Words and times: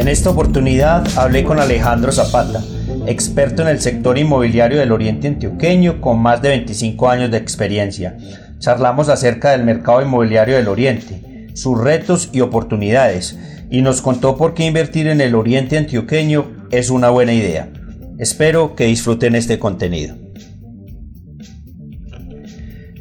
En 0.00 0.08
esta 0.08 0.30
oportunidad 0.30 1.06
hablé 1.18 1.44
con 1.44 1.60
Alejandro 1.60 2.10
Zapata, 2.10 2.64
experto 3.06 3.60
en 3.60 3.68
el 3.68 3.82
sector 3.82 4.16
inmobiliario 4.16 4.78
del 4.78 4.92
Oriente 4.92 5.28
Antioqueño 5.28 6.00
con 6.00 6.18
más 6.18 6.40
de 6.40 6.48
25 6.48 7.10
años 7.10 7.30
de 7.30 7.36
experiencia. 7.36 8.16
Charlamos 8.60 9.10
acerca 9.10 9.50
del 9.50 9.62
mercado 9.62 10.00
inmobiliario 10.00 10.56
del 10.56 10.68
Oriente, 10.68 11.50
sus 11.52 11.78
retos 11.78 12.30
y 12.32 12.40
oportunidades, 12.40 13.38
y 13.70 13.82
nos 13.82 14.00
contó 14.00 14.38
por 14.38 14.54
qué 14.54 14.64
invertir 14.64 15.06
en 15.06 15.20
el 15.20 15.34
Oriente 15.34 15.76
Antioqueño 15.76 16.50
es 16.70 16.88
una 16.88 17.10
buena 17.10 17.34
idea. 17.34 17.68
Espero 18.16 18.74
que 18.74 18.86
disfruten 18.86 19.34
este 19.34 19.58
contenido. 19.58 20.16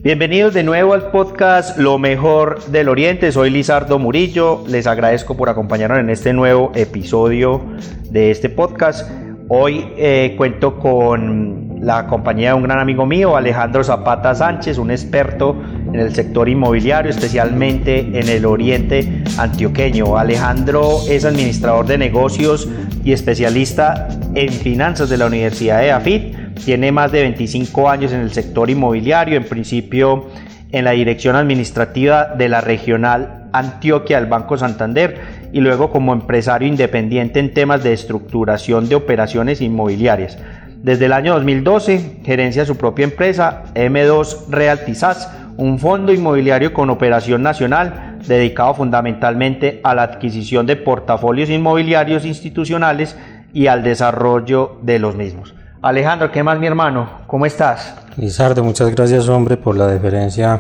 Bienvenidos 0.02 0.54
de 0.54 0.64
nuevo 0.64 0.94
al 0.94 1.12
podcast 1.12 1.78
Lo 1.78 2.00
mejor 2.00 2.64
del 2.68 2.88
Oriente. 2.88 3.34
Soy 3.34 3.50
Lizardo 3.50 4.00
Murillo. 4.00 4.64
Les 4.66 4.88
agradezco 4.88 5.36
por 5.36 5.50
acompañarnos 5.50 6.00
en 6.00 6.10
este 6.10 6.32
nuevo 6.32 6.72
episodio 6.74 7.62
de 8.10 8.32
este 8.32 8.48
podcast. 8.48 9.12
Hoy 9.50 9.92
eh, 9.98 10.36
cuento 10.38 10.80
con 10.80 11.80
la 11.82 12.08
compañía 12.08 12.52
de 12.52 12.54
un 12.54 12.64
gran 12.64 12.80
amigo 12.80 13.06
mío, 13.06 13.36
Alejandro 13.36 13.84
Zapata 13.84 14.34
Sánchez, 14.34 14.78
un 14.78 14.90
experto 14.90 15.62
en 15.92 16.00
el 16.00 16.16
sector 16.16 16.48
inmobiliario, 16.48 17.12
especialmente 17.12 18.00
en 18.00 18.30
el 18.30 18.46
oriente 18.46 19.22
antioqueño. 19.38 20.18
Alejandro 20.18 21.00
es 21.10 21.26
administrador 21.26 21.86
de 21.86 21.98
negocios 21.98 22.70
y 23.04 23.12
especialista 23.12 24.08
en 24.34 24.50
finanzas 24.50 25.10
de 25.10 25.18
la 25.18 25.26
Universidad 25.26 25.82
de 25.82 25.92
AFIT 25.92 26.39
tiene 26.64 26.92
más 26.92 27.12
de 27.12 27.22
25 27.22 27.90
años 27.90 28.12
en 28.12 28.22
el 28.22 28.32
sector 28.32 28.70
inmobiliario, 28.70 29.38
en 29.38 29.46
principio 29.46 30.28
en 30.72 30.86
la 30.86 30.92
dirección 30.92 31.36
administrativa 31.36 32.36
de 32.36 32.50
la 32.50 32.62
regional 32.62 33.50
Antioquia 33.54 34.20
del 34.20 34.30
Banco 34.30 34.58
Santander 34.58 35.50
y 35.52 35.62
luego 35.62 35.90
como 35.90 36.14
empresario 36.14 36.68
independiente 36.68 37.40
en 37.40 37.54
temas 37.54 37.84
de 37.84 37.94
estructuración 37.94 38.88
de 38.88 38.96
operaciones 38.96 39.62
inmobiliarias. 39.62 40.38
Desde 40.84 41.06
el 41.06 41.14
año 41.14 41.34
2012 41.34 42.22
gerencia 42.24 42.66
su 42.66 42.78
propia 42.78 43.04
empresa 43.04 43.64
M2 43.74 44.48
Realty 44.50 44.96
SAS, 44.96 45.30
un 45.58 45.80
fondo 45.80 46.14
inmobiliario 46.14 46.72
con 46.72 46.90
operación 46.90 47.42
nacional 47.42 48.18
dedicado 48.26 48.76
fundamentalmente 48.76 49.82
a 49.84 49.94
la 49.96 50.04
adquisición 50.04 50.66
de 50.66 50.78
portafolios 50.78 51.50
inmobiliarios 51.50 52.26
institucionales 52.26 53.18
y 53.54 53.68
al 53.68 53.84
desarrollo 53.84 54.78
de 54.84 55.00
los 55.00 55.16
mismos. 55.16 55.54
Alejandro, 55.82 56.30
¿qué 56.30 56.44
más 56.44 56.60
mi 56.60 56.68
hermano? 56.68 57.22
¿Cómo 57.26 57.46
estás? 57.46 57.96
Lizardo, 58.18 58.66
muchas 58.66 58.94
gracias 58.94 59.30
hombre 59.30 59.56
por 59.56 59.78
la 59.78 59.88
deferencia 59.88 60.60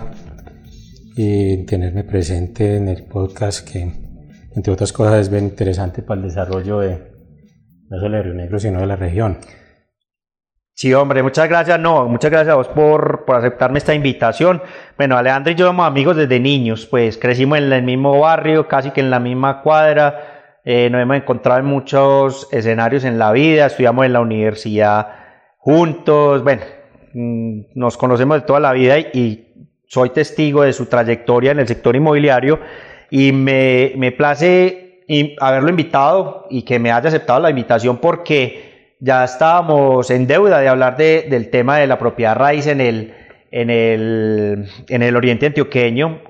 y 1.13 1.65
tenerme 1.65 2.05
presente 2.05 2.77
en 2.77 2.87
el 2.87 3.03
podcast 3.03 3.69
que 3.69 3.91
entre 4.55 4.71
otras 4.71 4.93
cosas 4.93 5.19
es 5.19 5.29
bien 5.29 5.43
interesante 5.43 6.01
para 6.03 6.21
el 6.21 6.27
desarrollo 6.27 6.79
de 6.79 7.11
no 7.89 7.99
solo 7.99 8.15
de 8.15 8.23
Río 8.23 8.33
Negro 8.33 8.59
sino 8.59 8.79
de 8.79 8.85
la 8.85 8.95
región. 8.95 9.39
Sí, 10.73 10.93
hombre, 10.93 11.21
muchas 11.21 11.49
gracias. 11.49 11.77
No, 11.77 12.07
muchas 12.07 12.31
gracias 12.31 12.53
a 12.53 12.55
vos 12.55 12.69
por, 12.69 13.25
por 13.25 13.35
aceptarme 13.35 13.79
esta 13.79 13.93
invitación. 13.93 14.61
Bueno, 14.95 15.17
Alejandro 15.17 15.51
y 15.51 15.55
yo 15.55 15.67
somos 15.67 15.85
amigos 15.85 16.15
desde 16.15 16.39
niños, 16.39 16.85
pues 16.85 17.17
crecimos 17.17 17.57
en 17.57 17.73
el 17.73 17.83
mismo 17.83 18.17
barrio, 18.21 18.69
casi 18.69 18.91
que 18.91 19.01
en 19.01 19.09
la 19.09 19.19
misma 19.19 19.61
cuadra 19.63 20.38
eh, 20.65 20.89
nos 20.89 21.01
hemos 21.01 21.17
encontrado 21.17 21.59
en 21.59 21.65
muchos 21.65 22.47
escenarios 22.51 23.03
en 23.03 23.17
la 23.17 23.31
vida, 23.31 23.67
estudiamos 23.67 24.05
en 24.05 24.13
la 24.13 24.21
universidad 24.21 25.07
juntos, 25.57 26.43
bueno, 26.43 26.61
mm, 27.13 27.61
nos 27.75 27.97
conocemos 27.97 28.41
de 28.41 28.47
toda 28.47 28.59
la 28.59 28.73
vida 28.73 28.99
y, 28.99 29.45
soy 29.91 30.11
testigo 30.11 30.61
de 30.61 30.71
su 30.71 30.85
trayectoria 30.85 31.49
en 31.49 31.57
el 31.57 31.67
sector 31.67 31.95
inmobiliario 31.95 32.59
y 33.09 33.31
me, 33.31 33.93
me 33.97 34.11
place 34.11 35.01
haberlo 35.39 35.71
invitado 35.71 36.45
y 36.51 36.61
que 36.61 36.77
me 36.77 36.91
haya 36.91 37.07
aceptado 37.07 37.39
la 37.39 37.49
invitación 37.49 37.97
porque 37.97 38.93
ya 38.99 39.23
estábamos 39.23 40.11
en 40.11 40.27
deuda 40.27 40.59
de 40.59 40.67
hablar 40.67 40.95
de, 40.97 41.25
del 41.27 41.49
tema 41.49 41.77
de 41.77 41.87
la 41.87 41.97
propiedad 41.97 42.35
raíz 42.35 42.67
en 42.67 42.81
el, 42.81 43.13
en 43.51 43.69
el, 43.69 44.69
en 44.87 45.01
el 45.01 45.15
oriente 45.15 45.47
antioqueño. 45.47 46.21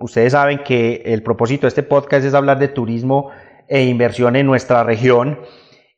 ustedes 0.00 0.32
saben 0.32 0.58
que 0.58 1.02
el 1.06 1.22
propósito 1.22 1.62
de 1.62 1.68
este 1.68 1.82
podcast 1.82 2.26
es 2.26 2.34
hablar 2.34 2.58
de 2.58 2.68
turismo 2.68 3.30
e 3.68 3.84
inversión 3.84 4.36
en 4.36 4.46
nuestra 4.46 4.82
región. 4.82 5.40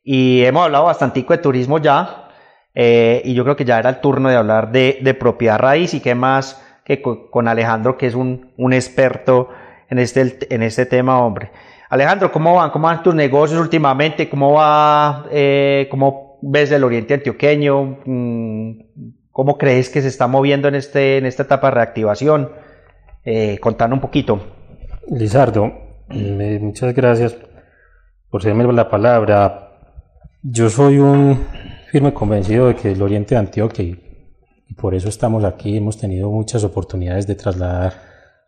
Y 0.03 0.43
hemos 0.43 0.65
hablado 0.65 0.85
bastante 0.85 1.25
de 1.27 1.37
turismo 1.37 1.77
ya, 1.79 2.29
eh, 2.73 3.21
y 3.25 3.33
yo 3.33 3.43
creo 3.43 3.55
que 3.55 3.65
ya 3.65 3.79
era 3.79 3.89
el 3.89 4.01
turno 4.01 4.29
de 4.29 4.35
hablar 4.35 4.71
de, 4.71 4.99
de 5.01 5.13
propiedad 5.13 5.59
raíz 5.59 5.93
y 5.93 5.99
qué 5.99 6.15
más 6.15 6.61
que 6.85 7.01
con, 7.01 7.47
Alejandro, 7.47 7.97
que 7.97 8.07
es 8.07 8.15
un, 8.15 8.53
un, 8.57 8.73
experto 8.73 9.49
en 9.89 9.99
este, 9.99 10.53
en 10.53 10.63
este 10.63 10.85
tema, 10.85 11.19
hombre. 11.23 11.51
Alejandro, 11.89 12.31
¿cómo 12.31 12.55
van? 12.55 12.71
¿Cómo 12.71 12.87
van 12.87 13.03
tus 13.03 13.13
negocios 13.13 13.59
últimamente? 13.59 14.29
¿Cómo 14.29 14.53
va, 14.53 15.25
eh, 15.31 15.87
cómo 15.91 16.39
ves 16.41 16.71
el 16.71 16.83
oriente 16.83 17.13
antioqueño? 17.13 17.99
Mm, 18.05 18.71
¿Cómo 19.31 19.57
crees 19.57 19.89
que 19.89 20.01
se 20.01 20.07
está 20.07 20.27
moviendo 20.27 20.67
en, 20.67 20.75
este, 20.75 21.17
en 21.17 21.25
esta 21.25 21.43
etapa 21.43 21.67
de 21.67 21.75
reactivación? 21.75 22.51
Eh, 23.23 23.59
contando 23.59 23.95
un 23.95 24.01
poquito. 24.01 24.41
Lizardo, 25.07 25.71
muchas 26.09 26.95
gracias 26.95 27.35
por 28.31 28.41
serme 28.41 28.63
la 28.71 28.89
palabra, 28.89 29.73
yo 30.41 30.69
soy 30.69 30.99
un 30.99 31.37
firme 31.91 32.13
convencido 32.13 32.67
de 32.67 32.75
que 32.75 32.93
el 32.93 33.01
Oriente 33.01 33.35
de 33.35 33.39
Antioquia, 33.39 33.83
y, 33.83 34.73
por 34.77 34.95
eso 34.95 35.09
estamos 35.09 35.43
aquí, 35.43 35.75
hemos 35.75 35.97
tenido 35.97 36.31
muchas 36.31 36.63
oportunidades 36.63 37.27
de 37.27 37.35
trasladar 37.35 37.93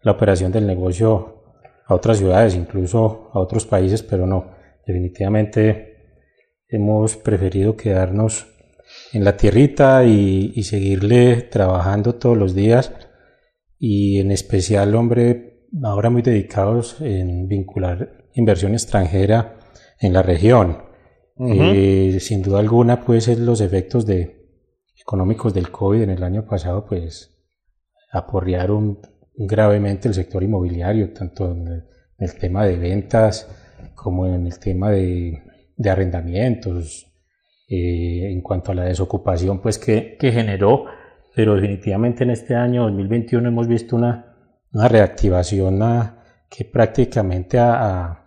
la 0.02 0.14
operación 0.14 0.54
del 0.54 0.66
negocio 0.66 1.44
a 1.86 1.94
otras 1.94 2.18
ciudades, 2.18 2.56
incluso 2.56 3.30
a 3.34 3.40
otros 3.40 3.66
países, 3.66 4.02
pero 4.02 4.26
no, 4.26 4.52
definitivamente 4.88 6.22
hemos 6.70 7.18
preferido 7.18 7.76
quedarnos 7.76 8.48
en 9.12 9.26
la 9.26 9.36
tierrita 9.36 10.06
y, 10.06 10.54
y 10.56 10.64
seguirle 10.64 11.42
trabajando 11.42 12.16
todos 12.16 12.38
los 12.38 12.56
días 12.56 12.94
y 13.78 14.20
en 14.20 14.32
especial, 14.32 14.96
hombre, 14.96 15.68
ahora 15.84 16.10
muy 16.10 16.22
dedicados 16.22 17.02
en 17.02 17.50
vincular 17.50 18.24
inversión 18.34 18.74
extranjera 18.74 19.58
en 20.04 20.14
la 20.14 20.22
región. 20.22 20.84
Eh, 21.40 22.18
sin 22.20 22.44
duda 22.44 22.60
alguna, 22.60 23.04
pues 23.04 23.28
los 23.40 23.60
efectos 23.62 24.06
de, 24.06 24.44
económicos 25.00 25.54
del 25.54 25.72
COVID 25.72 26.02
en 26.02 26.10
el 26.12 26.24
año 26.24 26.46
pasado, 26.46 26.86
pues 26.86 27.36
aporrearon 28.12 29.00
gravemente 29.36 30.08
el 30.08 30.14
sector 30.14 30.44
inmobiliario, 30.44 31.12
tanto 31.12 31.52
en 31.52 31.86
el, 32.20 32.34
tema 32.40 32.66
de 32.66 32.78
ventas 32.78 33.50
como 33.96 34.28
en 34.28 34.46
el 34.46 34.60
tema 34.60 34.92
de, 34.92 35.42
arrendamientos, 35.84 37.08
eh, 37.68 38.32
en 38.32 38.42
cuanto 38.42 38.72
a 38.72 38.76
la 38.76 38.84
desocupación 38.84 39.60
pues 39.60 39.80
que, 39.80 40.18
generó, 40.20 40.86
pero 41.36 41.56
definitivamente 41.56 42.24
en 42.24 42.30
este 42.30 42.56
año 42.56 42.84
2021 42.84 43.48
hemos 43.48 43.68
visto 43.68 43.96
una, 43.96 44.36
una 44.72 44.88
reactivación 44.88 45.80
que 46.50 46.66
prácticamente 46.66 47.58
ha, 47.58 48.23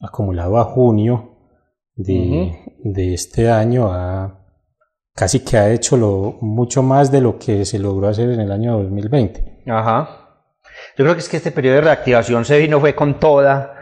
acumulado 0.00 0.58
a 0.58 0.64
junio 0.64 1.36
de, 1.94 2.52
de 2.84 3.14
este 3.14 3.50
año, 3.50 3.92
a, 3.92 4.38
casi 5.14 5.40
que 5.40 5.56
ha 5.56 5.70
hecho 5.70 5.96
lo, 5.96 6.36
mucho 6.40 6.82
más 6.82 7.10
de 7.10 7.20
lo 7.20 7.38
que 7.38 7.64
se 7.64 7.78
logró 7.78 8.08
hacer 8.08 8.30
en 8.30 8.40
el 8.40 8.52
año 8.52 8.78
2020. 8.78 9.64
Ajá. 9.66 10.28
Yo 10.96 11.04
creo 11.04 11.14
que 11.14 11.20
es 11.20 11.28
que 11.28 11.38
este 11.38 11.50
periodo 11.50 11.76
de 11.76 11.80
reactivación 11.82 12.44
se 12.44 12.58
vino 12.58 12.78
fue 12.80 12.94
con 12.94 13.18
toda 13.18 13.74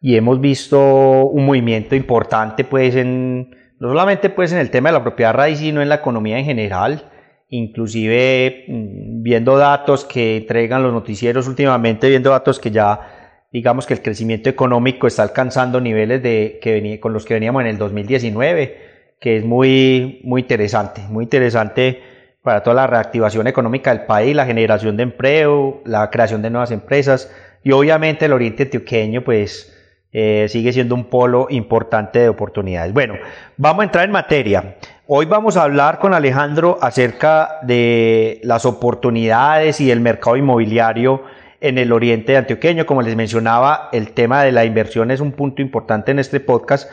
y 0.00 0.16
hemos 0.16 0.40
visto 0.40 1.26
un 1.26 1.46
movimiento 1.46 1.94
importante 1.96 2.62
pues 2.64 2.94
en 2.94 3.50
no 3.80 3.88
solamente 3.88 4.28
pues 4.30 4.52
en 4.52 4.58
el 4.58 4.70
tema 4.70 4.90
de 4.90 4.98
la 4.98 5.02
propiedad 5.02 5.32
raíz 5.32 5.60
sino 5.60 5.82
en 5.82 5.88
la 5.88 5.96
economía 5.96 6.38
en 6.38 6.44
general 6.44 7.10
inclusive 7.48 8.66
mm, 8.68 9.22
viendo 9.22 9.56
datos 9.56 10.04
que 10.04 10.36
entregan 10.36 10.82
los 10.82 10.92
noticieros 10.92 11.48
últimamente 11.48 12.08
viendo 12.08 12.30
datos 12.30 12.60
que 12.60 12.70
ya 12.70 13.13
digamos 13.54 13.86
que 13.86 13.94
el 13.94 14.02
crecimiento 14.02 14.50
económico 14.50 15.06
está 15.06 15.22
alcanzando 15.22 15.80
niveles 15.80 16.20
de, 16.24 16.58
que 16.60 16.72
venía, 16.72 17.00
con 17.00 17.12
los 17.12 17.24
que 17.24 17.34
veníamos 17.34 17.62
en 17.62 17.68
el 17.68 17.78
2019, 17.78 19.14
que 19.20 19.36
es 19.36 19.44
muy, 19.44 20.20
muy 20.24 20.40
interesante, 20.40 21.02
muy 21.08 21.22
interesante 21.22 22.02
para 22.42 22.64
toda 22.64 22.74
la 22.74 22.88
reactivación 22.88 23.46
económica 23.46 23.94
del 23.94 24.06
país, 24.06 24.34
la 24.34 24.44
generación 24.44 24.96
de 24.96 25.04
empleo, 25.04 25.82
la 25.84 26.10
creación 26.10 26.42
de 26.42 26.50
nuevas 26.50 26.72
empresas 26.72 27.32
y 27.62 27.70
obviamente 27.70 28.24
el 28.24 28.32
oriente 28.32 28.64
antioqueño 28.64 29.22
pues 29.22 29.72
eh, 30.10 30.46
sigue 30.48 30.72
siendo 30.72 30.96
un 30.96 31.04
polo 31.04 31.46
importante 31.48 32.18
de 32.18 32.28
oportunidades. 32.28 32.92
Bueno, 32.92 33.14
vamos 33.56 33.82
a 33.82 33.84
entrar 33.84 34.04
en 34.04 34.10
materia. 34.10 34.78
Hoy 35.06 35.26
vamos 35.26 35.56
a 35.56 35.62
hablar 35.62 36.00
con 36.00 36.12
Alejandro 36.12 36.76
acerca 36.82 37.60
de 37.62 38.40
las 38.42 38.66
oportunidades 38.66 39.80
y 39.80 39.92
el 39.92 40.00
mercado 40.00 40.36
inmobiliario 40.36 41.22
en 41.64 41.78
el 41.78 41.92
oriente 41.92 42.36
antioqueño. 42.36 42.84
Como 42.84 43.00
les 43.00 43.16
mencionaba, 43.16 43.88
el 43.92 44.12
tema 44.12 44.42
de 44.42 44.52
la 44.52 44.66
inversión 44.66 45.10
es 45.10 45.20
un 45.20 45.32
punto 45.32 45.62
importante 45.62 46.10
en 46.10 46.18
este 46.18 46.38
podcast. 46.38 46.90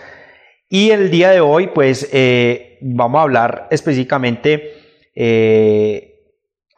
Y 0.70 0.92
el 0.92 1.12
día 1.12 1.32
de 1.32 1.42
hoy, 1.42 1.68
pues, 1.68 2.10
eh, 2.14 2.78
vamos 2.80 3.20
a 3.20 3.24
hablar 3.24 3.68
específicamente 3.70 4.72
eh, 5.14 6.22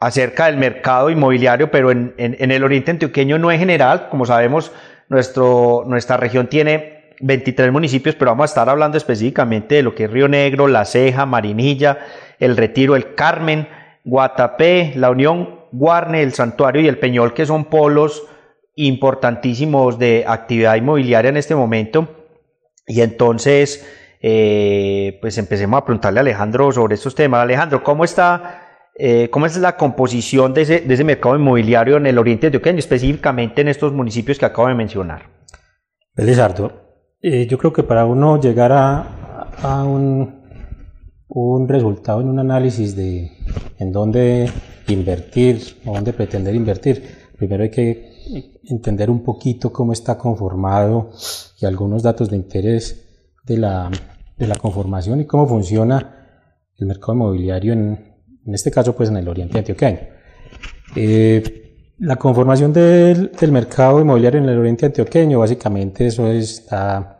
acerca 0.00 0.46
del 0.46 0.56
mercado 0.56 1.08
inmobiliario, 1.08 1.70
pero 1.70 1.92
en, 1.92 2.14
el 2.18 2.64
oriente 2.64 2.90
antioqueño 2.90 3.38
no 3.38 3.52
en 3.52 3.60
general. 3.60 4.08
Como 4.10 4.26
sabemos, 4.26 4.72
nuestra 5.08 6.16
región 6.16 6.48
tiene 6.48 7.12
23 7.20 7.70
municipios, 7.70 8.16
pero 8.16 8.32
vamos 8.32 8.50
a 8.50 8.52
estar 8.52 8.68
hablando 8.68 8.98
específicamente 8.98 9.76
de 9.76 9.84
lo 9.84 9.94
que 9.94 10.04
es 10.04 10.10
Río 10.10 10.26
Negro, 10.26 10.66
La 10.66 10.84
Ceja, 10.84 11.26
Marinilla, 11.26 11.98
El 12.40 12.56
Retiro, 12.56 12.96
El 12.96 13.14
Carmen, 13.14 13.68
Guatapé, 14.02 14.94
La 14.96 15.10
Unión, 15.10 15.53
Guarne, 15.76 16.22
El 16.22 16.32
Santuario 16.32 16.82
y 16.82 16.88
El 16.88 16.98
Peñol, 16.98 17.34
que 17.34 17.46
son 17.46 17.66
polos 17.66 18.26
importantísimos 18.76 19.98
de 19.98 20.24
actividad 20.26 20.76
inmobiliaria 20.76 21.28
en 21.28 21.36
este 21.36 21.54
momento. 21.54 22.08
Y 22.86 23.00
entonces, 23.00 23.86
eh, 24.20 25.18
pues 25.20 25.38
empecemos 25.38 25.78
a 25.78 25.84
preguntarle 25.84 26.20
a 26.20 26.22
Alejandro 26.22 26.72
sobre 26.72 26.94
estos 26.94 27.14
temas. 27.14 27.42
Alejandro, 27.42 27.82
¿cómo 27.82 28.04
está 28.04 28.64
eh, 28.96 29.28
¿Cómo 29.30 29.46
es 29.46 29.56
la 29.56 29.76
composición 29.76 30.54
de 30.54 30.62
ese, 30.62 31.04
mercado 31.04 31.34
inmobiliario 31.34 31.96
en 31.96 32.06
el 32.06 32.16
oriente 32.16 32.50
de 32.50 32.58
Oqueño, 32.58 32.78
específicamente 32.78 33.60
en 33.60 33.68
estos 33.68 33.92
municipios 33.92 34.38
que 34.38 34.44
acabo 34.44 34.68
de 34.68 34.74
mencionar? 34.74 35.30
Belizardo, 36.14 36.72
eh, 37.20 37.46
yo 37.48 37.58
creo 37.58 37.72
que 37.72 37.82
para 37.82 38.04
uno 38.06 38.40
llegar 38.40 38.70
a, 38.72 39.82
un, 39.84 40.42
un, 41.26 41.68
resultado 41.68 42.20
en 42.20 42.28
un 42.28 42.38
análisis 42.38 42.94
de 42.94 43.32
en 43.80 43.90
dónde 43.90 44.48
invertir 44.88 45.78
o 45.84 45.94
dónde 45.94 46.12
pretender 46.12 46.54
invertir, 46.54 47.02
primero 47.36 47.62
hay 47.62 47.70
que 47.70 48.14
entender 48.64 49.10
un 49.10 49.22
poquito 49.22 49.72
cómo 49.72 49.92
está 49.92 50.16
conformado 50.16 51.10
y 51.60 51.66
algunos 51.66 52.02
datos 52.02 52.30
de 52.30 52.36
interés 52.36 53.04
de 53.44 53.58
la, 53.58 53.90
de 54.36 54.46
la 54.46 54.56
conformación 54.56 55.20
y 55.20 55.26
cómo 55.26 55.46
funciona 55.46 56.26
el 56.78 56.86
mercado 56.86 57.14
inmobiliario 57.14 57.72
en, 57.72 58.14
en 58.46 58.54
este 58.54 58.70
caso 58.70 58.94
pues 58.94 59.08
en 59.10 59.16
el 59.16 59.28
oriente 59.28 59.58
antioqueño. 59.58 59.98
Eh, 60.96 61.64
la 61.98 62.16
conformación 62.16 62.72
del, 62.72 63.30
mercado 63.50 64.00
inmobiliario 64.00 64.40
en 64.40 64.48
el 64.48 64.58
oriente 64.58 64.86
antioqueño, 64.86 65.38
básicamente 65.38 66.06
eso 66.06 66.26
está 66.28 67.18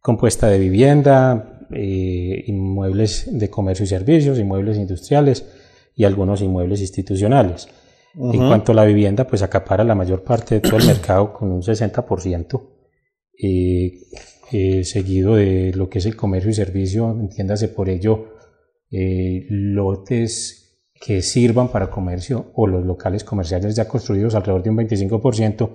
compuesta 0.00 0.48
de 0.48 0.58
vivienda, 0.58 1.66
eh, 1.72 2.44
inmuebles 2.46 3.26
de 3.30 3.50
comercio 3.50 3.84
y 3.84 3.88
servicios, 3.88 4.38
inmuebles 4.38 4.76
industriales 4.76 5.44
y 5.94 6.04
algunos 6.04 6.42
inmuebles 6.42 6.80
institucionales. 6.80 7.68
En 8.16 8.46
cuanto 8.46 8.70
a 8.70 8.74
la 8.76 8.84
vivienda, 8.84 9.26
pues 9.26 9.42
acapara 9.42 9.82
la 9.82 9.96
mayor 9.96 10.22
parte 10.22 10.56
de 10.56 10.60
todo 10.60 10.76
el 10.76 10.86
mercado 10.86 11.32
con 11.32 11.50
un 11.50 11.62
60%, 11.62 12.62
eh, 13.36 14.84
seguido 14.84 15.34
de 15.34 15.72
lo 15.74 15.88
que 15.88 15.98
es 15.98 16.06
el 16.06 16.14
comercio 16.14 16.50
y 16.50 16.54
servicio, 16.54 17.10
entiéndase 17.10 17.68
por 17.68 17.88
ello 17.88 18.34
eh, 18.90 19.46
lotes 19.48 20.64
que 21.04 21.22
sirvan 21.22 21.68
para 21.68 21.90
comercio 21.90 22.52
o 22.54 22.66
los 22.66 22.84
locales 22.84 23.24
comerciales 23.24 23.74
ya 23.74 23.88
construidos 23.88 24.34
alrededor 24.34 24.62
de 24.62 24.70
un 24.70 24.76
25%. 24.76 25.70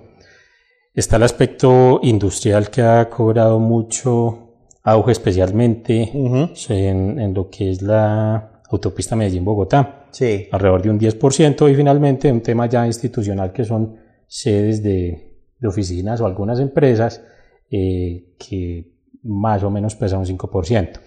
Está 0.94 1.16
el 1.16 1.22
aspecto 1.24 2.00
industrial 2.02 2.70
que 2.70 2.82
ha 2.82 3.08
cobrado 3.10 3.60
mucho 3.60 4.50
auge, 4.82 5.12
especialmente 5.12 6.10
en, 6.12 7.34
lo 7.34 7.50
que 7.50 7.70
es 7.70 7.82
la 7.82 8.62
autopista 8.70 9.14
Medellín-Bogotá, 9.14 9.99
sí. 10.10 10.48
alrededor 10.50 10.82
de 10.82 10.90
un 10.90 10.98
10%. 10.98 11.70
Y 11.70 11.74
finalmente 11.74 12.30
un 12.30 12.40
tema 12.40 12.66
ya 12.66 12.86
institucional 12.86 13.52
que 13.52 13.64
son 13.64 13.96
sedes 14.26 14.82
de, 14.82 15.36
oficinas 15.62 16.20
o 16.20 16.26
algunas 16.26 16.58
empresas 16.60 17.22
eh, 17.70 18.34
que 18.38 18.92
más 19.22 19.62
o 19.62 19.70
menos 19.70 19.94
pesa 19.94 20.18
un 20.18 20.24
5%. 20.24 21.00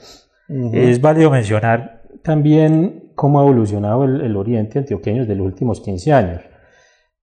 Es 0.73 1.01
válido 1.01 1.31
mencionar 1.31 2.03
también 2.21 3.11
cómo 3.15 3.39
ha 3.39 3.43
evolucionado 3.43 4.03
el, 4.05 4.35
oriente 4.35 4.79
antioqueño 4.79 5.21
desde 5.21 5.35
los 5.35 5.45
últimos 5.45 5.81
15 5.81 6.13
años. 6.13 6.41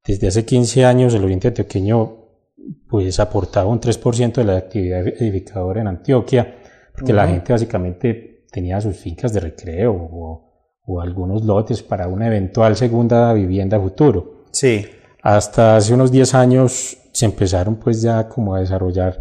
Desde 0.04 0.28
hace 0.28 0.44
15 0.44 0.84
años 0.84 1.14
el 1.14 1.24
oriente 1.24 1.48
antioqueño 1.48 2.16
pues 2.88 3.18
aportaba 3.20 3.68
un 3.68 3.80
3% 3.80 4.34
de 4.34 4.44
la 4.44 4.56
actividad 4.56 5.06
edificadora 5.06 5.80
en 5.80 5.88
Antioquia, 5.88 6.56
porque 6.92 7.12
la 7.12 7.26
gente 7.26 7.52
básicamente 7.52 8.44
tenía 8.50 8.80
sus 8.80 8.96
fincas 8.96 9.32
de 9.32 9.40
recreo 9.40 9.92
o, 9.94 10.49
algunos 10.98 11.44
lotes 11.44 11.82
para 11.82 12.08
una 12.08 12.26
eventual 12.26 12.74
segunda 12.74 13.34
vivienda 13.34 13.78
futuro. 13.78 14.46
Sí. 14.50 14.86
Hasta 15.22 15.76
hace 15.76 15.92
unos 15.92 16.10
10 16.10 16.34
años 16.34 16.96
se 17.12 17.26
empezaron 17.26 17.76
pues 17.76 18.00
ya 18.00 18.26
como 18.28 18.54
a 18.54 18.60
desarrollar 18.60 19.20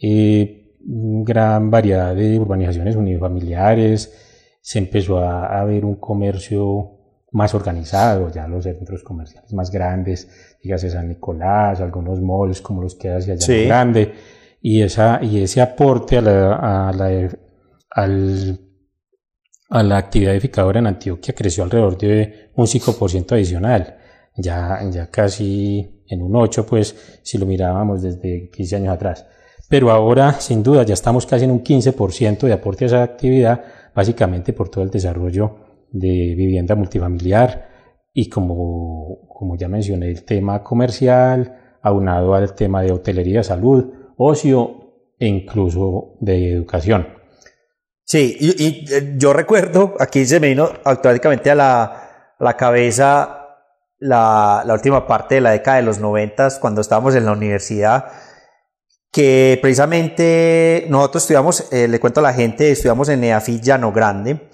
eh, 0.00 0.58
gran 0.80 1.70
variedad 1.70 2.14
de 2.14 2.38
urbanizaciones 2.38 2.96
unifamiliares, 2.96 4.58
se 4.60 4.78
empezó 4.78 5.18
a, 5.18 5.64
ver 5.64 5.84
un 5.84 5.96
comercio 5.96 6.92
más 7.32 7.54
organizado, 7.54 8.30
ya 8.30 8.46
los 8.46 8.64
centros 8.64 9.02
comerciales 9.02 9.52
más 9.52 9.70
grandes, 9.70 10.56
dígase 10.62 10.90
San 10.90 11.08
Nicolás, 11.08 11.80
algunos 11.80 12.20
malls 12.20 12.60
como 12.60 12.82
los 12.82 12.94
que 12.94 13.10
hay 13.10 13.16
hacia 13.18 13.34
allá 13.34 13.66
grande, 13.66 14.12
y, 14.60 14.82
esa, 14.82 15.20
y 15.22 15.42
ese 15.42 15.60
aporte 15.60 16.18
a 16.18 16.22
la, 16.22 16.88
a 16.88 16.92
la, 16.92 17.28
al, 17.90 18.60
a 19.68 19.82
la 19.82 19.98
actividad 19.98 20.32
edificadora 20.32 20.78
en 20.78 20.86
Antioquia 20.86 21.34
creció 21.34 21.64
alrededor 21.64 21.98
de 21.98 22.50
un 22.54 22.66
5% 22.66 23.32
adicional, 23.32 23.98
ya, 24.36 24.80
ya 24.90 25.10
casi 25.10 26.02
en 26.08 26.22
un 26.22 26.34
8, 26.36 26.64
pues 26.64 27.20
si 27.22 27.38
lo 27.38 27.46
mirábamos 27.46 28.02
desde 28.02 28.48
15 28.50 28.76
años 28.76 28.94
atrás. 28.94 29.26
Pero 29.68 29.90
ahora, 29.90 30.32
sin 30.32 30.62
duda, 30.62 30.84
ya 30.84 30.94
estamos 30.94 31.26
casi 31.26 31.44
en 31.44 31.50
un 31.50 31.62
15% 31.62 32.40
de 32.40 32.52
aporte 32.52 32.84
a 32.84 32.86
esa 32.86 33.02
actividad, 33.02 33.62
básicamente 33.94 34.52
por 34.52 34.70
todo 34.70 34.84
el 34.84 34.90
desarrollo 34.90 35.56
de 35.90 36.34
vivienda 36.34 36.74
multifamiliar 36.74 37.68
y 38.14 38.28
como, 38.28 39.28
como 39.28 39.56
ya 39.56 39.68
mencioné, 39.68 40.08
el 40.08 40.24
tema 40.24 40.62
comercial, 40.62 41.76
aunado 41.82 42.34
al 42.34 42.54
tema 42.54 42.82
de 42.82 42.92
hotelería, 42.92 43.42
salud, 43.42 43.92
ocio 44.16 45.12
e 45.18 45.26
incluso 45.26 46.16
de 46.20 46.52
educación. 46.52 47.17
Sí, 48.08 48.38
y, 48.40 48.86
eh, 48.90 49.14
yo 49.18 49.34
recuerdo, 49.34 49.94
aquí 50.00 50.24
se 50.24 50.40
me 50.40 50.48
vino 50.48 50.70
automáticamente 50.82 51.50
a 51.50 51.54
la, 51.54 52.34
la 52.38 52.56
cabeza 52.56 53.38
la, 53.98 54.62
la, 54.64 54.72
última 54.72 55.06
parte 55.06 55.34
de 55.34 55.40
la 55.42 55.50
década 55.50 55.76
de 55.76 55.82
los 55.82 55.98
noventas, 55.98 56.58
cuando 56.58 56.80
estábamos 56.80 57.14
en 57.16 57.26
la 57.26 57.32
universidad, 57.32 58.06
que 59.12 59.58
precisamente 59.60 60.86
nosotros 60.88 61.24
estudiamos, 61.24 61.70
eh, 61.70 61.86
le 61.86 62.00
cuento 62.00 62.20
a 62.20 62.22
la 62.22 62.32
gente, 62.32 62.70
estudiamos 62.70 63.10
en 63.10 63.24
EAFI 63.24 63.60
Llano 63.60 63.92
Grande, 63.92 64.48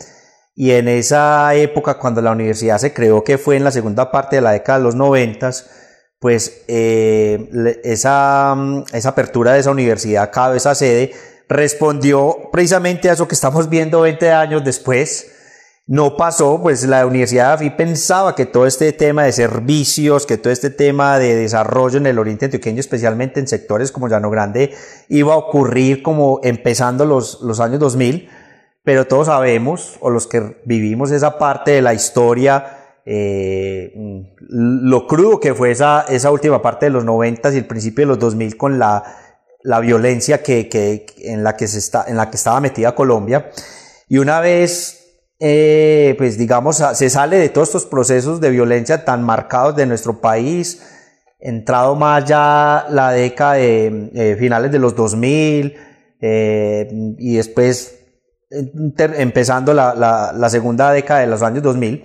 y 0.56 0.72
en 0.72 0.88
esa 0.88 1.54
época, 1.54 1.98
cuando 1.98 2.20
la 2.22 2.32
universidad 2.32 2.78
se 2.78 2.92
creó, 2.92 3.22
que 3.22 3.38
fue 3.38 3.56
en 3.56 3.62
la 3.62 3.70
segunda 3.70 4.10
parte 4.10 4.36
de 4.36 4.42
la 4.42 4.50
década 4.50 4.78
de 4.78 4.84
los 4.84 4.96
noventas, 4.96 5.70
pues 6.18 6.64
eh, 6.66 7.78
esa, 7.84 8.56
esa 8.92 9.08
apertura 9.10 9.52
de 9.52 9.60
esa 9.60 9.70
universidad, 9.70 10.32
cada 10.32 10.56
esa 10.56 10.74
sede, 10.74 11.12
respondió 11.48 12.50
precisamente 12.52 13.10
a 13.10 13.14
eso 13.14 13.28
que 13.28 13.34
estamos 13.34 13.68
viendo 13.68 14.00
20 14.02 14.30
años 14.30 14.64
después, 14.64 15.30
no 15.86 16.16
pasó, 16.16 16.62
pues 16.62 16.86
la 16.86 17.06
Universidad 17.06 17.48
de 17.48 17.54
AFI 17.54 17.70
pensaba 17.70 18.34
que 18.34 18.46
todo 18.46 18.66
este 18.66 18.92
tema 18.92 19.24
de 19.24 19.32
servicios, 19.32 20.24
que 20.24 20.38
todo 20.38 20.50
este 20.50 20.70
tema 20.70 21.18
de 21.18 21.34
desarrollo 21.34 21.98
en 21.98 22.06
el 22.06 22.18
Oriente 22.18 22.46
Antioqueño, 22.46 22.80
especialmente 22.80 23.38
en 23.38 23.46
sectores 23.46 23.92
como 23.92 24.08
Llano 24.08 24.30
Grande, 24.30 24.74
iba 25.10 25.34
a 25.34 25.36
ocurrir 25.36 26.02
como 26.02 26.40
empezando 26.42 27.04
los, 27.04 27.42
los 27.42 27.60
años 27.60 27.80
2000, 27.80 28.30
pero 28.82 29.06
todos 29.06 29.26
sabemos, 29.26 29.98
o 30.00 30.08
los 30.08 30.26
que 30.26 30.62
vivimos 30.64 31.10
esa 31.10 31.36
parte 31.36 31.72
de 31.72 31.82
la 31.82 31.92
historia, 31.92 32.78
eh, 33.04 33.92
lo 34.48 35.06
crudo 35.06 35.38
que 35.38 35.52
fue 35.52 35.70
esa, 35.70 36.06
esa 36.08 36.30
última 36.30 36.62
parte 36.62 36.86
de 36.86 36.90
los 36.90 37.04
90 37.04 37.52
y 37.52 37.58
el 37.58 37.66
principio 37.66 38.02
de 38.02 38.06
los 38.06 38.18
2000 38.18 38.56
con 38.56 38.78
la, 38.78 39.04
la 39.64 39.80
violencia 39.80 40.40
que, 40.42 40.68
que, 40.68 41.06
en, 41.18 41.42
la 41.42 41.56
que 41.56 41.66
se 41.66 41.78
está, 41.78 42.04
en 42.06 42.16
la 42.16 42.30
que 42.30 42.36
estaba 42.36 42.60
metida 42.60 42.94
Colombia. 42.94 43.50
Y 44.08 44.18
una 44.18 44.40
vez 44.40 45.04
eh, 45.40 46.14
pues 46.16 46.38
digamos, 46.38 46.82
se 46.94 47.10
sale 47.10 47.36
de 47.36 47.48
todos 47.48 47.68
estos 47.68 47.86
procesos 47.86 48.40
de 48.40 48.50
violencia 48.50 49.04
tan 49.04 49.22
marcados 49.22 49.74
de 49.74 49.84
nuestro 49.84 50.20
país, 50.20 50.80
entrado 51.40 51.96
más 51.96 52.24
ya 52.24 52.86
la 52.88 53.10
década 53.10 53.54
de 53.54 54.10
eh, 54.14 54.36
finales 54.38 54.70
de 54.70 54.78
los 54.78 54.94
2000 54.94 55.76
eh, 56.20 56.88
y 57.18 57.36
después 57.36 57.98
empezando 58.48 59.74
la, 59.74 59.94
la, 60.32 60.48
segunda 60.48 60.92
década 60.92 61.20
de 61.20 61.26
los 61.26 61.42
años 61.42 61.62
2000, 61.64 62.04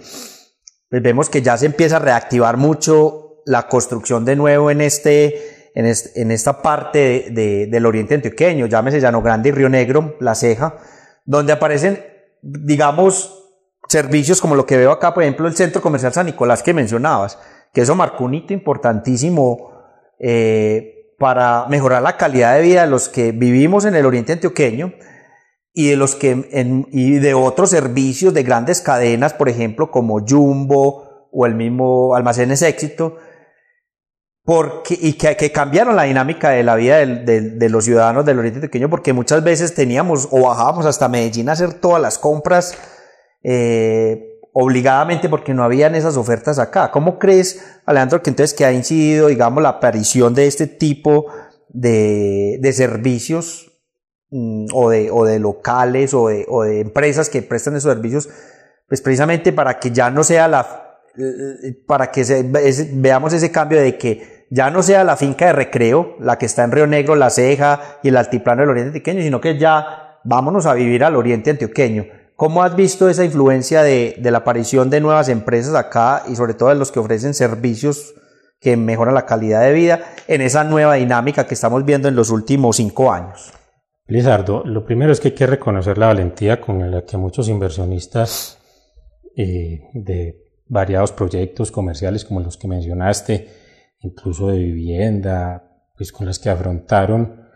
pues 0.90 1.02
vemos 1.04 1.30
que 1.30 1.44
ya 1.44 1.58
se 1.58 1.68
empieza 1.68 1.98
a 1.98 2.00
reactivar 2.00 2.58
mucho 2.58 3.44
la 3.46 3.68
construcción 3.68 4.26
de 4.26 4.36
nuevo 4.36 4.72
en 4.72 4.82
este, 4.82 5.59
en, 5.76 6.32
esta 6.32 6.62
parte 6.62 7.28
del 7.32 7.86
oriente 7.86 8.16
antioqueño, 8.16 8.66
llámese 8.66 9.00
Llano 9.00 9.22
Grande 9.22 9.50
y 9.50 9.52
Río 9.52 9.70
Negro, 9.70 10.16
La 10.20 10.36
Ceja, 10.36 10.78
donde 11.26 11.54
aparecen, 11.54 12.04
digamos, 12.42 13.40
servicios 13.88 14.42
como 14.42 14.56
lo 14.56 14.66
que 14.66 14.78
veo 14.78 14.92
acá, 14.92 15.14
por 15.14 15.24
ejemplo, 15.24 15.48
el 15.48 15.56
Centro 15.56 15.82
Comercial 15.82 16.14
San 16.14 16.26
Nicolás 16.26 16.64
que 16.64 16.74
mencionabas, 16.74 17.40
que 17.74 17.82
eso 17.82 17.96
marcó 17.96 18.26
un 18.26 18.36
hito 18.36 18.54
importantísimo 18.54 19.72
eh, 20.20 21.14
para 21.18 21.66
mejorar 21.68 22.02
la 22.02 22.18
calidad 22.18 22.56
de 22.56 22.62
vida 22.62 22.82
de 22.82 22.90
los 22.90 23.10
que 23.10 23.32
vivimos 23.32 23.86
en 23.86 23.96
el 23.96 24.06
oriente 24.06 24.34
antioqueño 24.34 24.94
y 25.74 25.88
de 25.90 25.96
los 25.98 26.16
que 26.16 26.86
y 26.92 27.12
de 27.20 27.34
otros 27.34 27.70
servicios 27.70 28.34
de 28.34 28.44
grandes 28.44 28.82
cadenas, 28.82 29.34
por 29.34 29.50
ejemplo, 29.50 29.92
como 29.92 30.26
Jumbo 30.28 31.30
o 31.32 31.46
el 31.46 31.56
mismo 31.56 32.16
Almacenes 32.16 32.62
Éxito, 32.62 33.18
porque, 34.50 34.98
y 35.00 35.14
que, 35.14 35.52
cambiaron 35.52 35.96
la 35.96 36.06
dinámica 36.06 36.50
de 36.50 36.64
la 36.64 36.74
vida 36.74 37.06
de 37.06 37.70
los 37.70 37.86
ciudadanos 37.86 38.26
del 38.26 38.40
Oriente 38.40 38.58
Antioqueño, 38.58 38.90
porque 38.90 39.14
muchas 39.14 39.44
veces 39.44 39.76
teníamos 39.76 40.28
o 40.32 40.48
bajábamos 40.48 40.88
hasta 40.88 41.08
Medellín 41.08 41.50
a 41.50 41.52
hacer 41.52 41.76
todas 41.76 42.02
las 42.02 42.18
compras 42.18 42.76
eh, 43.44 44.40
obligadamente 44.52 45.30
porque 45.30 45.54
no 45.54 45.64
habían 45.64 45.94
esas 45.94 46.18
ofertas 46.18 46.58
acá. 46.58 46.90
¿Cómo 46.90 47.20
crees, 47.20 47.64
Alejandro, 47.86 48.24
que 48.24 48.32
entonces 48.32 48.58
que 48.58 48.66
ha 48.66 48.72
incidido, 48.72 49.28
digamos, 49.28 49.62
la 49.62 49.70
aparición 49.70 50.34
de 50.34 50.48
este 50.48 50.66
tipo 50.66 51.28
de, 51.70 52.60
servicios 52.74 53.70
Mm, 54.32 54.66
o, 54.74 54.90
de, 54.90 55.40
locales 55.40 56.16
o 56.16 56.28
de, 56.28 56.80
empresas 56.80 57.30
que 57.30 57.44
prestan 57.44 57.76
esos 57.76 57.94
servicios, 57.94 58.30
pues 58.88 59.00
precisamente 59.02 59.54
para 59.54 59.78
que 59.80 59.92
ya 59.92 60.10
no 60.10 60.24
sea 60.24 60.48
la, 60.48 61.02
para 61.88 62.12
que 62.12 62.24
veamos 62.94 63.34
ese 63.34 63.52
cambio 63.52 63.82
de 63.82 63.98
que 63.98 64.39
ya 64.50 64.70
no 64.72 64.82
sea 64.82 65.04
la 65.04 65.16
finca 65.16 65.48
de 65.48 65.54
recreo, 65.54 66.16
la 66.20 66.38
que 66.38 66.46
está 66.46 66.64
en 66.64 66.72
Río 66.72 66.88
Negro, 66.88 67.16
La 67.16 67.30
Ceja 67.30 68.00
y 68.04 68.10
el 68.10 68.18
altiplano 68.18 68.62
del 68.62 68.70
Oriente 68.70 68.98
Antioqueño, 68.98 69.22
sino 69.22 69.42
que 69.42 69.58
ya 69.58 70.20
vámonos 70.24 70.66
a 70.66 70.74
vivir 70.74 71.04
al 71.04 71.16
Oriente 71.16 71.52
Antioqueño. 71.52 72.06
¿Cómo 72.36 72.64
has 72.64 72.76
visto 72.76 73.10
esa 73.10 73.26
influencia 73.26 73.84
de, 73.84 74.18
la 74.22 74.38
aparición 74.40 74.90
de 74.90 75.02
nuevas 75.02 75.28
empresas 75.30 75.76
acá 75.76 76.24
y 76.28 76.36
sobre 76.36 76.54
todo 76.54 76.70
de 76.70 76.76
los 76.76 76.92
que 76.92 77.00
ofrecen 77.00 77.34
servicios 77.34 78.14
que 78.62 78.78
mejoran 78.78 79.14
la 79.14 79.26
calidad 79.26 79.62
de 79.62 79.74
vida 79.74 80.00
en 80.28 80.42
esa 80.42 80.64
nueva 80.64 80.96
dinámica 80.96 81.46
que 81.46 81.54
estamos 81.54 81.84
viendo 81.86 82.08
en 82.08 82.16
los 82.16 82.30
últimos 82.30 82.78
cinco 82.78 83.12
años? 83.12 83.52
Lizardo, 84.08 84.64
lo 84.66 84.86
primero 84.86 85.12
es 85.12 85.20
que 85.20 85.28
hay 85.28 85.36
que 85.36 85.48
reconocer 85.48 85.98
la 85.98 86.08
valentía 86.08 86.60
con 86.60 86.90
la 86.90 87.04
que 87.04 87.18
muchos 87.18 87.50
inversionistas 87.50 88.58
eh, 89.36 89.82
de 89.94 90.36
variados 90.66 91.12
proyectos 91.12 91.72
comerciales 91.72 92.26
como 92.26 92.40
los 92.40 92.58
que 92.58 92.68
mencionaste, 92.68 93.48
incluso 94.02 94.48
de 94.48 94.60
vivienda, 94.60 95.64
pues 95.98 96.12
con 96.12 96.26
las 96.26 96.40
que 96.40 96.50
afrontaron 96.50 97.48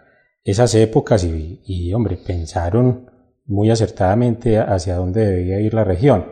esas 0.43 0.75
épocas 0.75 1.23
y, 1.23 1.62
y 1.65 1.93
hombre, 1.93 2.17
pensaron 2.17 3.09
muy 3.45 3.69
acertadamente 3.69 4.57
hacia 4.57 4.95
dónde 4.95 5.25
debía 5.25 5.59
ir 5.59 5.73
la 5.73 5.83
región, 5.83 6.25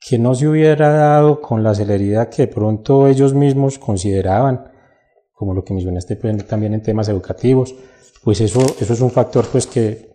que 0.00 0.18
no 0.18 0.34
se 0.34 0.48
hubiera 0.48 0.90
dado 0.90 1.40
con 1.40 1.62
la 1.62 1.74
celeridad 1.74 2.28
que 2.28 2.42
de 2.42 2.52
pronto 2.52 3.08
ellos 3.08 3.34
mismos 3.34 3.78
consideraban, 3.78 4.70
como 5.32 5.54
lo 5.54 5.64
que 5.64 5.74
mencionaste 5.74 6.16
también 6.48 6.74
en 6.74 6.82
temas 6.82 7.08
educativos, 7.08 7.74
pues 8.22 8.40
eso, 8.40 8.60
eso 8.80 8.92
es 8.92 9.00
un 9.00 9.10
factor 9.10 9.46
pues 9.50 9.66
que, 9.66 10.10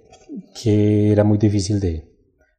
que 0.62 1.12
era 1.12 1.24
muy 1.24 1.38
difícil 1.38 1.80
de, 1.80 2.06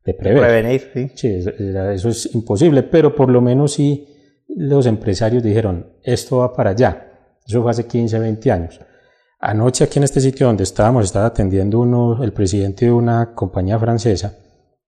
de 0.04 0.14
prever. 0.14 0.42
Prevenir, 0.42 0.90
sí. 1.14 1.34
eso 1.54 2.08
es 2.08 2.34
imposible, 2.34 2.82
pero 2.82 3.14
por 3.14 3.30
lo 3.30 3.40
menos 3.40 3.74
sí 3.74 4.08
los 4.48 4.86
empresarios 4.86 5.42
dijeron, 5.42 5.94
esto 6.02 6.38
va 6.38 6.52
para 6.52 6.70
allá. 6.70 7.38
Eso 7.46 7.62
fue 7.62 7.70
hace 7.70 7.86
15, 7.86 8.18
20 8.18 8.52
años. 8.52 8.80
Anoche 9.40 9.84
aquí 9.84 9.98
en 9.98 10.04
este 10.04 10.20
sitio 10.20 10.46
donde 10.46 10.64
estábamos, 10.64 11.04
estaba 11.04 11.26
atendiendo 11.26 11.80
uno, 11.80 12.22
el 12.22 12.32
presidente 12.32 12.86
de 12.86 12.92
una 12.92 13.34
compañía 13.34 13.78
francesa 13.78 14.38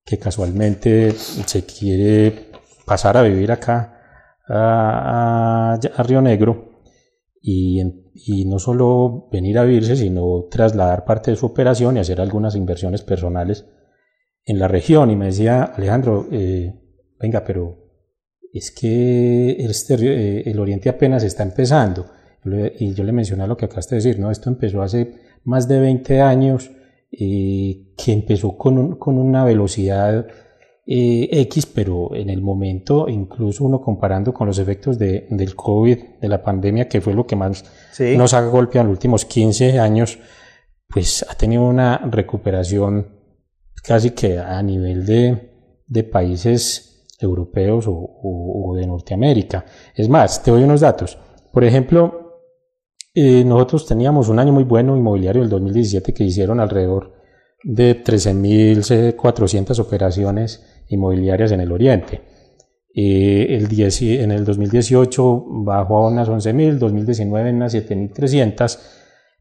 que 0.04 0.18
casualmente 0.18 1.12
se 1.12 1.66
quiere 1.66 2.52
pasar 2.86 3.16
a 3.16 3.22
vivir 3.22 3.50
acá 3.50 4.38
a, 4.48 5.72
a, 5.72 5.74
a 5.74 6.02
Río 6.02 6.22
Negro 6.22 6.82
y 7.42 7.82
y 8.18 8.46
no 8.46 8.58
solo 8.58 9.28
venir 9.30 9.58
a 9.58 9.64
vivirse, 9.64 9.94
sino 9.94 10.46
trasladar 10.50 11.04
parte 11.04 11.30
de 11.30 11.36
su 11.36 11.46
operación 11.46 11.96
y 11.96 12.00
hacer 12.00 12.20
algunas 12.20 12.56
inversiones 12.56 13.02
personales 13.02 13.66
en 14.44 14.58
la 14.58 14.68
región. 14.68 15.10
Y 15.10 15.16
me 15.16 15.26
decía, 15.26 15.64
Alejandro, 15.64 16.26
eh, 16.32 16.74
venga, 17.20 17.44
pero 17.44 17.85
es 18.58 18.70
que 18.70 19.50
eh, 19.50 20.42
el 20.46 20.58
Oriente 20.58 20.88
apenas 20.88 21.22
está 21.24 21.42
empezando. 21.42 22.06
Y 22.78 22.94
yo 22.94 23.02
le 23.02 23.12
mencioné 23.12 23.46
lo 23.46 23.56
que 23.56 23.64
acabaste 23.64 23.96
de 23.96 24.02
decir, 24.02 24.20
¿no? 24.20 24.30
Esto 24.30 24.48
empezó 24.48 24.80
hace 24.80 25.14
más 25.44 25.66
de 25.66 25.80
20 25.80 26.20
años, 26.20 26.70
eh, 27.10 27.92
que 27.96 28.12
empezó 28.12 28.56
con, 28.56 28.96
con 28.96 29.18
una 29.18 29.44
velocidad 29.44 30.26
eh, 30.86 31.28
X, 31.32 31.66
pero 31.66 32.14
en 32.14 32.30
el 32.30 32.42
momento, 32.42 33.08
incluso 33.08 33.64
uno 33.64 33.80
comparando 33.80 34.32
con 34.32 34.46
los 34.46 34.60
efectos 34.60 34.96
de, 34.96 35.26
del 35.30 35.56
COVID, 35.56 35.98
de 36.20 36.28
la 36.28 36.42
pandemia, 36.42 36.88
que 36.88 37.00
fue 37.00 37.14
lo 37.14 37.26
que 37.26 37.34
más 37.34 37.64
nos 38.16 38.32
ha 38.34 38.42
golpeado 38.42 38.84
en 38.84 38.90
los 38.90 38.96
últimos 38.98 39.24
15 39.24 39.80
años, 39.80 40.18
pues 40.88 41.26
ha 41.28 41.34
tenido 41.34 41.64
una 41.64 41.98
recuperación 41.98 43.08
casi 43.82 44.10
que 44.10 44.38
a 44.38 44.62
nivel 44.62 45.04
de, 45.04 45.82
de 45.88 46.04
países 46.04 46.95
europeos 47.20 47.86
o, 47.88 48.74
de 48.76 48.86
Norteamérica. 48.86 49.64
Es 49.94 50.08
más, 50.08 50.42
te 50.42 50.50
doy 50.50 50.62
unos 50.62 50.80
datos. 50.80 51.18
Por 51.52 51.64
ejemplo, 51.64 52.42
eh, 53.14 53.44
nosotros 53.44 53.86
teníamos 53.86 54.28
un 54.28 54.38
año 54.38 54.52
muy 54.52 54.64
bueno 54.64 54.96
inmobiliario, 54.96 55.42
el 55.42 55.48
2017, 55.48 56.12
que 56.12 56.24
hicieron 56.24 56.60
alrededor 56.60 57.14
de 57.62 58.02
13.400 58.04 59.78
operaciones 59.78 60.64
inmobiliarias 60.88 61.52
en 61.52 61.60
el 61.60 61.72
Oriente. 61.72 62.22
el 62.94 63.68
en 63.72 64.30
el 64.30 64.44
2018 64.44 65.44
bajó 65.64 66.06
a 66.06 66.08
unas 66.10 66.28
11.000, 66.28 66.78
2019 66.78 67.50
en 67.50 67.56
unas 67.56 67.74
7.300 67.74 68.78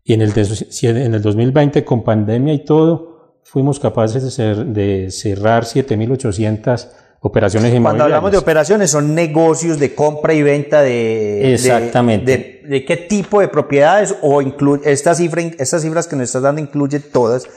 y 0.03 0.13
en 0.13 0.21
el, 0.21 0.31
en 0.35 1.13
el 1.13 1.21
2020 1.21 1.83
con 1.83 2.03
pandemia 2.03 2.53
y 2.53 2.63
todo 2.63 3.39
fuimos 3.43 3.79
capaces 3.79 4.37
de, 4.37 4.65
de 4.65 5.11
cerrar 5.11 5.63
7.800 5.63 7.04
operaciones 7.21 7.69
inmobiliarias. 7.69 7.91
Cuando 7.91 8.03
hablamos 8.03 8.31
de 8.31 8.37
operaciones 8.37 8.91
son 8.91 9.15
negocios 9.15 9.79
de 9.79 9.95
compra 9.95 10.33
y 10.33 10.43
venta 10.43 10.81
de... 10.81 11.53
Exactamente. 11.53 12.61
De, 12.63 12.85
qué 12.85 12.97
tipo 12.97 13.41
de 13.41 13.47
propiedades 13.47 14.15
o 14.21 14.41
incluye, 14.41 14.91
estas, 14.91 15.19
estas 15.19 15.81
cifras 15.81 16.07
que 16.07 16.15
nos 16.15 16.25
estás 16.25 16.41
dando 16.41 16.61
incluye 16.61 16.99
todas 16.99 17.47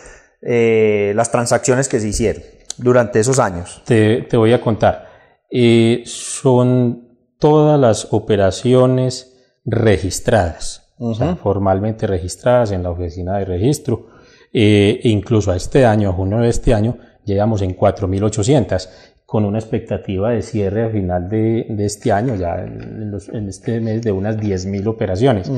eh, 0.43 1.13
las 1.17 1.31
transacciones 1.31 1.89
que 1.89 2.01
se 2.01 2.09
hicieron 2.09 2.43
durante 2.79 3.21
esos 3.21 3.39
años? 3.39 3.83
Te, 3.85 4.23
te 4.23 4.37
voy 4.37 4.53
a 4.53 4.61
contar. 4.61 5.09
Eh, 5.51 6.03
son 6.05 7.09
todas 7.39 7.79
las 7.79 8.09
operaciones 8.11 9.35
registradas, 9.65 10.95
formalmente 11.43 12.07
registradas 12.07 12.73
en 12.73 12.83
la 12.83 12.91
oficina 12.91 13.39
de 13.39 13.45
registro. 13.45 14.09
Eh, 14.53 15.01
incluso 15.05 15.53
a 15.53 15.57
este 15.57 15.85
año, 15.85 16.11
a 16.11 16.13
junio 16.13 16.39
de 16.39 16.49
este 16.49 16.75
año, 16.75 16.99
llegamos 17.25 17.63
en 17.63 17.77
4.800 17.77 18.89
con 19.29 19.45
una 19.45 19.59
expectativa 19.59 20.31
de 20.31 20.41
cierre 20.41 20.85
a 20.85 20.89
final 20.89 21.29
de, 21.29 21.67
de 21.69 21.85
este 21.85 22.11
año, 22.11 22.35
ya 22.35 22.65
en, 22.65 23.13
en, 23.35 23.49
este 23.51 23.79
mes, 23.79 24.01
de 24.01 24.11
unas 24.11 24.39
10.000 24.39 24.87
operaciones. 24.87 25.53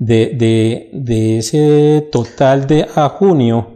de, 0.00 0.34
de, 0.36 0.90
de, 0.92 1.38
ese 1.38 2.08
total 2.10 2.66
de 2.66 2.88
a 2.92 3.08
junio, 3.10 3.68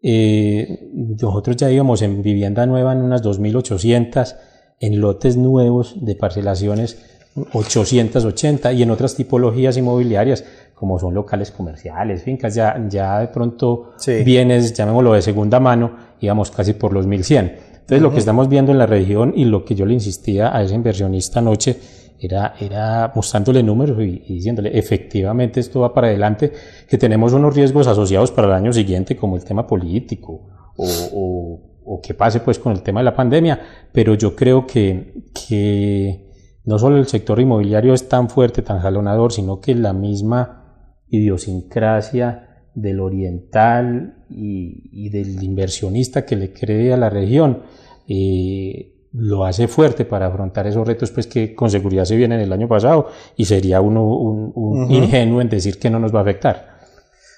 eh, 0.00 0.88
nosotros 0.94 1.56
ya 1.56 1.68
íbamos 1.68 2.00
en 2.02 2.22
vivienda 2.22 2.64
nueva 2.64 2.92
en 2.92 3.02
unas 3.02 3.24
2.800, 3.24 4.36
en 4.78 5.00
lotes 5.00 5.36
nuevos 5.36 5.96
de 6.00 6.14
parcelaciones 6.14 7.04
880 7.52 8.72
y 8.72 8.84
en 8.84 8.90
otras 8.92 9.16
tipologías 9.16 9.76
inmobiliarias 9.78 10.44
como 10.74 10.98
son 11.00 11.12
locales 11.12 11.50
comerciales, 11.50 12.22
fincas, 12.22 12.54
ya, 12.54 12.80
ya 12.88 13.18
de 13.18 13.28
pronto 13.28 13.94
bienes, 14.24 14.72
llamémoslo 14.74 15.12
de 15.14 15.22
segunda 15.22 15.58
mano, 15.58 15.96
íbamos 16.20 16.52
casi 16.52 16.72
por 16.72 16.92
los 16.92 17.06
1100. 17.06 17.69
Entonces 17.90 18.02
lo 18.04 18.12
que 18.12 18.20
estamos 18.20 18.48
viendo 18.48 18.70
en 18.70 18.78
la 18.78 18.86
región 18.86 19.32
y 19.34 19.46
lo 19.46 19.64
que 19.64 19.74
yo 19.74 19.84
le 19.84 19.94
insistía 19.94 20.56
a 20.56 20.62
ese 20.62 20.76
inversionista 20.76 21.40
anoche 21.40 21.76
era, 22.20 22.54
era 22.60 23.10
mostrándole 23.16 23.64
números 23.64 23.98
y, 24.00 24.32
diciéndole, 24.32 24.78
efectivamente 24.78 25.58
esto 25.58 25.80
va 25.80 25.92
para 25.92 26.06
adelante, 26.06 26.52
que 26.88 26.98
tenemos 26.98 27.32
unos 27.32 27.52
riesgos 27.52 27.88
asociados 27.88 28.30
para 28.30 28.46
el 28.46 28.52
año 28.52 28.72
siguiente, 28.72 29.16
como 29.16 29.34
el 29.34 29.44
tema 29.44 29.66
político 29.66 30.70
o, 30.76 30.86
o, 31.12 31.94
o 31.96 32.00
que 32.00 32.14
pase 32.14 32.38
pues 32.38 32.60
con 32.60 32.70
el 32.70 32.82
tema 32.84 33.00
de 33.00 33.06
la 33.06 33.16
pandemia, 33.16 33.58
pero 33.92 34.14
yo 34.14 34.36
creo 34.36 34.68
que, 34.68 35.24
que 35.48 36.30
no 36.64 36.78
solo 36.78 36.96
el 36.96 37.08
sector 37.08 37.40
inmobiliario 37.40 37.92
es 37.92 38.08
tan 38.08 38.30
fuerte, 38.30 38.62
tan 38.62 38.78
jalonador, 38.78 39.32
sino 39.32 39.58
que 39.58 39.74
la 39.74 39.92
misma 39.92 40.92
idiosincrasia 41.08 42.49
del 42.74 43.00
oriental 43.00 44.24
y, 44.28 44.90
y 44.92 45.10
del 45.10 45.42
inversionista 45.42 46.24
que 46.24 46.36
le 46.36 46.52
cree 46.52 46.92
a 46.92 46.96
la 46.96 47.10
región, 47.10 47.62
eh, 48.08 48.92
lo 49.12 49.44
hace 49.44 49.66
fuerte 49.66 50.04
para 50.04 50.26
afrontar 50.26 50.66
esos 50.66 50.86
retos 50.86 51.10
pues 51.10 51.26
que 51.26 51.54
con 51.54 51.70
seguridad 51.70 52.04
se 52.04 52.16
vienen 52.16 52.40
el 52.40 52.52
año 52.52 52.68
pasado 52.68 53.08
y 53.36 53.44
sería 53.44 53.80
uno 53.80 54.04
un, 54.04 54.90
ingenuo 54.90 55.40
en 55.40 55.48
decir 55.48 55.78
que 55.78 55.90
no 55.90 55.98
nos 55.98 56.14
va 56.14 56.20
a 56.20 56.22
afectar. 56.22 56.78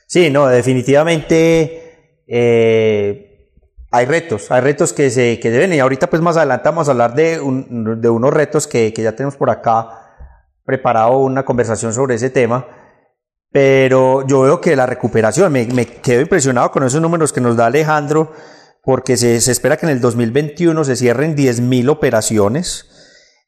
Sí, 0.07 0.29
no, 0.31 0.47
definitivamente 0.49 2.21
eh, 2.27 3.49
hay 3.91 4.07
retos, 4.07 4.51
hay 4.51 4.61
retos 4.61 4.93
que 4.93 5.09
se, 5.09 5.41
que 5.41 5.51
deben 5.51 5.73
y 5.73 5.79
ahorita 5.79 6.11
pues 6.11 6.21
más 6.21 6.37
adelante 6.37 6.69
vamos 6.69 6.89
a 6.89 6.93
hablar 6.93 7.15
de, 7.15 7.39
de 7.39 8.11
unos 8.11 8.33
retos 8.33 8.67
que, 8.67 8.93
que 8.93 9.03
ya 9.03 9.13
tenemos 9.13 9.37
por 9.37 9.49
acá 9.49 9.89
preparado 10.65 11.19
una 11.19 11.45
conversación 11.45 11.95
sobre 11.95 12.17
ese 12.17 12.29
tema 12.29 12.82
pero 13.53 14.27
yo 14.27 14.41
veo 14.41 14.61
que 14.61 14.75
la 14.75 14.87
recuperación, 14.87 15.53
me, 15.53 15.67
me, 15.67 15.87
quedo 15.87 16.23
impresionado 16.23 16.71
con 16.71 16.85
esos 16.85 17.03
números 17.03 17.33
que 17.33 17.41
nos 17.41 17.57
da 17.57 17.67
Alejandro, 17.67 18.33
porque 18.83 19.17
se, 19.17 19.41
se 19.41 19.53
espera 19.53 19.77
que 19.77 19.87
en 19.87 19.93
el 19.93 20.01
2021 20.01 20.85
se 20.85 20.97
cierren 20.97 21.37
10.000 21.37 21.91
operaciones, 21.91 22.87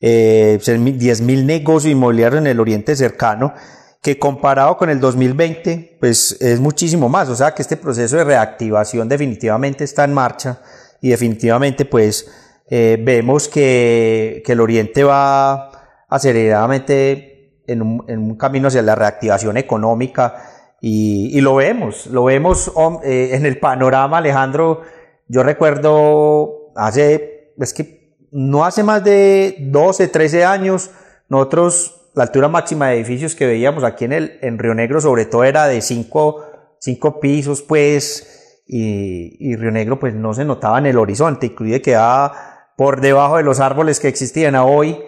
eh, 0.00 0.58
10.000 0.61 1.44
negocios 1.46 1.90
inmobiliarios 1.90 2.40
en 2.40 2.46
el 2.46 2.61
Oriente 2.61 2.94
Cercano, 2.94 3.54
que 4.02 4.18
comparado 4.18 4.76
con 4.76 4.90
el 4.90 5.00
2020, 5.00 5.96
pues 5.99 6.37
es 6.42 6.61
muchísimo 6.61 7.08
más. 7.08 7.30
O 7.30 7.34
sea 7.34 7.54
que 7.54 7.62
este 7.62 7.78
proceso 7.78 8.18
de 8.18 8.25
reactivación 8.25 9.08
definitivamente 9.08 9.84
está 9.84 10.04
en 10.04 10.12
marcha 10.12 10.61
y 11.00 11.08
definitivamente 11.08 11.87
pues 11.87 12.30
eh, 12.68 12.99
vemos 13.00 13.49
que, 13.49 14.42
que 14.44 14.52
el 14.52 14.61
Oriente 14.61 15.02
va 15.04 16.04
aceleradamente 16.11 17.33
en 17.66 17.83
un, 17.83 18.37
camino 18.37 18.68
hacia 18.68 18.83
la 18.83 18.94
reactivación 18.94 19.56
económica 19.56 20.50
y, 20.80 21.40
lo 21.40 21.54
vemos, 21.56 22.06
lo 22.06 22.25
vemos 22.25 22.73
eh, 23.04 23.30
en 23.33 23.47
el 23.47 23.59
panorama, 23.59 24.18
Alejandro. 24.18 24.83
Yo 25.28 25.42
recuerdo 25.42 26.73
hace, 26.76 27.54
es 27.59 27.73
que 27.73 28.16
no 28.30 28.64
hace 28.64 28.83
más 28.83 29.02
de 29.02 29.56
12, 29.61 30.09
13 30.09 30.44
años, 30.44 30.90
nosotros, 31.28 32.11
la 32.14 32.25
altura 32.25 32.49
máxima 32.49 32.88
de 32.88 32.97
edificios 32.97 33.35
que 33.35 33.47
veíamos 33.47 33.83
aquí 33.83 34.04
en, 34.04 34.12
el, 34.12 34.38
en 34.42 34.59
Río 34.59 34.75
Negro, 34.75 35.00
sobre 35.00 35.25
todo 35.25 35.44
era 35.44 35.66
de 35.66 35.80
5 35.80 36.50
cinco, 36.85 37.18
pisos, 37.18 37.62
pues, 37.62 38.62
y, 38.66 39.37
y, 39.40 39.56
Río 39.56 39.71
Negro, 39.71 39.99
pues 39.99 40.14
no 40.14 40.35
se 40.35 40.44
notaba 40.44 40.78
en 40.78 40.87
el 40.87 40.99
horizonte, 40.99 41.47
incluye 41.47 41.80
quedaba 41.80 42.73
por 42.76 43.00
debajo 43.00 43.38
de 43.38 43.42
los 43.42 43.61
árboles 43.61 44.00
que 44.00 44.09
existían. 44.09 44.54
Hoy, 44.56 44.99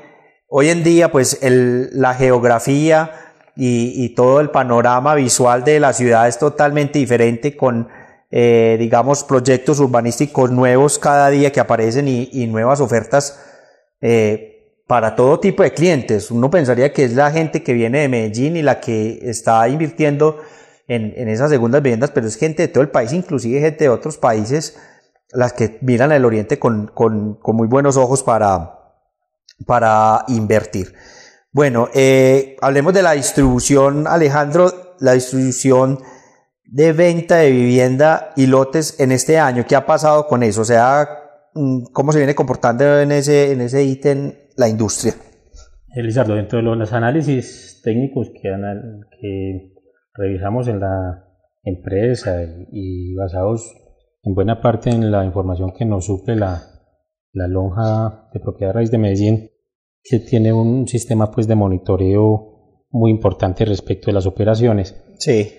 Hoy 0.49 0.71
en 0.71 0.85
día, 0.85 1.11
pues 1.11 1.41
la 1.43 2.15
geografía 2.15 3.11
y, 3.57 4.15
todo 4.15 4.41
el 4.41 4.51
panorama 4.51 5.17
visual 5.17 5.65
de 5.65 5.81
la 5.81 5.93
ciudad 5.93 6.29
es 6.29 6.39
totalmente 6.39 7.01
diferente 7.01 7.57
con, 7.57 7.89
eh, 8.31 8.77
digamos, 8.79 9.25
proyectos 9.25 9.81
urbanísticos 9.81 10.53
nuevos 10.53 11.01
cada 11.01 11.31
día 11.31 11.51
que 11.51 11.59
aparecen 11.59 12.07
y, 12.07 12.47
nuevas 12.47 12.81
ofertas 12.81 13.41
eh, 14.01 14.83
para 14.87 15.17
todo 15.17 15.41
tipo 15.41 15.65
de 15.65 15.73
clientes. 15.73 16.31
Uno 16.31 16.49
pensaría 16.49 16.93
que 16.93 17.05
es 17.05 17.15
la 17.15 17.33
gente 17.33 17.65
que 17.65 17.73
viene 17.73 18.01
de 18.01 18.09
Medellín 18.09 18.57
y 18.57 18.63
la 18.63 18.79
que 18.79 19.19
está 19.23 19.69
invirtiendo 19.69 20.39
en, 20.87 21.29
esas 21.29 21.51
segundas 21.51 21.83
viviendas, 21.83 22.13
pero 22.13 22.29
es 22.29 22.37
gente 22.37 22.63
de 22.63 22.69
todo 22.69 22.83
el 22.83 22.91
país, 22.91 23.13
inclusive 23.13 23.59
gente 23.59 23.85
de 23.85 23.91
otros 23.91 24.17
países, 24.17 24.79
las 25.33 25.53
que 25.55 25.79
miran 25.81 26.13
al 26.13 26.25
oriente 26.25 26.61
con, 26.61 26.87
con 26.87 27.57
muy 27.57 27.67
buenos 27.67 27.97
ojos 27.97 28.23
para, 28.23 28.76
para 29.65 30.25
invertir. 30.29 30.95
Bueno, 31.53 31.89
eh, 31.95 32.57
hablemos 32.61 32.93
de 32.93 33.03
la 33.03 33.13
distribución, 33.13 34.07
Alejandro, 34.07 34.95
la 35.01 35.13
distribución 35.13 35.99
de 36.67 36.93
venta 36.93 37.37
de 37.37 37.51
vivienda 37.51 38.33
y 38.37 38.47
lotes 38.47 39.01
en 39.01 39.13
este 39.13 39.39
año. 39.39 39.65
¿Qué 39.67 39.77
ha 39.77 39.87
pasado 39.87 40.27
con 40.27 40.43
eso? 40.43 40.63
O 40.63 40.65
sea, 40.65 41.09
mm, 41.55 41.85
¿cómo 41.93 42.13
se 42.13 42.19
viene 42.19 42.35
comportando 42.35 43.01
en 43.01 43.13
ese, 43.13 43.53
en 43.53 43.61
ese 43.63 43.85
ítem 43.85 44.33
la 44.57 44.69
industria? 44.69 45.15
Elizardo, 45.95 46.35
dentro 46.35 46.59
de 46.59 46.63
los 46.63 46.93
análisis 46.93 47.81
técnicos 47.83 48.31
que, 48.31 49.73
revisamos 50.13 50.69
en 50.69 50.81
la 50.81 51.25
empresa 51.63 52.43
y, 52.71 53.15
basados 53.15 53.75
en 54.23 54.35
buena 54.35 54.61
parte 54.61 54.91
en 54.91 55.11
la 55.11 55.25
información 55.25 55.73
que 55.73 55.87
nos 55.87 56.07
suple 56.07 56.37
la, 56.37 56.63
la 57.37 57.47
lonja 57.47 58.31
de 58.33 58.41
propiedad 58.41 58.73
raíz 58.73 58.91
de 58.91 58.99
Medellín, 58.99 59.51
que 60.03 60.21
tiene 60.21 60.53
un 60.55 60.89
sistema 60.89 61.31
pues 61.31 61.47
de 61.47 61.55
monitoreo 61.55 62.87
muy 62.91 63.11
importante 63.11 63.67
respecto 63.67 64.07
de 64.07 64.15
las 64.15 64.27
operaciones. 64.27 65.05
Sí. 65.19 65.53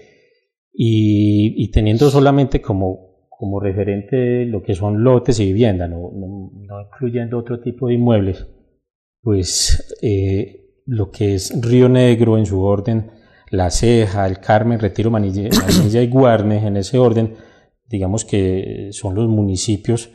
Y, 0.73 1.71
teniendo 1.71 2.09
solamente 2.09 2.61
como, 2.61 3.27
como 3.29 3.59
referente 3.59 4.45
lo 4.45 4.63
que 4.63 4.73
son 4.73 5.03
lotes 5.03 5.39
y 5.39 5.45
vivienda, 5.45 5.87
no, 5.87 6.11
no, 6.13 6.81
incluyendo 6.81 7.37
otro 7.37 7.59
tipo 7.61 7.87
de 7.87 7.95
inmuebles, 7.95 8.47
pues 9.21 9.95
eh, 10.01 10.81
lo 10.85 11.11
que 11.11 11.35
es 11.35 11.61
Río 11.61 11.89
Negro 11.89 12.39
en 12.39 12.45
su 12.47 12.61
orden, 12.61 13.11
La 13.51 13.69
Ceja, 13.69 14.25
El 14.25 14.39
Carmen, 14.39 14.79
Retiro, 14.79 15.11
Manilla, 15.11 15.49
Manilla 15.77 16.01
y 16.01 16.07
Guarne 16.07 16.65
en 16.65 16.77
ese 16.77 16.97
orden, 16.97 17.35
digamos 17.85 18.25
que 18.25 18.89
son 18.91 19.13
los 19.15 19.27
municipios 19.27 20.11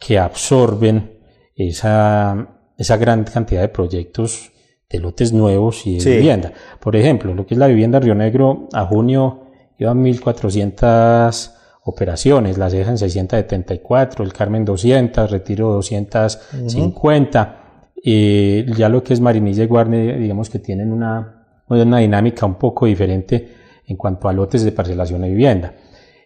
que 0.00 0.18
absorben 0.18 1.20
esa, 1.54 2.48
esa 2.76 2.96
gran 2.96 3.24
cantidad 3.24 3.60
de 3.60 3.68
proyectos 3.68 4.52
de 4.88 4.98
lotes 4.98 5.32
nuevos 5.32 5.86
y 5.86 5.98
de 5.98 6.16
vivienda. 6.16 6.52
Por 6.80 6.96
ejemplo, 6.96 7.34
lo 7.34 7.46
que 7.46 7.54
es 7.54 7.58
la 7.58 7.68
vivienda 7.68 8.00
Río 8.00 8.14
Negro, 8.14 8.68
a 8.72 8.86
junio 8.86 9.44
iban 9.78 10.02
1.400 10.04 11.52
operaciones, 11.84 12.58
la 12.58 12.70
Ceja 12.70 12.90
en 12.90 12.98
674, 12.98 14.24
el 14.24 14.32
Carmen 14.32 14.64
200, 14.64 15.30
Retiro 15.30 15.72
250, 15.74 17.56
y 18.02 18.64
ya 18.74 18.88
lo 18.88 19.02
que 19.02 19.12
es 19.12 19.20
Marinilla 19.20 19.64
y 19.64 19.66
Guarne, 19.66 20.18
digamos 20.18 20.50
que 20.50 20.58
tienen 20.58 20.92
una, 20.92 21.62
una 21.68 21.98
dinámica 21.98 22.46
un 22.46 22.56
poco 22.56 22.86
diferente 22.86 23.56
en 23.86 23.96
cuanto 23.96 24.28
a 24.28 24.32
lotes 24.32 24.64
de 24.64 24.72
parcelación 24.72 25.22
de 25.22 25.28
vivienda. 25.28 25.74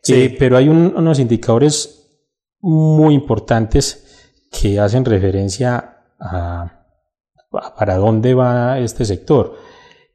Sí. 0.02 0.14
Eh, 0.14 0.36
pero 0.38 0.56
hay 0.56 0.68
unos 0.68 1.18
indicadores 1.18 2.03
muy 2.64 3.14
importantes 3.14 4.30
que 4.50 4.80
hacen 4.80 5.04
referencia 5.04 5.98
a, 6.18 6.86
para 7.76 7.96
dónde 7.96 8.32
va 8.32 8.78
este 8.78 9.04
sector, 9.04 9.54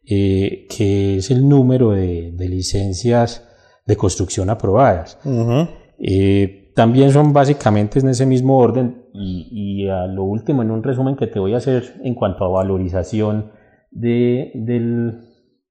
eh, 0.03 0.65
que 0.67 1.17
es 1.17 1.29
el 1.29 1.47
número 1.47 1.91
de, 1.91 2.33
licencias 2.39 3.47
de 3.85 3.95
construcción 3.95 4.49
aprobadas. 4.49 5.19
Eh, 5.99 6.73
también 6.75 7.11
son 7.11 7.33
básicamente 7.33 7.99
en 7.99 8.09
ese 8.09 8.25
mismo 8.25 8.57
orden 8.57 9.05
y, 9.13 9.87
a 9.87 10.07
lo 10.07 10.23
último, 10.23 10.63
en 10.63 10.71
un 10.71 10.81
resumen 10.81 11.15
que 11.15 11.27
te 11.27 11.39
voy 11.39 11.53
a 11.53 11.57
hacer 11.57 12.01
en 12.03 12.15
cuanto 12.15 12.45
a 12.45 12.49
valorización 12.49 13.51
de, 13.91 14.51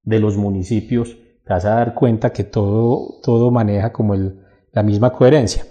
de 0.05 0.19
los 0.21 0.37
municipios, 0.37 1.17
te 1.45 1.53
vas 1.53 1.65
a 1.65 1.71
dar 1.71 1.95
cuenta 1.95 2.31
que 2.31 2.45
todo, 2.45 3.19
todo 3.23 3.51
maneja 3.51 3.93
como 3.93 4.15
el, 4.15 4.45
la 4.73 4.85
misma 4.85 5.13
coherencia. 5.13 5.65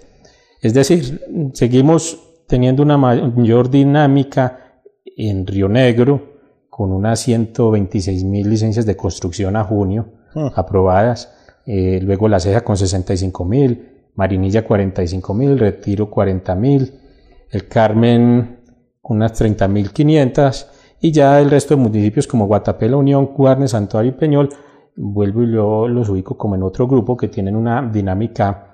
Es 0.60 0.74
decir, 0.74 1.50
seguimos 1.52 2.18
teniendo 2.46 2.82
una 2.82 2.96
mayor 2.96 3.70
dinámica 3.70 4.82
en 5.04 5.46
Río 5.46 5.68
Negro, 5.68 6.38
con 6.68 6.92
unas 6.92 7.20
126 7.20 8.24
mil 8.24 8.48
licencias 8.48 8.86
de 8.86 8.96
construcción 8.96 9.56
a 9.56 9.64
junio 9.64 10.06
hmm. 10.34 10.48
aprobadas, 10.54 11.34
eh, 11.66 11.98
luego 12.02 12.28
La 12.28 12.38
Ceja 12.38 12.62
con 12.62 12.76
65 12.76 13.44
mil, 13.44 14.10
Marinilla 14.14 14.64
45 14.64 15.34
mil, 15.34 15.58
Retiro 15.58 16.08
40 16.08 16.54
mil, 16.54 16.92
El 17.50 17.66
Carmen 17.66 18.58
unas 19.08 19.32
30 19.32 19.68
mil 19.68 19.90
500 19.90 20.68
y 21.00 21.12
ya 21.12 21.40
el 21.40 21.50
resto 21.50 21.74
de 21.74 21.82
municipios 21.82 22.26
como 22.26 22.46
Guatapé, 22.46 22.88
La 22.88 22.96
Unión, 22.96 23.28
Cuarne, 23.28 23.68
Santuario 23.68 24.12
y 24.12 24.14
Peñol, 24.14 24.50
vuelvo 24.96 25.42
y 25.42 25.52
yo 25.52 25.88
los 25.88 26.08
ubico 26.08 26.36
como 26.36 26.54
en 26.54 26.62
otro 26.62 26.86
grupo 26.86 27.16
que 27.16 27.28
tienen 27.28 27.56
una 27.56 27.82
dinámica 27.82 28.67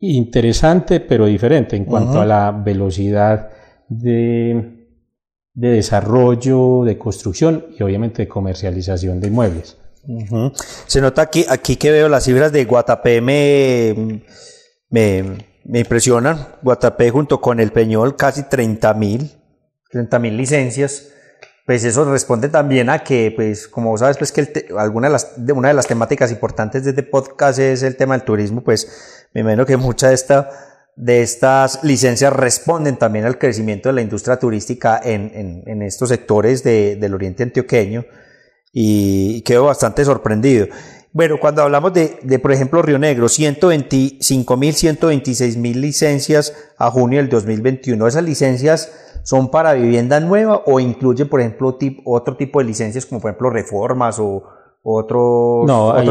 interesante 0.00 1.00
pero 1.00 1.26
diferente 1.26 1.76
en 1.76 1.84
cuanto 1.84 2.20
a 2.20 2.26
la 2.26 2.50
velocidad 2.50 3.50
de, 3.88 4.86
de, 5.54 5.68
desarrollo, 5.68 6.84
de 6.84 6.98
construcción 6.98 7.66
y 7.78 7.82
obviamente 7.82 8.22
de 8.22 8.28
comercialización 8.28 9.20
de 9.20 9.28
inmuebles. 9.28 9.76
Se 10.86 11.00
nota 11.00 11.22
aquí, 11.22 11.44
aquí 11.48 11.76
que 11.76 11.90
veo 11.90 12.08
las 12.08 12.24
cifras 12.24 12.50
de 12.52 12.64
Guatapé 12.64 13.20
me, 13.20 14.22
me, 14.88 15.24
me 15.64 15.80
impresionan. 15.80 16.48
Guatapé 16.62 17.10
junto 17.10 17.40
con 17.40 17.60
el 17.60 17.70
Peñol 17.70 18.16
casi 18.16 18.44
30 18.44 18.94
mil, 18.94 19.30
30 19.90 20.18
mil 20.18 20.36
licencias 20.36 21.12
pues 21.70 21.84
eso 21.84 22.04
responde 22.04 22.48
también 22.48 22.90
a 22.90 23.04
que, 23.04 23.32
pues, 23.36 23.68
como 23.68 23.96
sabes, 23.96 24.16
pues 24.18 24.32
que 24.32 24.66
alguna 24.76 25.06
de 25.06 25.12
las, 25.12 25.46
de 25.46 25.52
una 25.52 25.68
de 25.68 25.74
las 25.74 25.86
temáticas 25.86 26.32
importantes 26.32 26.82
de 26.82 26.90
este 26.90 27.04
podcast 27.04 27.60
es 27.60 27.84
el 27.84 27.94
tema 27.94 28.18
del 28.18 28.24
turismo, 28.24 28.64
pues 28.64 29.28
me 29.32 29.42
imagino 29.42 29.64
que 29.64 29.76
muchas 29.76 30.10
de, 30.10 30.14
esta, 30.16 30.50
de 30.96 31.22
estas 31.22 31.84
licencias 31.84 32.32
responden 32.32 32.96
también 32.96 33.24
al 33.24 33.38
crecimiento 33.38 33.88
de 33.88 33.92
la 33.92 34.00
industria 34.00 34.36
turística 34.36 35.00
en, 35.00 35.30
en, 35.32 35.62
en 35.64 35.82
estos 35.82 36.08
sectores 36.08 36.64
de, 36.64 36.96
del 36.96 37.14
oriente 37.14 37.44
antioqueño 37.44 38.04
y 38.72 39.42
quedo 39.42 39.66
bastante 39.66 40.04
sorprendido. 40.04 40.66
Bueno, 41.12 41.38
cuando 41.38 41.62
hablamos 41.62 41.92
de, 41.92 42.18
de 42.24 42.40
por 42.40 42.50
ejemplo, 42.50 42.82
Río 42.82 42.98
Negro, 42.98 43.28
125 43.28 44.56
mil, 44.56 44.74
126 44.74 45.56
mil 45.56 45.80
licencias 45.80 46.52
a 46.78 46.90
junio 46.90 47.20
del 47.20 47.28
2021, 47.28 48.08
esas 48.08 48.24
licencias 48.24 48.90
son 49.22 49.50
para 49.50 49.74
vivienda 49.74 50.20
nueva 50.20 50.62
o 50.66 50.80
incluye, 50.80 51.26
por 51.26 51.40
ejemplo, 51.40 51.76
otro 52.04 52.36
tipo 52.36 52.58
de 52.60 52.64
licencias 52.64 53.06
como 53.06 53.20
por 53.20 53.30
ejemplo 53.30 53.50
reformas 53.50 54.18
o 54.18 54.42
otro, 54.82 55.64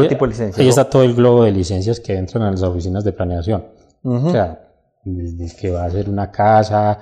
tipo 0.08 0.24
de 0.26 0.30
licencias? 0.30 0.58
Ahí 0.58 0.68
está 0.68 0.88
todo 0.88 1.02
el 1.02 1.14
globo 1.14 1.44
de 1.44 1.52
licencias 1.52 2.00
que 2.00 2.16
entran 2.16 2.44
a 2.44 2.50
las 2.50 2.62
oficinas 2.62 3.04
de 3.04 3.12
planeación. 3.12 3.64
O 4.02 4.30
sea, 4.30 4.60
desde 5.04 5.54
que 5.56 5.70
va 5.70 5.84
a 5.84 5.90
ser 5.90 6.08
una 6.08 6.30
casa 6.30 6.98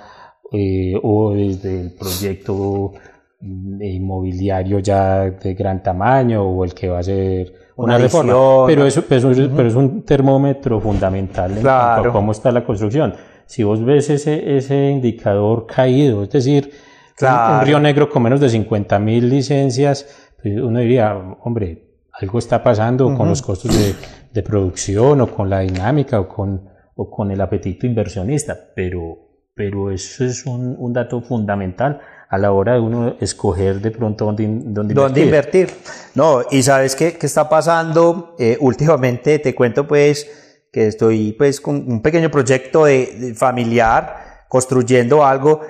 eh, 0.51 0.93
o 1.01 1.33
desde 1.33 1.81
el 1.81 1.93
proyecto 1.93 2.93
mm, 3.39 3.81
inmobiliario 3.81 4.79
ya 4.79 5.29
de 5.29 5.53
gran 5.53 5.83
tamaño 5.83 6.43
o 6.43 6.63
el 6.63 6.73
que 6.73 6.89
va 6.89 6.99
a 6.99 7.03
ser 7.03 7.53
una, 7.75 7.97
reforma. 7.97 8.33
Pero 8.67 8.85
eso, 8.85 9.03
pero, 9.07 9.31
es 9.31 9.75
un 9.75 10.03
termómetro 10.03 10.81
fundamental 10.81 11.57
en 11.57 12.11
cómo 12.11 12.31
está 12.31 12.51
la 12.51 12.65
construcción. 12.65 13.13
Si 13.49 13.63
vos 13.63 13.83
ves 13.83 14.11
ese, 14.11 14.57
ese 14.57 14.91
indicador 14.91 15.65
caído, 15.65 16.21
es 16.21 16.29
decir, 16.29 16.71
un, 17.19 17.61
Río 17.65 17.79
Negro 17.79 18.07
con 18.07 18.21
menos 18.21 18.39
de 18.39 18.47
50 18.47 18.99
mil 18.99 19.27
licencias, 19.27 20.05
pues 20.39 20.55
uno 20.61 20.77
diría, 20.77 21.15
hombre, 21.41 22.03
algo 22.13 22.37
está 22.37 22.61
pasando 22.61 23.11
con 23.15 23.27
los 23.27 23.41
costos 23.41 23.75
de, 23.75 23.95
de, 24.31 24.43
producción 24.43 25.21
o 25.21 25.27
con 25.33 25.49
la 25.49 25.61
dinámica 25.61 26.19
o 26.19 26.27
con, 26.27 26.69
o 26.93 27.09
con 27.09 27.31
el 27.31 27.41
apetito 27.41 27.87
inversionista, 27.87 28.55
pero, 28.75 29.17
pero 29.55 29.89
eso 29.89 30.25
es 30.25 30.45
un, 30.45 30.75
un 30.77 30.93
dato 30.93 31.19
fundamental 31.19 32.01
a 32.29 32.37
la 32.37 32.51
hora 32.51 32.73
de 32.73 32.81
uno 32.81 33.15
escoger 33.19 33.81
de 33.81 33.89
pronto 33.89 34.25
dónde, 34.25 34.45
dónde, 34.47 34.93
¿Dónde 34.93 35.21
invertir. 35.23 35.71
No, 36.13 36.41
y 36.51 36.61
sabes 36.61 36.95
qué, 36.95 37.17
qué 37.17 37.25
está 37.25 37.49
pasando 37.49 38.35
eh, 38.37 38.57
últimamente, 38.59 39.39
te 39.39 39.55
cuento 39.55 39.87
pues 39.87 40.48
que 40.71 40.87
estoy 40.87 41.33
pues 41.33 41.61
con 41.61 41.91
un 41.91 42.01
pequeño 42.01 42.29
proyecto 42.29 42.85
de, 42.85 43.33
familiar 43.35 44.45
construyendo 44.47 45.25
algo 45.25 45.61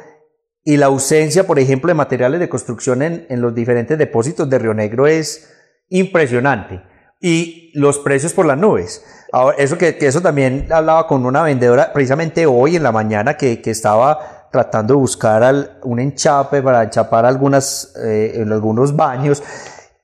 y 0.63 0.77
la 0.77 0.87
ausencia, 0.87 1.47
por 1.47 1.59
ejemplo, 1.59 1.87
de 1.87 1.95
materiales 1.95 2.39
de 2.39 2.49
construcción 2.49 3.01
en, 3.01 3.25
en 3.29 3.41
los 3.41 3.55
diferentes 3.55 3.97
depósitos 3.97 4.49
de 4.49 4.59
Río 4.59 4.73
Negro 4.73 5.07
es 5.07 5.49
impresionante 5.89 6.81
y 7.21 7.71
los 7.73 7.99
precios 7.99 8.33
por 8.33 8.45
las 8.45 8.57
nubes. 8.57 9.03
Ahora, 9.31 9.57
eso 9.57 9.77
que, 9.77 9.97
eso 9.99 10.21
también 10.21 10.67
hablaba 10.71 11.07
con 11.07 11.25
una 11.25 11.43
vendedora 11.43 11.91
precisamente 11.93 12.45
hoy 12.45 12.75
en 12.75 12.83
la 12.83 12.91
mañana 12.91 13.35
que, 13.35 13.61
que 13.61 13.71
estaba 13.71 14.47
tratando 14.51 14.95
de 14.95 14.99
buscar 14.99 15.79
un 15.83 15.99
enchape 15.99 16.61
para 16.61 16.83
enchapar 16.83 17.25
algunas, 17.25 17.93
eh, 18.03 18.33
en 18.35 18.51
algunos 18.51 18.95
baños. 18.95 19.43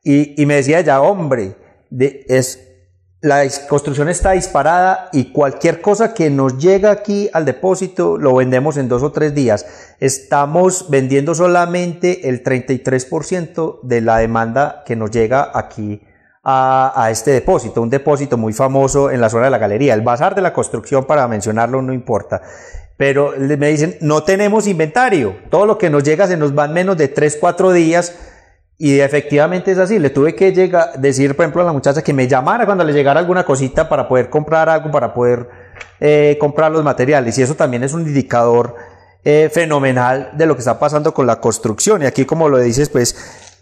Y, 0.03 0.39
y, 0.39 0.45
me 0.45 0.55
decía 0.55 0.81
ya, 0.81 1.01
hombre, 1.01 1.55
de, 1.89 2.25
es, 2.27 2.64
la 3.21 3.43
construcción 3.67 4.09
está 4.09 4.31
disparada 4.31 5.09
y 5.11 5.31
cualquier 5.31 5.81
cosa 5.81 6.13
que 6.13 6.29
nos 6.29 6.57
llega 6.57 6.91
aquí 6.91 7.29
al 7.33 7.45
depósito 7.45 8.17
lo 8.17 8.35
vendemos 8.35 8.77
en 8.77 8.87
dos 8.87 9.03
o 9.03 9.11
tres 9.11 9.33
días. 9.33 9.65
Estamos 9.99 10.89
vendiendo 10.89 11.33
solamente 11.33 12.29
el 12.29 12.43
33% 12.43 13.79
de 13.81 14.01
la 14.01 14.17
demanda 14.17 14.83
que 14.85 14.95
nos 14.95 15.11
llega 15.11 15.49
aquí 15.53 16.01
a, 16.43 16.93
a, 16.95 17.09
este 17.09 17.31
depósito, 17.31 17.81
un 17.81 17.89
depósito 17.89 18.37
muy 18.37 18.53
famoso 18.53 19.09
en 19.09 19.19
la 19.19 19.29
zona 19.29 19.45
de 19.45 19.51
la 19.51 19.57
galería, 19.57 19.95
el 19.95 20.01
bazar 20.01 20.35
de 20.35 20.43
la 20.43 20.53
construcción 20.53 21.05
para 21.05 21.27
mencionarlo 21.27 21.81
no 21.81 21.93
importa. 21.93 22.43
Pero 22.97 23.33
me 23.37 23.69
dicen, 23.69 23.97
no 23.99 24.23
tenemos 24.23 24.67
inventario. 24.67 25.35
Todo 25.49 25.65
lo 25.65 25.77
que 25.77 25.89
nos 25.89 26.03
llega 26.03 26.27
se 26.27 26.37
nos 26.37 26.55
van 26.55 26.73
menos 26.73 26.95
de 26.97 27.09
3, 27.09 27.37
4 27.41 27.73
días. 27.73 28.15
Y 28.77 28.99
efectivamente 28.99 29.71
es 29.71 29.77
así. 29.77 29.99
Le 29.99 30.09
tuve 30.09 30.35
que 30.35 30.51
llegar, 30.51 30.99
decir, 30.99 31.35
por 31.35 31.45
ejemplo, 31.45 31.61
a 31.61 31.65
la 31.65 31.73
muchacha 31.73 32.01
que 32.01 32.13
me 32.13 32.27
llamara 32.27 32.65
cuando 32.65 32.83
le 32.83 32.93
llegara 32.93 33.19
alguna 33.19 33.45
cosita 33.45 33.87
para 33.87 34.07
poder 34.07 34.29
comprar 34.29 34.67
algo, 34.67 34.91
para 34.91 35.13
poder 35.13 35.47
eh, 35.99 36.37
comprar 36.39 36.71
los 36.71 36.83
materiales. 36.83 37.37
Y 37.37 37.41
eso 37.41 37.55
también 37.55 37.83
es 37.83 37.93
un 37.93 38.01
indicador 38.01 38.75
eh, 39.23 39.49
fenomenal 39.51 40.31
de 40.33 40.45
lo 40.45 40.55
que 40.55 40.59
está 40.59 40.77
pasando 40.77 41.13
con 41.13 41.25
la 41.25 41.39
construcción. 41.39 42.03
Y 42.03 42.05
aquí, 42.05 42.25
como 42.25 42.49
lo 42.49 42.57
dices, 42.59 42.89
pues 42.89 43.15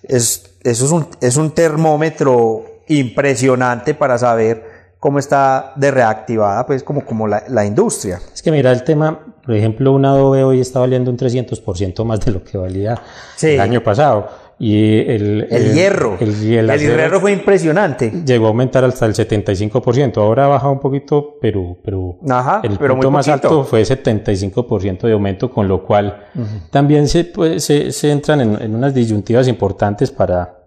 es, 0.04 0.56
eso 0.64 0.86
es 0.86 0.92
un, 0.92 1.08
es 1.22 1.38
un 1.38 1.52
termómetro 1.52 2.66
impresionante 2.88 3.94
para 3.94 4.18
saber 4.18 4.74
cómo 5.00 5.20
está 5.20 5.74
de 5.76 5.92
reactivada, 5.92 6.66
pues 6.66 6.82
como, 6.82 7.06
como 7.06 7.28
la, 7.28 7.44
la, 7.50 7.66
industria. 7.66 8.20
Es 8.34 8.42
que 8.42 8.52
mira, 8.52 8.72
el 8.72 8.84
tema, 8.84 9.20
por 9.46 9.54
ejemplo, 9.54 9.92
un 9.92 10.06
Adobe 10.06 10.44
hoy 10.44 10.62
está 10.62 10.80
valiendo 10.80 11.12
un 11.12 11.18
300% 11.18 12.04
más 12.06 12.22
de 12.22 12.32
lo 12.32 12.44
que 12.44 12.58
valía 12.58 13.02
el 13.42 13.60
año 13.60 13.84
pasado. 13.84 14.30
Y 14.66 15.00
el, 15.00 15.46
el, 15.50 15.74
hierro, 15.74 16.16
el, 16.22 16.40
hierro 16.40 17.20
fue 17.20 17.34
impresionante. 17.34 18.24
Llegó 18.26 18.46
a 18.46 18.48
aumentar 18.48 18.86
hasta 18.86 19.06
el 19.06 19.14
75%. 19.14 20.16
Ahora 20.20 20.46
ha 20.46 20.48
bajado 20.48 20.72
un 20.72 20.80
poquito, 20.80 21.38
pero, 21.42 21.76
pero 21.84 22.18
el 22.64 22.78
punto 22.78 23.12
más 23.12 23.28
alto 23.28 23.66
fue 23.66 23.82
75% 23.82 25.02
de 25.02 25.12
aumento, 25.12 25.52
con 25.52 25.68
lo 25.68 25.84
cual 25.84 26.28
también 26.70 27.10
se, 27.10 27.26
pues, 27.26 27.62
se, 27.66 27.92
se, 27.92 28.10
entran 28.10 28.40
en, 28.40 28.62
en 28.62 28.74
unas 28.74 28.94
disyuntivas 28.94 29.50
importantes 29.50 30.12
para, 30.12 30.58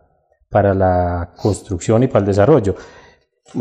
para 0.50 0.74
la 0.74 1.32
construcción 1.35 2.02
y 2.02 2.09
para 2.09 2.20
el 2.20 2.26
desarrollo. 2.26 2.74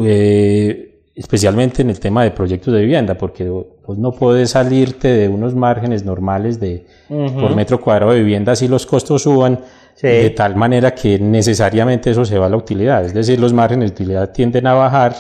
Eh, 0.04 1.12
especialmente 1.16 1.82
en 1.82 1.92
el 1.92 2.00
tema 2.02 2.26
de 2.26 2.32
proyectos 2.32 2.74
de 2.74 2.82
vivienda, 2.82 3.18
porque 3.18 3.50
pues 3.86 3.98
no 3.98 4.12
puedes 4.12 4.50
salirte 4.50 5.08
de 5.08 5.30
unos 5.30 5.56
márgenes 5.56 6.04
normales 6.04 6.60
de 6.60 6.86
por 7.08 7.56
metro 7.56 7.80
cuadrado 7.80 8.12
de 8.12 8.20
vivienda 8.20 8.54
si 8.54 8.68
los 8.68 8.86
costos 8.86 9.22
suban 9.22 9.60
de 10.02 10.30
tal 10.32 10.56
manera 10.56 10.94
que 10.94 11.18
necesariamente 11.20 12.12
eso 12.12 12.26
se 12.26 12.38
va 12.38 12.48
a 12.48 12.50
la 12.50 12.58
utilidad, 12.58 13.06
es 13.06 13.14
decir, 13.14 13.40
los 13.40 13.54
márgenes 13.54 13.92
de 13.92 13.94
utilidad 13.94 14.32
tienden 14.32 14.68
a 14.68 14.74
bajar, 14.74 15.16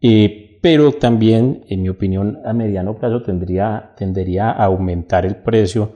eh, 0.00 0.58
pero 0.62 0.92
también, 0.92 1.64
en 1.68 1.82
mi 1.82 1.88
opinión, 1.88 2.38
a 2.44 2.52
mediano 2.52 2.98
plazo 2.98 3.22
tendría, 3.22 3.92
tendería 3.96 4.50
a 4.50 4.64
aumentar 4.64 5.24
el 5.24 5.36
precio 5.36 5.92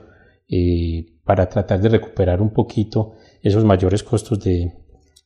eh, 0.47 1.05
para 1.23 1.47
tratar 1.47 1.79
de 1.81 1.89
recuperar 1.89 2.41
un 2.41 2.51
poquito 2.51 3.15
esos 3.41 3.63
mayores 3.63 4.01
costos 4.01 4.43
de, 4.43 4.71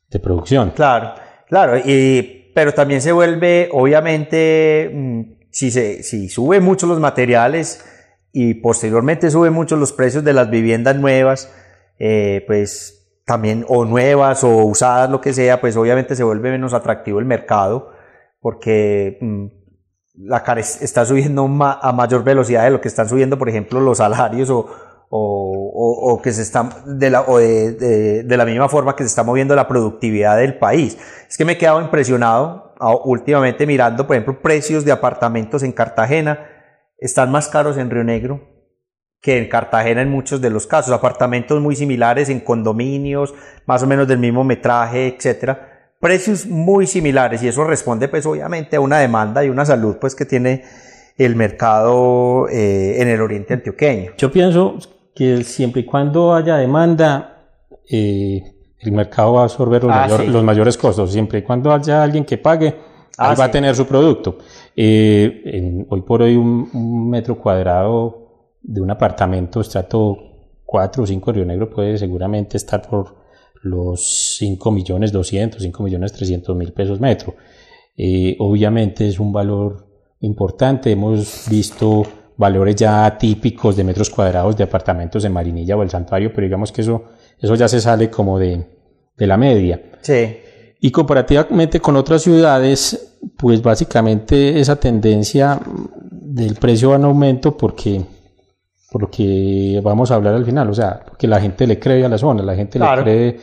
de 0.09 0.19
producción. 0.19 0.71
Claro, 0.71 1.13
claro, 1.47 1.77
y 1.77 2.39
pero 2.53 2.73
también 2.73 3.01
se 3.01 3.11
vuelve, 3.11 3.69
obviamente, 3.71 4.91
mm, 4.93 5.21
si, 5.51 5.71
se, 5.71 6.03
si 6.03 6.27
sube 6.29 6.59
mucho 6.59 6.87
los 6.87 6.99
materiales 6.99 7.85
y 8.33 8.55
posteriormente 8.55 9.31
sube 9.31 9.49
mucho 9.49 9.75
los 9.75 9.93
precios 9.93 10.23
de 10.23 10.33
las 10.33 10.49
viviendas 10.49 10.97
nuevas, 10.97 11.53
eh, 11.99 12.43
pues 12.47 13.21
también, 13.25 13.63
o 13.67 13.85
nuevas 13.85 14.43
o 14.43 14.65
usadas, 14.65 15.09
lo 15.09 15.21
que 15.21 15.33
sea, 15.33 15.61
pues 15.61 15.77
obviamente 15.77 16.15
se 16.15 16.23
vuelve 16.23 16.49
menos 16.49 16.73
atractivo 16.73 17.19
el 17.19 17.25
mercado 17.25 17.91
porque 18.41 19.17
mm, 19.21 19.45
la 20.27 20.43
está 20.57 21.05
subiendo 21.05 21.43
a 21.43 21.91
mayor 21.91 22.23
velocidad 22.23 22.63
de 22.63 22.71
lo 22.71 22.81
que 22.81 22.87
están 22.87 23.07
subiendo, 23.07 23.37
por 23.37 23.49
ejemplo, 23.49 23.79
los 23.79 23.99
salarios 23.99 24.49
o, 24.49 24.67
o, 25.09 26.13
o, 26.13 26.21
que 26.21 26.31
se 26.31 26.41
está 26.41 26.69
de 26.85 27.09
la, 27.09 27.21
o 27.21 27.37
de, 27.37 28.23
de, 28.23 28.37
la 28.37 28.45
misma 28.45 28.67
forma 28.69 28.95
que 28.95 29.03
se 29.03 29.09
está 29.09 29.23
moviendo 29.23 29.55
la 29.55 29.67
productividad 29.67 30.37
del 30.37 30.57
país. 30.57 30.97
Es 31.27 31.37
que 31.37 31.45
me 31.45 31.53
he 31.53 31.57
quedado 31.57 31.81
impresionado 31.81 32.73
ah, 32.79 32.95
últimamente 33.03 33.67
mirando, 33.67 34.07
por 34.07 34.15
ejemplo, 34.15 34.41
precios 34.41 34.85
de 34.85 34.91
apartamentos 34.91 35.63
en 35.63 35.71
Cartagena. 35.71 36.47
Están 36.97 37.31
más 37.31 37.47
caros 37.47 37.77
en 37.77 37.89
Río 37.89 38.03
Negro 38.03 38.58
que 39.21 39.37
en 39.37 39.49
Cartagena 39.49 40.01
en 40.01 40.09
muchos 40.09 40.41
de 40.41 40.49
los 40.49 40.67
casos. 40.67 40.93
Apartamentos 40.93 41.61
muy 41.61 41.75
similares 41.75 42.29
en 42.29 42.39
condominios, 42.39 43.33
más 43.65 43.83
o 43.83 43.87
menos 43.87 44.07
del 44.07 44.19
mismo 44.19 44.43
metraje, 44.43 45.07
etcétera. 45.07 45.93
Precios 45.99 46.45
muy 46.45 46.87
similares 46.87 47.43
y 47.43 47.49
eso 47.49 47.65
responde 47.65 48.07
pues 48.07 48.25
obviamente 48.25 48.77
a 48.77 48.79
una 48.79 48.99
demanda 48.99 49.43
y 49.43 49.49
una 49.49 49.65
salud 49.65 49.97
pues 49.99 50.15
que 50.15 50.25
tiene 50.25 50.63
el 51.17 51.35
mercado 51.35 52.47
eh, 52.47 53.01
en 53.01 53.09
el 53.09 53.19
oriente 53.21 53.53
antioqueño. 53.53 54.13
Yo 54.17 54.31
pienso 54.31 54.79
que 55.13 55.43
siempre 55.43 55.81
y 55.81 55.85
cuando 55.85 56.33
haya 56.33 56.55
demanda, 56.55 57.49
eh, 57.89 58.41
el 58.79 58.91
mercado 58.93 59.33
va 59.33 59.41
a 59.41 59.43
absorber 59.43 59.83
los, 59.83 59.93
ah, 59.93 60.41
mayores 60.41 60.77
costos. 60.77 61.11
Siempre 61.11 61.39
y 61.39 61.41
cuando 61.41 61.73
haya 61.73 62.01
alguien 62.01 62.23
que 62.23 62.37
pague, 62.37 62.73
ah, 63.17 63.35
va 63.37 63.45
a 63.45 63.51
tener 63.51 63.75
su 63.75 63.85
producto. 63.85 64.37
Eh, 64.73 65.85
hoy 65.89 66.01
por 66.03 66.21
hoy 66.21 66.37
un, 66.37 67.09
metro 67.09 67.37
cuadrado 67.37 68.28
de 68.69 68.81
un 68.81 68.91
apartamento 68.91 69.61
estrato 69.61 70.17
4 70.65 71.03
o 71.03 71.07
5 71.07 71.31
Río 71.31 71.45
Negro 71.45 71.69
puede 71.69 71.97
seguramente 71.97 72.57
estar 72.57 72.87
por 72.87 73.15
los 73.63 74.37
5 74.37 74.71
millones 74.71 75.11
200, 75.11 75.61
5 75.61 75.83
millones 75.83 76.13
300 76.13 76.55
mil 76.55 76.71
pesos 76.71 76.99
metro. 76.99 77.33
Eh, 77.97 78.35
obviamente 78.39 79.07
es 79.07 79.19
un 79.19 79.33
valor 79.33 79.87
importante. 80.19 80.91
Hemos 80.91 81.47
visto 81.49 82.03
valores 82.37 82.75
ya 82.75 83.17
típicos 83.17 83.75
de 83.75 83.83
metros 83.83 84.09
cuadrados 84.11 84.55
de 84.55 84.63
apartamentos 84.63 85.25
en 85.25 85.33
Marinilla 85.33 85.75
o 85.75 85.81
el 85.81 85.89
Santuario, 85.89 86.31
pero 86.31 86.45
digamos 86.45 86.71
que 86.71 86.81
eso, 86.81 87.05
eso 87.39 87.55
ya 87.55 87.67
se 87.67 87.81
sale 87.81 88.09
como 88.11 88.37
de, 88.37 88.65
de 89.17 89.27
la 89.27 89.35
media. 89.35 89.81
Sí. 90.01 90.37
Y 90.79 90.91
comparativamente 90.91 91.79
con 91.79 91.95
otras 91.95 92.21
ciudades, 92.21 93.17
pues 93.35 93.63
básicamente 93.63 94.59
esa 94.59 94.75
tendencia 94.75 95.59
del 96.11 96.53
precio 96.55 96.91
va 96.91 96.97
en 96.97 97.05
aumento 97.05 97.57
porque, 97.57 98.01
porque 98.91 99.79
vamos 99.83 100.11
a 100.11 100.15
hablar 100.15 100.35
al 100.35 100.45
final, 100.45 100.69
o 100.69 100.73
sea, 100.73 100.99
porque 101.05 101.27
la 101.27 101.39
gente 101.39 101.67
le 101.67 101.79
cree 101.79 102.03
a 102.05 102.09
la 102.09 102.17
zona, 102.17 102.43
la 102.43 102.55
gente 102.55 102.79
le 102.79 102.85
cree 103.01 103.37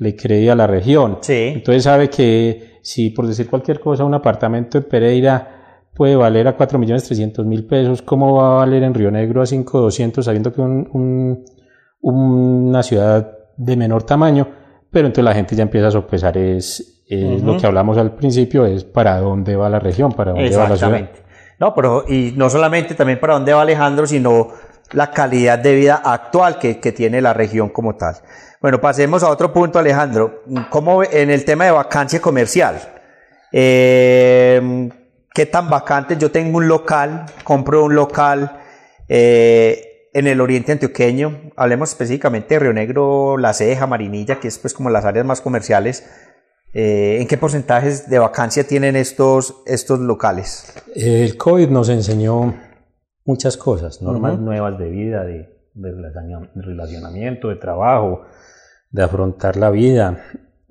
le 0.00 0.16
cree 0.16 0.50
a 0.50 0.54
la 0.54 0.66
región. 0.66 1.18
Sí. 1.20 1.52
Entonces 1.54 1.84
sabe 1.84 2.08
que 2.08 2.78
si 2.82 3.10
por 3.10 3.26
decir 3.26 3.48
cualquier 3.48 3.80
cosa 3.80 4.02
un 4.02 4.14
apartamento 4.14 4.78
en 4.78 4.84
Pereira 4.84 5.86
puede 5.94 6.16
valer 6.16 6.48
a 6.48 6.56
4.300.000 6.56 7.68
pesos, 7.68 8.02
¿cómo 8.02 8.34
va 8.36 8.52
a 8.52 8.54
valer 8.56 8.82
en 8.82 8.94
Río 8.94 9.10
Negro 9.10 9.42
a 9.42 9.44
5.200 9.44 10.22
sabiendo 10.22 10.52
que 10.52 10.62
un, 10.62 11.44
una 12.00 12.82
ciudad 12.82 13.30
de 13.56 13.76
menor 13.76 14.04
tamaño? 14.04 14.48
Pero 14.90 15.06
entonces 15.06 15.24
la 15.24 15.34
gente 15.34 15.54
ya 15.54 15.62
empieza 15.62 15.88
a 15.88 15.90
sopesar, 15.90 16.36
es, 16.38 17.04
lo 17.10 17.58
que 17.58 17.66
hablamos 17.66 17.98
al 17.98 18.14
principio, 18.14 18.64
es 18.64 18.84
para 18.84 19.18
dónde 19.20 19.54
va 19.54 19.68
la 19.68 19.78
región, 19.78 20.12
para 20.12 20.32
dónde 20.32 20.56
va 20.56 20.68
la 20.68 20.76
ciudad. 20.76 21.10
No, 21.58 21.74
pero 21.74 22.04
y 22.08 22.32
no 22.36 22.48
solamente 22.48 22.94
también 22.94 23.20
para 23.20 23.34
dónde 23.34 23.52
va 23.52 23.60
Alejandro, 23.60 24.06
sino 24.06 24.48
la 24.92 25.10
calidad 25.10 25.58
de 25.58 25.74
vida 25.74 26.02
actual 26.04 26.58
que, 26.58 26.74
tiene 26.74 27.20
la 27.20 27.32
región 27.32 27.68
como 27.68 27.96
tal. 27.96 28.16
Bueno, 28.60 28.80
pasemos 28.80 29.22
a 29.22 29.28
otro 29.28 29.52
punto, 29.52 29.78
Alejandro. 29.78 30.42
¿Cómo 30.70 31.02
en 31.02 31.30
el 31.30 31.44
tema 31.44 31.64
de 31.64 31.70
vacancia 31.70 32.20
comercial? 32.20 32.80
Eh, 33.52 34.90
¿Qué 35.32 35.46
tan 35.46 35.70
vacante? 35.70 36.16
Yo 36.18 36.30
tengo 36.30 36.58
un 36.58 36.68
local, 36.68 37.26
compro 37.44 37.84
un 37.84 37.94
local 37.94 38.60
eh, 39.08 40.08
en 40.12 40.26
el 40.26 40.40
oriente 40.40 40.72
antioqueño. 40.72 41.52
Hablemos 41.56 41.90
específicamente 41.90 42.54
de 42.54 42.58
Río 42.58 42.72
Negro, 42.72 43.38
La 43.38 43.54
Ceja, 43.54 43.86
Marinilla, 43.86 44.40
que 44.40 44.48
es 44.48 44.58
pues 44.58 44.74
como 44.74 44.90
las 44.90 45.04
áreas 45.04 45.24
más 45.24 45.40
comerciales. 45.40 46.04
Eh, 46.72 47.18
¿En 47.20 47.26
qué 47.26 47.36
porcentajes 47.36 48.08
de 48.10 48.18
vacancia 48.18 48.64
tienen 48.64 48.96
estos, 48.96 49.62
estos 49.66 50.00
locales? 50.00 50.72
El 50.94 51.36
COVID 51.36 51.68
nos 51.68 51.88
enseñó 51.88 52.54
muchas 53.30 53.56
cosas, 53.56 54.02
normas 54.02 54.40
nuevas 54.40 54.76
de 54.76 54.88
vida, 54.90 55.24
de, 55.24 55.48
relacionamiento, 56.56 57.48
de 57.48 57.56
trabajo, 57.56 58.22
de 58.90 59.02
afrontar 59.04 59.56
la 59.56 59.70
vida 59.70 60.20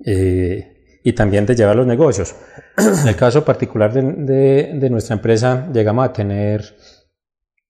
eh, 0.04 1.00
y 1.02 1.14
también 1.14 1.46
de 1.46 1.54
llevar 1.54 1.76
los 1.76 1.86
negocios. 1.86 2.36
En 2.76 3.08
el 3.08 3.16
caso 3.16 3.46
particular 3.46 3.90
de, 3.94 4.88
nuestra 4.90 5.16
empresa, 5.16 5.70
llegamos 5.72 6.04
a 6.04 6.12
tener 6.12 6.62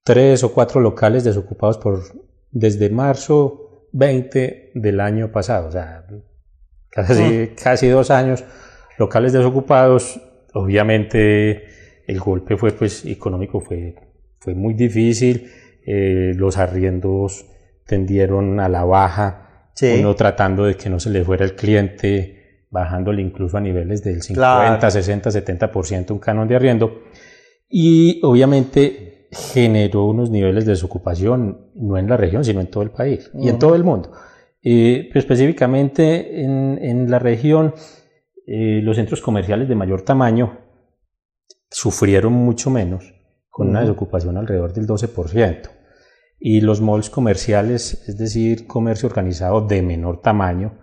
tres 0.03 0.43
o 0.43 0.53
cuatro 0.53 0.81
locales 0.81 1.23
desocupados 1.23 1.79
por, 1.79 2.03
desde 2.51 2.91
marzo 2.91 3.87
20 3.93 4.73
del 4.75 5.01
año 5.01 5.31
pasado, 5.31 5.69
o 5.69 5.71
sea, 5.71 6.05
casi, 6.91 7.53
casi 7.63 7.87
dos 7.87 8.11
años, 8.11 8.43
locales 8.99 9.33
desocupados. 9.33 10.21
Obviamente 10.53 11.65
el 12.09 12.19
golpe 12.19 12.57
fue 12.57 12.73
pues 12.73 13.05
económico 13.05 13.61
fue 13.61 14.10
fue 14.41 14.55
muy 14.55 14.75
difícil, 14.75 15.51
eh, 15.87 16.33
los 16.35 16.57
arriendos 16.57 17.47
tendieron 17.87 18.59
a 18.59 18.69
la 18.69 18.85
baja, 18.85 19.73
uno 19.99 20.15
tratando 20.15 20.65
de 20.65 20.77
que 20.77 20.91
no 20.91 20.99
se 20.99 21.11
le 21.11 21.25
fuera 21.25 21.45
el 21.45 21.55
cliente, 21.55 22.67
bajándole 22.71 23.23
incluso 23.23 23.57
a 23.57 23.61
niveles 23.61 24.03
del 24.03 24.23
50, 24.23 24.91
60, 24.91 25.31
70% 25.31 26.11
un 26.13 26.19
canon 26.19 26.49
de 26.49 26.57
arriendo. 26.57 27.03
Y 27.69 28.21
obviamente 28.23 29.29
generó 29.31 30.07
unos 30.07 30.31
niveles 30.31 30.65
de 30.65 30.73
desocupación, 30.73 31.71
no 31.75 31.99
en 31.99 32.09
la 32.09 32.17
región, 32.17 32.45
sino 32.45 32.61
en 32.61 32.69
todo 32.69 32.83
el 32.83 32.91
país 32.91 33.31
y 33.35 33.49
en 33.49 33.59
todo 33.59 33.75
el 33.75 33.85
mundo. 33.85 34.13
Eh, 34.63 35.09
pero 35.09 35.21
específicamente 35.21 36.43
en, 36.43 36.79
en, 36.83 37.11
la 37.11 37.19
región, 37.19 37.75
eh, 38.47 38.81
los 38.83 38.97
centros 38.97 39.21
comerciales 39.21 39.69
de 39.69 39.75
mayor 39.75 40.03
tamaño 40.03 40.59
sufrieron 41.71 42.33
mucho 42.33 42.71
menos 42.71 43.20
con 43.61 43.69
una 43.69 43.83
desocupación 43.83 44.39
alrededor 44.39 44.73
del 44.73 44.87
12%. 44.87 45.69
Y 46.39 46.63
los 46.63 46.81
malls 46.81 47.11
comerciales, 47.11 48.09
es 48.09 48.17
decir, 48.17 48.67
comercio 48.67 49.07
organizado 49.07 49.61
de 49.61 49.83
menor 49.83 50.23
tamaño, 50.23 50.79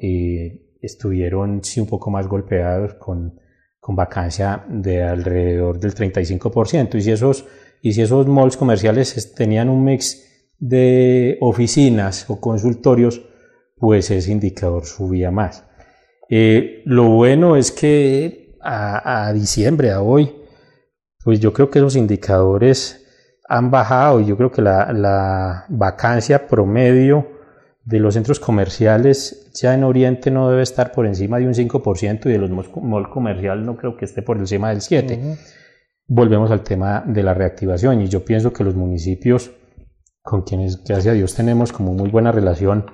eh, 0.00 0.74
estuvieron 0.82 1.62
sí 1.62 1.78
un 1.78 1.86
poco 1.86 2.10
más 2.10 2.26
golpeados 2.26 2.94
con, 2.94 3.38
con 3.78 3.94
vacancia 3.94 4.64
de 4.68 5.04
alrededor 5.04 5.78
del 5.78 5.94
35%. 5.94 6.96
Y 6.96 7.02
si 7.02 7.12
esos, 7.12 7.46
y 7.82 7.92
si 7.92 8.02
esos 8.02 8.26
malls 8.26 8.56
comerciales 8.56 9.32
tenían 9.36 9.68
un 9.68 9.84
mix 9.84 10.50
de 10.58 11.38
oficinas 11.40 12.28
o 12.28 12.40
consultorios, 12.40 13.22
pues 13.76 14.10
ese 14.10 14.32
indicador 14.32 14.86
subía 14.86 15.30
más. 15.30 15.64
Eh, 16.28 16.82
lo 16.84 17.10
bueno 17.10 17.54
es 17.54 17.70
que 17.70 18.56
a, 18.60 19.28
a 19.28 19.32
diciembre, 19.32 19.92
a 19.92 20.02
hoy, 20.02 20.37
pues 21.28 21.40
yo 21.40 21.52
creo 21.52 21.68
que 21.68 21.78
esos 21.78 21.94
indicadores 21.94 23.06
han 23.46 23.70
bajado 23.70 24.18
y 24.18 24.24
yo 24.24 24.38
creo 24.38 24.50
que 24.50 24.62
la, 24.62 25.66
vacancia 25.68 26.48
promedio 26.48 27.28
de 27.84 27.98
los 27.98 28.14
centros 28.14 28.40
comerciales 28.40 29.52
ya 29.52 29.74
en 29.74 29.84
Oriente 29.84 30.30
no 30.30 30.48
debe 30.48 30.62
estar 30.62 30.90
por 30.90 31.04
encima 31.04 31.38
de 31.38 31.46
un 31.46 31.52
5% 31.52 32.24
y 32.24 32.32
de 32.32 32.38
los 32.38 32.48
malls 32.48 33.08
comerciales 33.08 33.62
no 33.66 33.76
creo 33.76 33.94
que 33.94 34.06
esté 34.06 34.22
por 34.22 34.38
encima 34.38 34.70
del 34.70 34.78
7%. 34.78 35.38
Volvemos 36.06 36.50
al 36.50 36.62
tema 36.62 37.04
de 37.06 37.22
la 37.22 37.34
reactivación 37.34 38.00
y 38.00 38.08
yo 38.08 38.24
pienso 38.24 38.54
que 38.54 38.64
los 38.64 38.74
municipios 38.74 39.50
con 40.22 40.44
quienes 40.44 40.82
gracias 40.82 41.12
a 41.12 41.16
Dios 41.16 41.34
tenemos 41.34 41.74
como 41.74 41.92
muy 41.92 42.08
buena 42.08 42.32
relación 42.32 42.86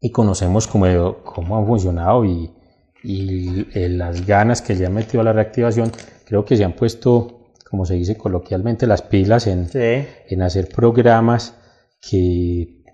y 0.00 0.10
conocemos 0.10 0.66
cómo, 0.66 1.18
cómo 1.22 1.58
han 1.58 1.66
funcionado 1.68 2.24
y, 2.24 2.50
y 3.04 3.68
las 3.90 4.26
ganas 4.26 4.62
que 4.62 4.74
le 4.74 4.84
han 4.84 4.94
metido 4.94 5.20
a 5.20 5.24
la 5.24 5.32
reactivación, 5.32 5.92
creo 6.26 6.44
que 6.44 6.56
se 6.56 6.64
han 6.64 6.74
puesto 6.74 7.36
como 7.68 7.84
se 7.84 7.94
dice 7.94 8.16
coloquialmente, 8.16 8.86
las 8.86 9.02
pilas 9.02 9.46
en, 9.46 9.68
en 9.74 10.42
hacer 10.42 10.68
programas 10.68 11.58
que 12.00 12.84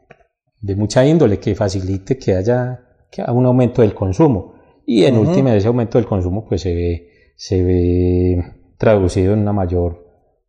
de 0.60 0.76
mucha 0.76 1.04
índole 1.04 1.38
que 1.38 1.54
facilite 1.54 2.18
que 2.18 2.36
haya, 2.36 2.80
que 3.10 3.22
un 3.22 3.44
aumento 3.44 3.82
del 3.82 3.94
consumo. 3.94 4.54
Y 4.86 5.04
en 5.04 5.18
última, 5.18 5.54
ese 5.54 5.68
aumento 5.68 5.98
del 5.98 6.06
consumo 6.06 6.46
pues 6.48 6.62
se 6.62 6.74
ve, 6.74 7.10
se 7.36 7.62
ve 7.62 8.44
traducido 8.78 9.34
en 9.34 9.40
una 9.40 9.52
mayor 9.52 10.02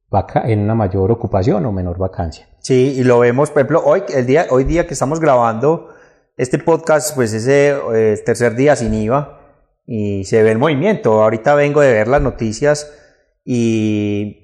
vaca 0.10 0.44
en 0.46 0.60
una 0.60 0.76
mayor 0.76 1.12
ocupación 1.12 1.66
o 1.66 1.72
menor 1.72 1.98
vacancia. 1.98 2.48
Sí, 2.60 2.96
y 2.98 3.04
lo 3.04 3.20
vemos, 3.20 3.50
por 3.50 3.60
ejemplo, 3.60 3.84
hoy, 3.84 4.04
el 4.16 4.26
día, 4.26 4.48
hoy 4.52 4.64
día 4.64 4.88
que 4.88 4.94
estamos 4.94 5.20
grabando 5.20 5.90
este 6.38 6.60
podcast, 6.60 7.16
pues 7.16 7.34
ese 7.34 7.76
eh, 7.94 8.18
tercer 8.26 8.56
día 8.56 8.76
sin 8.76 8.94
IVA 8.94 9.43
y 9.86 10.24
se 10.26 10.44
ve 10.44 10.52
el 10.52 10.58
movimiento. 10.58 11.22
Ahorita 11.22 11.56
vengo 11.56 11.82
de 11.82 11.92
ver 11.92 12.08
las 12.08 12.22
noticias 12.22 12.92
y, 13.46 14.40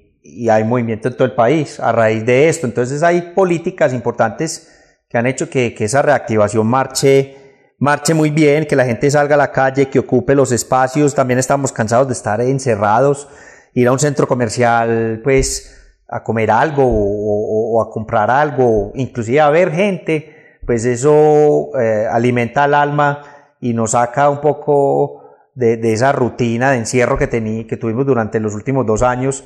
hay 0.50 0.64
movimiento 0.64 1.08
en 1.08 1.14
todo 1.14 1.24
el 1.24 1.34
país 1.34 1.80
a 1.80 1.92
raíz 1.92 2.24
de 2.24 2.48
esto. 2.48 2.66
Entonces 2.66 3.02
hay 3.02 3.32
políticas 3.34 3.92
importantes 3.92 4.68
que 5.08 5.18
han 5.18 5.26
hecho 5.26 5.48
que, 5.48 5.74
esa 5.78 6.02
reactivación 6.02 6.66
marche, 6.66 7.36
marche 7.78 8.14
muy 8.14 8.30
bien, 8.30 8.66
que 8.66 8.76
la 8.76 8.84
gente 8.84 9.10
salga 9.10 9.34
a 9.34 9.38
la 9.38 9.50
calle, 9.50 9.88
que 9.88 9.98
ocupe 9.98 10.34
los 10.34 10.52
espacios. 10.52 11.14
También 11.14 11.38
estamos 11.38 11.72
cansados 11.72 12.06
de 12.06 12.12
estar 12.12 12.40
encerrados, 12.40 13.28
ir 13.74 13.88
a 13.88 13.92
un 13.92 13.98
centro 13.98 14.28
comercial, 14.28 15.20
pues 15.24 15.76
a 16.06 16.22
comer 16.22 16.50
algo 16.50 16.84
o, 16.84 17.80
a 17.80 17.90
comprar 17.90 18.30
algo, 18.30 18.92
inclusive 18.94 19.40
a 19.40 19.48
ver 19.48 19.70
gente, 19.70 20.58
pues 20.66 20.84
eso 20.84 21.70
eh, 21.80 22.06
alimenta 22.10 22.64
al 22.64 22.74
alma 22.74 23.22
y 23.60 23.72
nos 23.72 23.92
saca 23.92 24.28
un 24.28 24.40
poco 24.40 25.19
de, 25.60 25.92
esa 25.92 26.12
rutina 26.12 26.70
de 26.70 26.78
encierro 26.78 27.18
que, 27.18 27.26
tení, 27.26 27.66
que 27.66 27.76
tuvimos 27.76 28.06
durante 28.06 28.40
los 28.40 28.54
últimos 28.54 28.86
dos 28.86 29.02
años 29.02 29.44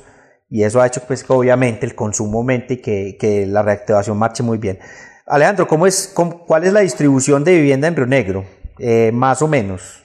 y 0.49 0.63
eso 0.63 0.81
ha 0.81 0.87
hecho 0.87 1.01
pues 1.05 1.23
que 1.23 1.33
obviamente 1.33 1.85
el 1.85 1.95
consumo 1.95 2.39
aumente 2.39 2.75
y 2.75 2.77
que, 2.77 3.17
que 3.19 3.45
la 3.45 3.61
reactivación 3.61 4.17
marche 4.17 4.43
muy 4.43 4.57
bien. 4.57 4.79
Alejandro, 5.27 5.67
¿cómo 5.67 5.87
es, 5.87 6.13
¿cuál 6.47 6.63
es 6.63 6.73
la 6.73 6.81
distribución 6.81 7.43
de 7.43 7.55
vivienda 7.55 7.87
en 7.87 7.95
Río 7.95 8.05
Negro? 8.05 8.45
Eh, 8.77 9.11
más 9.13 9.41
o 9.41 9.47
menos. 9.47 10.03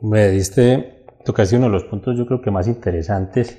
Me 0.00 0.28
diste, 0.30 1.04
tocaste 1.24 1.56
uno 1.56 1.66
de 1.66 1.72
los 1.72 1.84
puntos 1.84 2.16
yo 2.18 2.26
creo 2.26 2.40
que 2.40 2.50
más 2.50 2.66
interesantes 2.66 3.58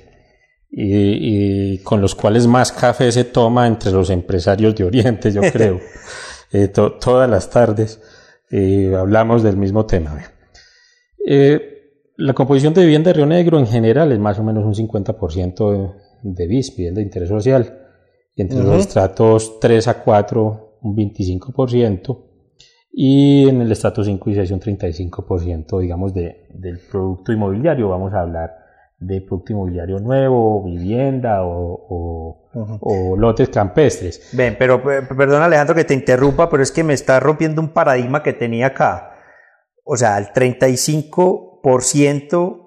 y, 0.70 1.78
con 1.78 2.00
los 2.00 2.14
cuales 2.16 2.48
más 2.48 2.72
café 2.72 3.12
se 3.12 3.24
toma 3.24 3.68
entre 3.68 3.92
los 3.92 4.10
empresarios 4.10 4.74
de 4.74 4.84
Oriente, 4.84 5.30
yo 5.30 5.40
creo. 5.52 5.80
Eh, 6.52 6.68
todas 6.68 7.30
las 7.30 7.48
tardes 7.48 8.00
eh, 8.50 8.92
hablamos 8.98 9.42
del 9.42 9.56
mismo 9.56 9.86
tema. 9.86 10.33
Eh, 11.26 11.74
la 12.16 12.32
composición 12.32 12.74
de 12.74 12.82
vivienda 12.82 13.10
de 13.10 13.14
Río 13.14 13.26
Negro 13.26 13.58
en 13.58 13.66
general 13.66 14.12
es 14.12 14.18
más 14.18 14.38
o 14.38 14.44
menos 14.44 14.64
un 14.64 14.74
50% 14.74 15.94
de 16.22 16.46
BIS, 16.46 16.76
vivienda 16.76 16.98
de 17.00 17.04
interés 17.04 17.28
social, 17.28 17.80
y 18.36 18.42
entre 18.42 18.62
los 18.62 18.80
estratos 18.80 19.58
3 19.60 19.88
a 19.88 20.02
4 20.02 20.78
un 20.82 20.96
25%, 20.96 22.18
y 22.92 23.48
en 23.48 23.62
el 23.62 23.72
estrato 23.72 24.04
5 24.04 24.30
y 24.30 24.34
6 24.34 24.50
un 24.52 24.60
35%, 24.60 25.80
digamos, 25.80 26.14
de, 26.14 26.46
del 26.54 26.78
producto 26.90 27.32
inmobiliario. 27.32 27.88
Vamos 27.88 28.12
a 28.12 28.20
hablar 28.20 28.52
de 29.00 29.20
producto 29.20 29.52
inmobiliario 29.52 29.98
nuevo, 29.98 30.62
vivienda 30.62 31.44
o, 31.44 32.48
o, 32.52 33.16
lotes 33.16 33.48
campestres. 33.48 34.30
Ven, 34.32 34.54
pero 34.56 34.80
perdón 34.82 35.42
Alejandro 35.42 35.74
que 35.74 35.84
te 35.84 35.94
interrumpa, 35.94 36.48
pero 36.48 36.62
es 36.62 36.70
que 36.70 36.84
me 36.84 36.92
está 36.92 37.18
rompiendo 37.18 37.60
un 37.60 37.70
paradigma 37.70 38.22
que 38.22 38.32
tenía 38.32 38.66
acá 38.68 39.13
o 39.84 39.96
sea, 39.96 40.18
el 40.18 40.32
35% 40.32 42.64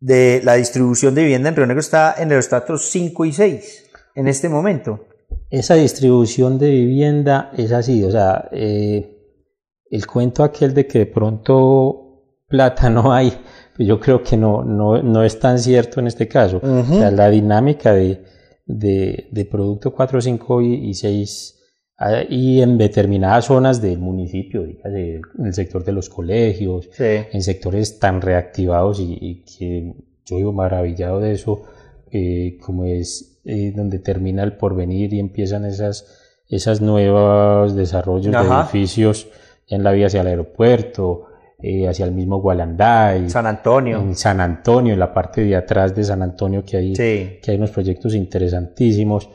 de 0.00 0.40
la 0.44 0.54
distribución 0.54 1.14
de 1.14 1.22
vivienda 1.22 1.48
en 1.48 1.56
Río 1.56 1.66
Negro 1.66 1.80
está 1.80 2.14
en 2.18 2.28
los 2.28 2.38
estratos 2.38 2.88
5 2.90 3.24
y 3.24 3.32
6 3.32 3.90
en 4.14 4.28
este 4.28 4.48
momento. 4.48 5.06
Esa 5.50 5.74
distribución 5.74 6.58
de 6.58 6.70
vivienda 6.70 7.50
es 7.56 7.72
así, 7.72 8.04
o 8.04 8.10
sea, 8.10 8.48
eh, 8.52 9.16
el 9.90 10.06
cuento 10.06 10.44
aquel 10.44 10.74
de 10.74 10.86
que 10.86 11.00
de 11.00 11.06
pronto 11.06 12.04
plata 12.46 12.90
no 12.90 13.12
hay, 13.12 13.32
yo 13.78 13.98
creo 13.98 14.22
que 14.22 14.36
no, 14.36 14.64
no, 14.64 15.02
no 15.02 15.24
es 15.24 15.38
tan 15.38 15.58
cierto 15.58 16.00
en 16.00 16.08
este 16.08 16.28
caso. 16.28 16.60
o 16.62 16.84
sea, 16.84 17.10
la 17.10 17.30
dinámica 17.30 17.92
de, 17.92 18.24
de, 18.66 19.28
de 19.30 19.44
producto 19.44 19.94
4, 19.94 20.20
5 20.20 20.62
y, 20.62 20.90
y 20.90 20.94
6 20.94 21.54
ah, 21.54 21.57
y 22.28 22.60
en 22.60 22.78
determinadas 22.78 23.46
zonas 23.46 23.82
del 23.82 23.98
municipio, 23.98 24.64
en 24.64 25.22
el 25.44 25.54
sector 25.54 25.84
de 25.84 25.92
los 25.92 26.08
colegios, 26.08 26.88
en 26.98 27.42
sectores 27.42 27.98
tan 27.98 28.20
reactivados 28.20 29.00
y, 29.00 29.18
y, 29.20 29.44
que 29.44 29.94
yo 30.24 30.36
vivo 30.36 30.52
maravillado 30.52 31.18
de 31.20 31.32
eso, 31.32 31.62
eh, 32.10 32.56
como 32.64 32.84
es 32.84 33.40
eh, 33.44 33.72
donde 33.74 33.98
termina 33.98 34.42
el 34.44 34.52
porvenir 34.52 35.12
y 35.12 35.18
empiezan 35.18 35.64
esas, 35.64 36.44
esas 36.48 36.80
nuevos 36.80 37.74
desarrollos 37.74 38.32
de 38.32 38.38
edificios 38.38 39.28
en 39.66 39.82
la 39.82 39.92
vía 39.92 40.06
hacia 40.06 40.20
el 40.20 40.28
aeropuerto, 40.28 41.26
eh, 41.60 41.88
hacia 41.88 42.04
el 42.04 42.12
mismo 42.12 42.40
Gualanday. 42.40 43.28
San 43.28 43.46
Antonio. 43.46 43.98
En 43.98 44.14
San 44.14 44.40
Antonio, 44.40 44.92
en 44.92 45.00
la 45.00 45.12
parte 45.12 45.42
de 45.42 45.56
atrás 45.56 45.94
de 45.94 46.04
San 46.04 46.22
Antonio, 46.22 46.64
que 46.64 46.76
hay, 46.76 46.92
que 46.92 47.42
hay 47.46 47.56
unos 47.56 47.70
proyectos 47.70 48.14
interesantísimos. 48.14 49.28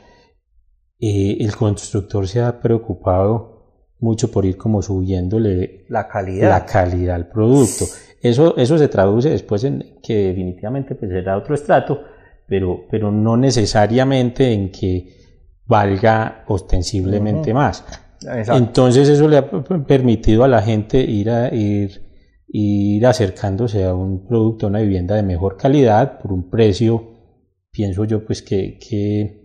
Eh, 1.06 1.36
el 1.44 1.54
constructor 1.54 2.26
se 2.30 2.40
ha 2.40 2.62
preocupado 2.62 3.98
mucho 4.00 4.32
por 4.32 4.46
ir 4.46 4.56
como 4.56 4.82
subiéndole 4.82 5.86
la 5.90 6.08
calidad, 6.08 6.50
la 6.50 6.66
calidad 6.66 7.16
al 7.16 7.28
producto. 7.28 7.84
Eso, 8.22 8.56
eso 8.56 8.78
se 8.78 8.88
traduce 8.88 9.30
después 9.30 9.66
en 9.66 10.00
que 10.02 10.28
definitivamente 10.28 10.96
pues 10.96 11.12
será 11.12 11.38
otro 11.38 11.56
estrato, 11.56 12.00
pero, 12.48 12.86
pero 12.90 13.12
no 13.12 13.36
necesariamente 13.36 14.54
en 14.54 14.72
que 14.72 15.10
valga 15.66 16.46
ostensiblemente 16.48 17.54
más. 17.54 17.84
Entonces 18.48 19.10
eso 19.10 19.28
le 19.28 19.40
ha 19.40 19.50
permitido 19.86 20.46
a 20.46 20.48
la 20.48 20.62
gente 20.62 21.00
ir 21.02 21.30
a 21.30 21.54
ir 21.54 22.14
ir 22.48 23.06
acercándose 23.06 23.84
a 23.84 23.94
un 23.94 24.26
producto, 24.26 24.68
a 24.68 24.70
una 24.70 24.80
vivienda 24.80 25.16
de 25.16 25.24
mejor 25.24 25.58
calidad 25.58 26.20
por 26.22 26.32
un 26.32 26.50
precio, 26.50 27.04
pienso 27.72 28.06
yo, 28.06 28.24
pues 28.24 28.42
que, 28.42 28.78
que, 28.78 29.43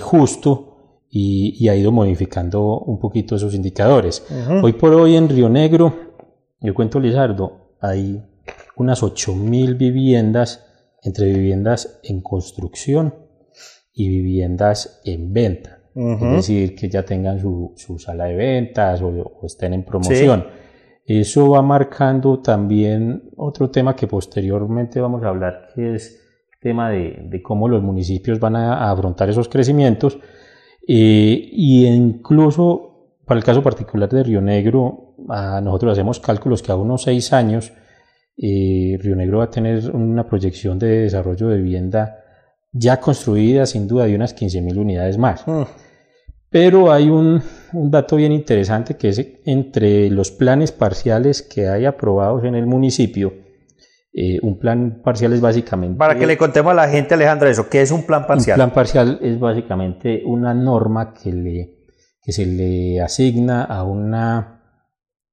justo 0.00 1.02
y, 1.10 1.68
ha 1.68 1.74
ido 1.74 1.92
modificando 1.92 2.80
un 2.80 2.98
poquito 2.98 3.36
esos 3.36 3.54
indicadores. 3.54 4.26
Hoy 4.62 4.72
por 4.74 4.92
hoy 4.92 5.16
en 5.16 5.28
Río 5.28 5.48
Negro, 5.48 5.94
yo 6.60 6.74
cuento 6.74 7.00
Lizardo, 7.00 7.76
hay 7.80 8.22
unas 8.76 9.02
8.000 9.02 9.76
viviendas 9.76 10.64
entre 11.02 11.32
viviendas 11.32 12.00
en 12.02 12.20
construcción 12.20 13.14
y 13.92 14.08
viviendas 14.08 15.00
en 15.04 15.32
venta. 15.32 15.78
Es 15.94 16.20
decir, 16.20 16.74
que 16.74 16.90
ya 16.90 17.04
tengan 17.04 17.40
su, 17.40 17.74
sala 17.98 18.24
de 18.26 18.36
ventas 18.36 19.00
o, 19.00 19.40
estén 19.44 19.72
en 19.72 19.84
promoción. 19.84 20.46
Eso 21.06 21.50
va 21.50 21.62
marcando 21.62 22.40
también 22.40 23.30
otro 23.36 23.70
tema 23.70 23.94
que 23.94 24.06
posteriormente 24.06 25.00
vamos 25.00 25.22
a 25.22 25.28
hablar, 25.28 25.68
que 25.74 25.94
es 25.94 26.25
tema 26.66 26.90
de, 26.90 27.40
cómo 27.44 27.68
los 27.68 27.80
municipios 27.80 28.40
van 28.40 28.56
a, 28.56 28.90
afrontar 28.90 29.30
esos 29.30 29.48
crecimientos. 29.48 30.18
Eh, 30.88 31.48
y 31.52 31.86
incluso 31.86 33.20
para 33.24 33.38
el 33.38 33.44
caso 33.44 33.62
particular 33.62 34.08
de 34.08 34.24
Río 34.24 34.40
Negro, 34.40 35.14
a 35.28 35.60
nosotros 35.60 35.92
hacemos 35.92 36.18
cálculos 36.18 36.62
que 36.62 36.72
a 36.72 36.76
unos 36.76 37.02
seis 37.02 37.32
años 37.32 37.72
eh, 38.36 38.98
Río 39.00 39.14
Negro 39.14 39.38
va 39.38 39.44
a 39.44 39.50
tener 39.50 39.90
una 39.94 40.26
proyección 40.26 40.78
de 40.78 41.02
desarrollo 41.02 41.48
de 41.48 41.58
vivienda 41.58 42.18
ya 42.72 43.00
construida 43.00 43.64
sin 43.64 43.86
duda 43.86 44.06
de 44.06 44.16
unas 44.16 44.36
15.000 44.36 44.76
unidades 44.76 45.18
más. 45.18 45.46
Mm. 45.46 45.62
Pero 46.50 46.92
hay 46.92 47.08
un, 47.10 47.42
dato 47.72 48.16
bien 48.16 48.32
interesante 48.32 48.96
que 48.96 49.08
es 49.10 49.24
entre 49.44 50.10
los 50.10 50.30
planes 50.30 50.72
parciales 50.72 51.42
que 51.42 51.68
hay 51.68 51.84
aprobados 51.84 52.44
en 52.44 52.54
el 52.54 52.66
municipio, 52.66 53.32
eh, 54.18 54.38
un 54.40 54.58
plan 54.58 55.02
parcial 55.04 55.34
es 55.34 55.42
básicamente... 55.42 55.98
Para 55.98 56.18
que 56.18 56.26
le 56.26 56.38
contemos 56.38 56.72
a 56.72 56.74
la 56.74 56.88
gente, 56.88 57.12
Alejandro, 57.12 57.50
eso, 57.50 57.68
¿qué 57.68 57.82
es 57.82 57.90
un 57.90 58.06
plan 58.06 58.26
parcial? 58.26 58.54
Un 58.54 58.64
plan 58.64 58.72
parcial 58.72 59.18
es 59.20 59.38
básicamente 59.38 60.22
una 60.24 60.54
norma 60.54 61.12
que, 61.12 61.34
le, 61.34 61.84
que 62.22 62.32
se 62.32 62.46
le 62.46 63.02
asigna 63.02 63.64
a 63.64 63.82
una, 63.82 64.62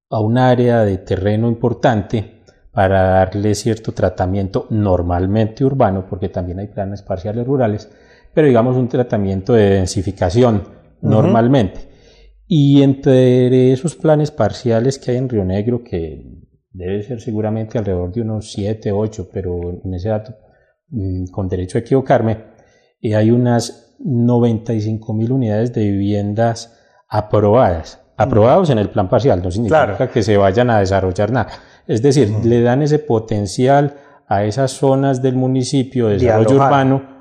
a 0.10 0.20
un 0.20 0.38
área 0.38 0.84
de 0.84 0.98
terreno 0.98 1.48
importante 1.48 2.44
para 2.74 3.04
darle 3.04 3.56
cierto 3.56 3.94
tratamiento 3.94 4.68
normalmente 4.70 5.64
urbano, 5.64 6.06
porque 6.10 6.28
también 6.28 6.60
hay 6.60 6.68
planes 6.68 7.04
parciales 7.04 7.48
rurales, 7.48 7.90
pero 8.34 8.48
digamos 8.48 8.76
un 8.76 8.90
tratamiento 8.90 9.54
de 9.54 9.70
densificación 9.70 10.62
normalmente. 11.00 11.88
Y 12.48 12.82
entre 12.82 13.72
esos 13.72 13.96
planes 13.96 14.32
parciales 14.32 15.00
que 15.00 15.12
hay 15.12 15.18
en 15.18 15.30
Río 15.30 15.46
Negro, 15.46 15.86
que 15.86 16.43
debe 16.74 17.04
ser 17.04 17.22
seguramente 17.22 17.78
alrededor 17.78 18.12
de 18.12 18.22
unos 18.22 18.52
7, 18.52 18.92
8, 18.92 19.30
pero 19.32 19.80
en 19.84 19.94
ese 19.94 20.10
dato, 20.10 20.36
mm, 20.90 21.28
con 21.28 21.48
derecho 21.48 21.78
a 21.78 21.82
equivocarme, 21.82 22.38
eh, 23.02 23.16
hay 23.16 23.32
unas 23.32 23.96
95 24.00 25.14
mil 25.14 25.32
unidades 25.32 25.72
de 25.72 25.84
viviendas 25.84 26.78
aprobadas. 27.08 28.00
Aprobados 28.18 28.70
en 28.70 28.80
el 28.80 28.90
plan 28.90 29.10
parcial, 29.10 29.42
no 29.42 29.50
significa 29.52 30.10
que 30.12 30.24
se 30.24 30.38
vayan 30.38 30.70
a 30.70 30.80
desarrollar 30.80 31.32
nada. 31.32 31.52
Es 31.88 32.02
decir, 32.02 32.30
le 32.44 32.62
dan 32.62 32.82
ese 32.82 33.00
potencial 33.00 33.96
a 34.28 34.44
esas 34.46 34.72
zonas 34.72 35.22
del 35.22 35.36
municipio 35.36 36.08
de 36.08 36.18
desarrollo 36.18 36.56
urbano 36.56 37.14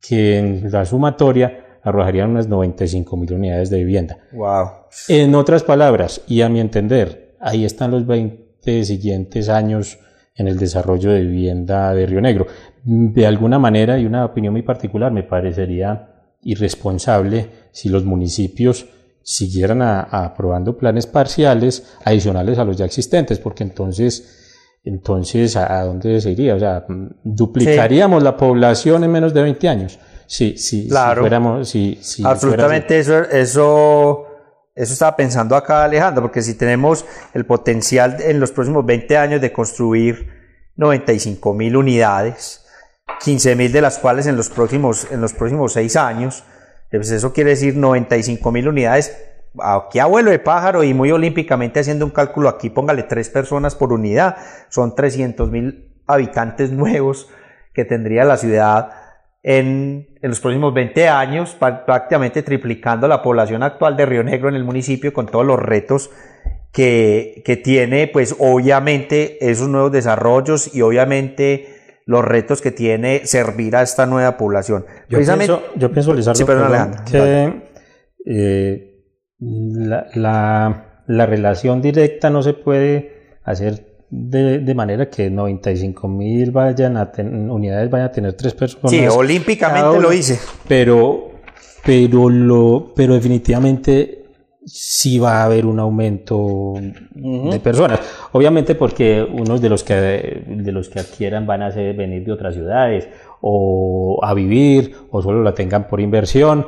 que 0.00 0.38
en 0.38 0.70
la 0.70 0.84
sumatoria 0.84 1.78
arrojarían 1.82 2.30
unas 2.30 2.48
95 2.48 3.16
mil 3.16 3.32
unidades 3.32 3.70
de 3.70 3.78
vivienda. 3.78 4.18
Wow. 4.32 4.68
En 5.08 5.34
otras 5.34 5.62
palabras, 5.62 6.22
y 6.26 6.42
a 6.42 6.48
mi 6.48 6.60
entender, 6.60 7.36
ahí 7.40 7.64
están 7.64 7.90
los 7.90 8.06
20 8.06 8.45
siguientes 8.84 9.48
años 9.48 9.98
en 10.34 10.48
el 10.48 10.58
desarrollo 10.58 11.10
de 11.10 11.22
vivienda 11.22 11.94
de 11.94 12.06
Río 12.06 12.20
Negro. 12.20 12.46
De 12.84 13.26
alguna 13.26 13.58
manera, 13.58 13.98
y 13.98 14.04
una 14.04 14.24
opinión 14.24 14.52
muy 14.52 14.62
particular, 14.62 15.10
me 15.12 15.22
parecería 15.22 16.08
irresponsable 16.42 17.50
si 17.72 17.88
los 17.88 18.04
municipios 18.04 18.86
siguieran 19.22 19.82
aprobando 19.82 20.76
planes 20.76 21.06
parciales 21.06 21.96
adicionales 22.04 22.58
a 22.58 22.64
los 22.64 22.76
ya 22.76 22.84
existentes, 22.84 23.40
porque 23.40 23.64
entonces, 23.64 24.78
entonces 24.84 25.56
¿a, 25.56 25.82
dónde 25.82 26.20
se 26.20 26.30
iría? 26.30 26.54
O 26.54 26.58
sea, 26.60 26.86
duplicaríamos 27.24 28.22
la 28.22 28.36
población 28.36 29.02
en 29.02 29.10
menos 29.10 29.34
de 29.34 29.42
20 29.42 29.68
años. 29.68 29.98
Sí, 30.26 30.56
sí, 30.56 30.88
claro. 30.88 31.64
Si 31.64 31.98
Absolutamente 32.24 32.98
eso, 32.98 33.22
eso, 33.22 34.25
eso 34.76 34.92
estaba 34.92 35.16
pensando 35.16 35.56
acá 35.56 35.84
Alejandro, 35.84 36.22
porque 36.22 36.42
si 36.42 36.54
tenemos 36.54 37.06
el 37.32 37.46
potencial 37.46 38.18
en 38.20 38.38
los 38.38 38.52
próximos 38.52 38.84
20 38.84 39.16
años 39.16 39.40
de 39.40 39.50
construir 39.50 40.30
95 40.76 41.54
mil 41.54 41.76
unidades, 41.76 42.66
15 43.24 43.56
mil 43.56 43.72
de 43.72 43.80
las 43.80 43.98
cuales 43.98 44.26
en 44.26 44.36
los 44.36 44.50
próximos, 44.50 45.08
en 45.10 45.22
los 45.22 45.32
próximos 45.32 45.72
6 45.72 45.96
años, 45.96 46.44
pues 46.90 47.10
eso 47.10 47.32
quiere 47.32 47.50
decir 47.50 47.74
95 47.74 48.52
mil 48.52 48.68
unidades. 48.68 49.16
Aquí 49.58 49.98
abuelo 49.98 50.30
de 50.30 50.38
pájaro 50.38 50.84
y 50.84 50.92
muy 50.92 51.10
olímpicamente 51.10 51.80
haciendo 51.80 52.04
un 52.04 52.10
cálculo 52.10 52.50
aquí, 52.50 52.68
póngale 52.68 53.04
tres 53.04 53.30
personas 53.30 53.74
por 53.74 53.94
unidad, 53.94 54.36
son 54.68 54.94
300 54.94 55.50
mil 55.50 55.94
habitantes 56.06 56.70
nuevos 56.72 57.30
que 57.72 57.86
tendría 57.86 58.24
la 58.24 58.36
ciudad 58.36 58.90
en, 59.48 60.08
los 60.22 60.40
próximos 60.40 60.74
20 60.74 61.08
años, 61.08 61.56
prácticamente 61.56 62.42
triplicando 62.42 63.06
la 63.06 63.22
población 63.22 63.62
actual 63.62 63.96
de 63.96 64.04
Río 64.04 64.24
Negro 64.24 64.48
en 64.48 64.56
el 64.56 64.64
municipio 64.64 65.12
con 65.12 65.26
todos 65.26 65.46
los 65.46 65.60
retos 65.60 66.10
que, 66.72 67.60
tiene, 67.62 68.08
pues 68.08 68.34
obviamente 68.40 69.38
esos 69.48 69.68
nuevos 69.68 69.92
desarrollos 69.92 70.74
y 70.74 70.82
obviamente 70.82 71.68
los 72.06 72.24
retos 72.24 72.60
que 72.60 72.72
tiene 72.72 73.24
servir 73.24 73.76
a 73.76 73.82
esta 73.82 74.04
nueva 74.04 74.36
población. 74.36 74.84
Yo 75.08 75.18
pienso, 75.18 75.62
yo 75.76 75.92
pienso 75.92 76.12
que 76.12 76.22
eh, 78.26 79.04
la, 79.38 81.02
la 81.06 81.26
relación 81.26 81.80
directa 81.80 82.30
no 82.30 82.42
se 82.42 82.52
puede 82.52 83.38
hacer 83.44 83.85
de, 84.10 84.74
manera 84.74 85.10
que 85.10 85.30
95 85.30 86.08
mil 86.08 86.50
vayan 86.50 86.96
a 86.96 87.10
unidades 87.18 87.90
vayan 87.90 88.08
a 88.08 88.12
tener 88.12 88.32
tres 88.34 88.54
personas. 88.54 88.90
Sí, 88.90 89.06
olímpicamente 89.06 90.00
lo 90.00 90.12
hice. 90.12 90.38
Pero, 90.68 91.32
pero, 91.84 92.28
lo, 92.28 92.92
pero 92.94 93.14
definitivamente 93.14 94.24
sí 94.64 95.18
va 95.18 95.42
a 95.42 95.44
haber 95.44 95.66
un 95.66 95.78
aumento 95.78 96.74
de 97.14 97.60
personas. 97.60 98.00
Obviamente 98.32 98.74
porque 98.74 99.22
unos 99.22 99.60
de 99.60 99.68
los 99.68 99.84
que 99.84 99.94
de 99.94 100.72
los 100.72 100.88
que 100.88 101.00
adquieran 101.00 101.46
van 101.46 101.62
a 101.62 101.70
ser, 101.70 101.94
venir 101.96 102.24
de 102.24 102.32
otras 102.32 102.54
ciudades 102.54 103.08
o 103.40 104.20
a 104.22 104.34
vivir 104.34 104.94
o 105.10 105.22
solo 105.22 105.42
la 105.42 105.54
tengan 105.54 105.88
por 105.88 106.00
inversión. 106.00 106.66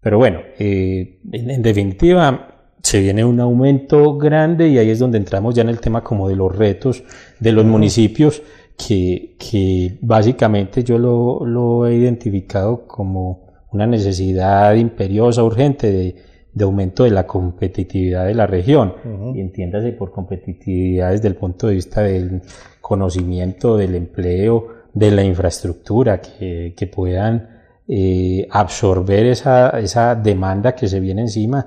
Pero 0.00 0.18
bueno, 0.18 0.40
eh, 0.58 1.20
en 1.32 1.62
definitiva 1.62 2.57
se 2.88 3.00
viene 3.00 3.22
un 3.22 3.38
aumento 3.38 4.16
grande 4.16 4.66
y 4.68 4.78
ahí 4.78 4.88
es 4.88 4.98
donde 4.98 5.18
entramos 5.18 5.54
ya 5.54 5.60
en 5.60 5.68
el 5.68 5.78
tema 5.78 6.02
como 6.02 6.26
de 6.26 6.36
los 6.36 6.56
retos 6.56 7.04
de 7.38 7.52
los 7.52 7.66
municipios 7.66 8.42
que, 8.78 9.34
que 9.38 9.98
básicamente 10.00 10.82
yo 10.82 10.96
lo, 10.96 11.44
lo, 11.44 11.86
he 11.86 11.94
identificado 11.96 12.86
como 12.86 13.46
una 13.72 13.86
necesidad 13.86 14.74
imperiosa, 14.74 15.44
urgente 15.44 15.92
de, 15.92 16.16
de 16.54 16.64
aumento 16.64 17.04
de 17.04 17.10
la 17.10 17.26
competitividad 17.26 18.24
de 18.24 18.34
la 18.34 18.46
región. 18.46 18.94
Y 19.34 19.40
entiéndase 19.42 19.92
por 19.92 20.10
competitividad 20.10 21.10
desde 21.10 21.28
el 21.28 21.34
punto 21.34 21.66
de 21.66 21.74
vista 21.74 22.00
del 22.00 22.40
conocimiento, 22.80 23.76
del 23.76 23.96
empleo, 23.96 24.68
de 24.94 25.10
la 25.10 25.24
infraestructura, 25.24 26.22
que, 26.22 26.72
que 26.74 26.86
puedan 26.86 27.50
eh, 27.86 28.48
absorber 28.50 29.26
esa, 29.26 29.78
esa, 29.78 30.14
demanda 30.14 30.74
que 30.74 30.88
se 30.88 31.00
viene 31.00 31.20
encima 31.20 31.66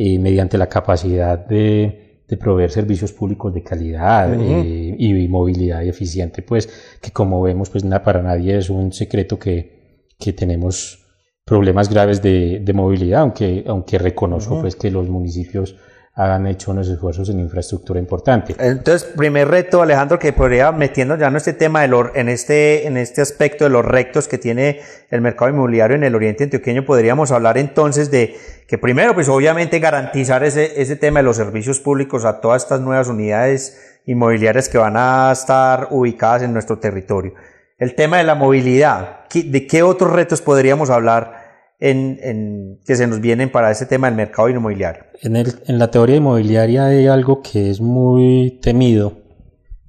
eh, 0.00 0.16
mediante 0.20 0.56
la 0.56 0.68
capacidad 0.68 1.36
de, 1.36 2.22
de, 2.28 2.36
proveer 2.36 2.70
servicios 2.70 3.12
públicos 3.12 3.52
de 3.52 3.64
calidad 3.64 4.32
eh, 4.32 4.94
y 4.96 5.26
movilidad 5.26 5.84
eficiente, 5.84 6.40
pues 6.42 6.68
que 7.02 7.10
como 7.10 7.42
vemos, 7.42 7.68
pues 7.68 7.82
nada, 7.82 8.04
para 8.04 8.22
nadie 8.22 8.56
es 8.56 8.70
un 8.70 8.92
secreto 8.92 9.40
que, 9.40 10.06
que 10.16 10.32
tenemos 10.32 11.04
problemas 11.44 11.88
graves 11.88 12.22
de, 12.22 12.60
de, 12.60 12.72
movilidad, 12.72 13.22
aunque, 13.22 13.64
aunque 13.66 13.98
reconozco 13.98 14.60
pues 14.60 14.76
que 14.76 14.92
los 14.92 15.08
municipios 15.08 15.74
han 16.18 16.48
hecho 16.48 16.72
unos 16.72 16.88
esfuerzos 16.88 17.28
en 17.28 17.38
infraestructura 17.38 18.00
importante. 18.00 18.56
Entonces, 18.58 19.04
primer 19.16 19.46
reto, 19.46 19.82
Alejandro, 19.82 20.18
que 20.18 20.32
podría 20.32 20.72
metiendo 20.72 21.16
ya 21.16 21.28
en 21.28 21.36
este 21.36 21.52
tema, 21.52 21.86
de 21.86 22.10
en, 22.14 22.28
este, 22.28 22.88
en 22.88 22.96
este 22.96 23.22
aspecto 23.22 23.64
de 23.64 23.70
los 23.70 23.84
rectos 23.84 24.26
que 24.26 24.36
tiene 24.36 24.80
el 25.10 25.20
mercado 25.20 25.52
inmobiliario 25.52 25.96
en 25.96 26.02
el 26.02 26.16
oriente 26.16 26.42
antioqueño, 26.44 26.84
podríamos 26.84 27.30
hablar 27.30 27.56
entonces 27.56 28.10
de 28.10 28.36
que 28.66 28.78
primero, 28.78 29.14
pues 29.14 29.28
obviamente 29.28 29.78
garantizar 29.78 30.42
ese, 30.42 30.82
ese 30.82 30.96
tema 30.96 31.20
de 31.20 31.24
los 31.24 31.36
servicios 31.36 31.78
públicos 31.78 32.24
a 32.24 32.40
todas 32.40 32.64
estas 32.64 32.80
nuevas 32.80 33.06
unidades 33.06 34.00
inmobiliarias 34.04 34.68
que 34.68 34.78
van 34.78 34.96
a 34.96 35.30
estar 35.30 35.86
ubicadas 35.90 36.42
en 36.42 36.52
nuestro 36.52 36.80
territorio. 36.80 37.34
El 37.78 37.94
tema 37.94 38.16
de 38.16 38.24
la 38.24 38.34
movilidad, 38.34 39.28
¿de 39.32 39.66
qué 39.68 39.84
otros 39.84 40.12
retos 40.12 40.42
podríamos 40.42 40.90
hablar 40.90 41.37
en, 41.78 42.80
que 42.84 42.96
se 42.96 43.06
nos 43.06 43.20
vienen 43.20 43.50
para 43.50 43.70
ese 43.70 43.86
tema 43.86 44.08
del 44.08 44.16
mercado 44.16 44.48
inmobiliario? 44.48 45.04
En, 45.22 45.36
el, 45.36 45.54
en 45.66 45.78
la 45.78 45.90
teoría 45.90 46.16
inmobiliaria 46.16 46.86
hay 46.86 47.06
algo 47.06 47.42
que 47.42 47.70
es 47.70 47.80
muy 47.80 48.58
temido, 48.62 49.18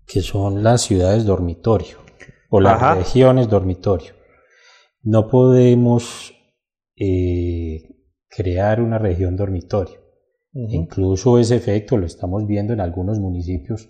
que 0.05 0.21
son 0.21 0.63
las 0.63 0.81
ciudades 0.81 1.25
dormitorio 1.25 1.97
o 2.49 2.59
las 2.59 2.97
regiones 2.97 3.47
dormitorio. 3.47 4.13
No 5.03 5.27
podemos 5.27 6.33
eh, 6.95 7.83
crear 8.27 8.81
una 8.81 8.97
región 8.97 9.35
dormitorio. 9.35 9.99
Incluso 10.51 11.37
ese 11.37 11.55
efecto 11.55 11.95
lo 11.95 12.07
estamos 12.07 12.47
viendo 12.47 12.73
en 12.73 12.79
algunos 12.79 13.19
municipios 13.19 13.89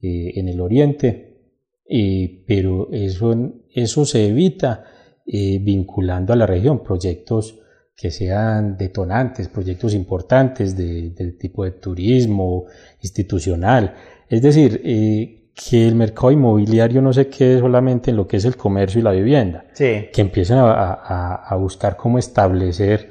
eh, 0.00 0.38
en 0.38 0.48
el 0.48 0.60
oriente, 0.60 1.54
eh, 1.88 2.44
pero 2.46 2.92
eso, 2.92 3.34
eso 3.74 4.04
se 4.04 4.28
evita 4.28 4.84
eh, 5.26 5.58
vinculando 5.60 6.32
a 6.32 6.36
la 6.36 6.46
región 6.46 6.82
proyectos 6.82 7.58
que 7.96 8.10
sean 8.10 8.76
detonantes, 8.76 9.48
proyectos 9.48 9.94
importantes 9.94 10.76
de, 10.76 11.10
del 11.10 11.38
tipo 11.38 11.64
de 11.64 11.72
turismo 11.72 12.66
institucional. 13.00 13.94
Es 14.28 14.42
decir, 14.42 14.82
eh, 14.84 15.50
que 15.54 15.88
el 15.88 15.94
mercado 15.94 16.30
inmobiliario 16.30 17.00
no 17.00 17.12
se 17.12 17.28
quede 17.28 17.58
solamente 17.58 18.10
en 18.10 18.18
lo 18.18 18.28
que 18.28 18.36
es 18.36 18.44
el 18.44 18.56
comercio 18.56 19.00
y 19.00 19.02
la 19.02 19.12
vivienda, 19.12 19.64
que 19.74 20.10
empiecen 20.16 20.58
a, 20.58 20.92
a, 20.92 21.56
buscar 21.56 21.96
cómo 21.96 22.18
establecer 22.18 23.08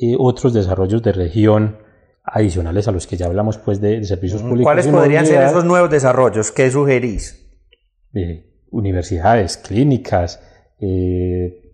eh, 0.00 0.14
otros 0.18 0.52
desarrollos 0.52 1.02
de 1.02 1.12
región 1.12 1.78
adicionales 2.22 2.86
a 2.88 2.92
los 2.92 3.06
que 3.06 3.16
ya 3.16 3.26
hablamos 3.26 3.56
pues 3.56 3.80
de, 3.80 4.04
servicios 4.04 4.42
públicos. 4.42 4.64
¿Cuáles 4.64 4.86
podrían 4.86 5.24
ser 5.24 5.42
esos 5.42 5.64
nuevos 5.64 5.90
desarrollos? 5.90 6.52
¿Qué 6.52 6.70
sugerís? 6.70 7.46
universidades, 8.70 9.56
clínicas, 9.56 10.40
eh, 10.80 11.68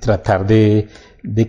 tratar 0.00 0.46
de, 0.46 0.88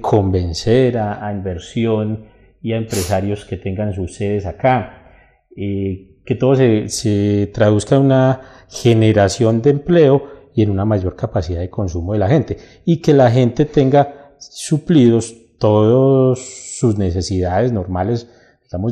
convencer 0.02 0.98
a, 0.98 1.32
inversión 1.34 2.26
y 2.62 2.74
a 2.74 2.78
empresarios 2.78 3.46
que 3.46 3.58
tengan 3.58 3.94
sus 3.94 4.16
sedes 4.16 4.46
acá, 4.46 5.12
eh, 5.56 6.20
que 6.26 6.36
todo 6.36 6.56
se, 6.56 7.50
traduzca 7.54 7.96
en 7.96 8.02
una 8.04 8.42
generación 8.70 9.62
de 9.62 9.72
empleo 9.72 10.40
y 10.54 10.62
en 10.62 10.70
una 10.70 10.86
mayor 10.86 11.16
capacidad 11.16 11.62
de 11.62 11.70
consumo 11.70 12.14
de 12.14 12.20
la 12.20 12.28
gente 12.28 12.58
y 12.86 12.98
que 13.02 13.14
la 13.14 13.32
gente 13.32 13.66
tenga 13.66 14.34
suplidos 14.38 15.36
todas 15.58 16.40
sus 16.40 16.98
necesidades 16.98 17.72
normales 17.72 18.28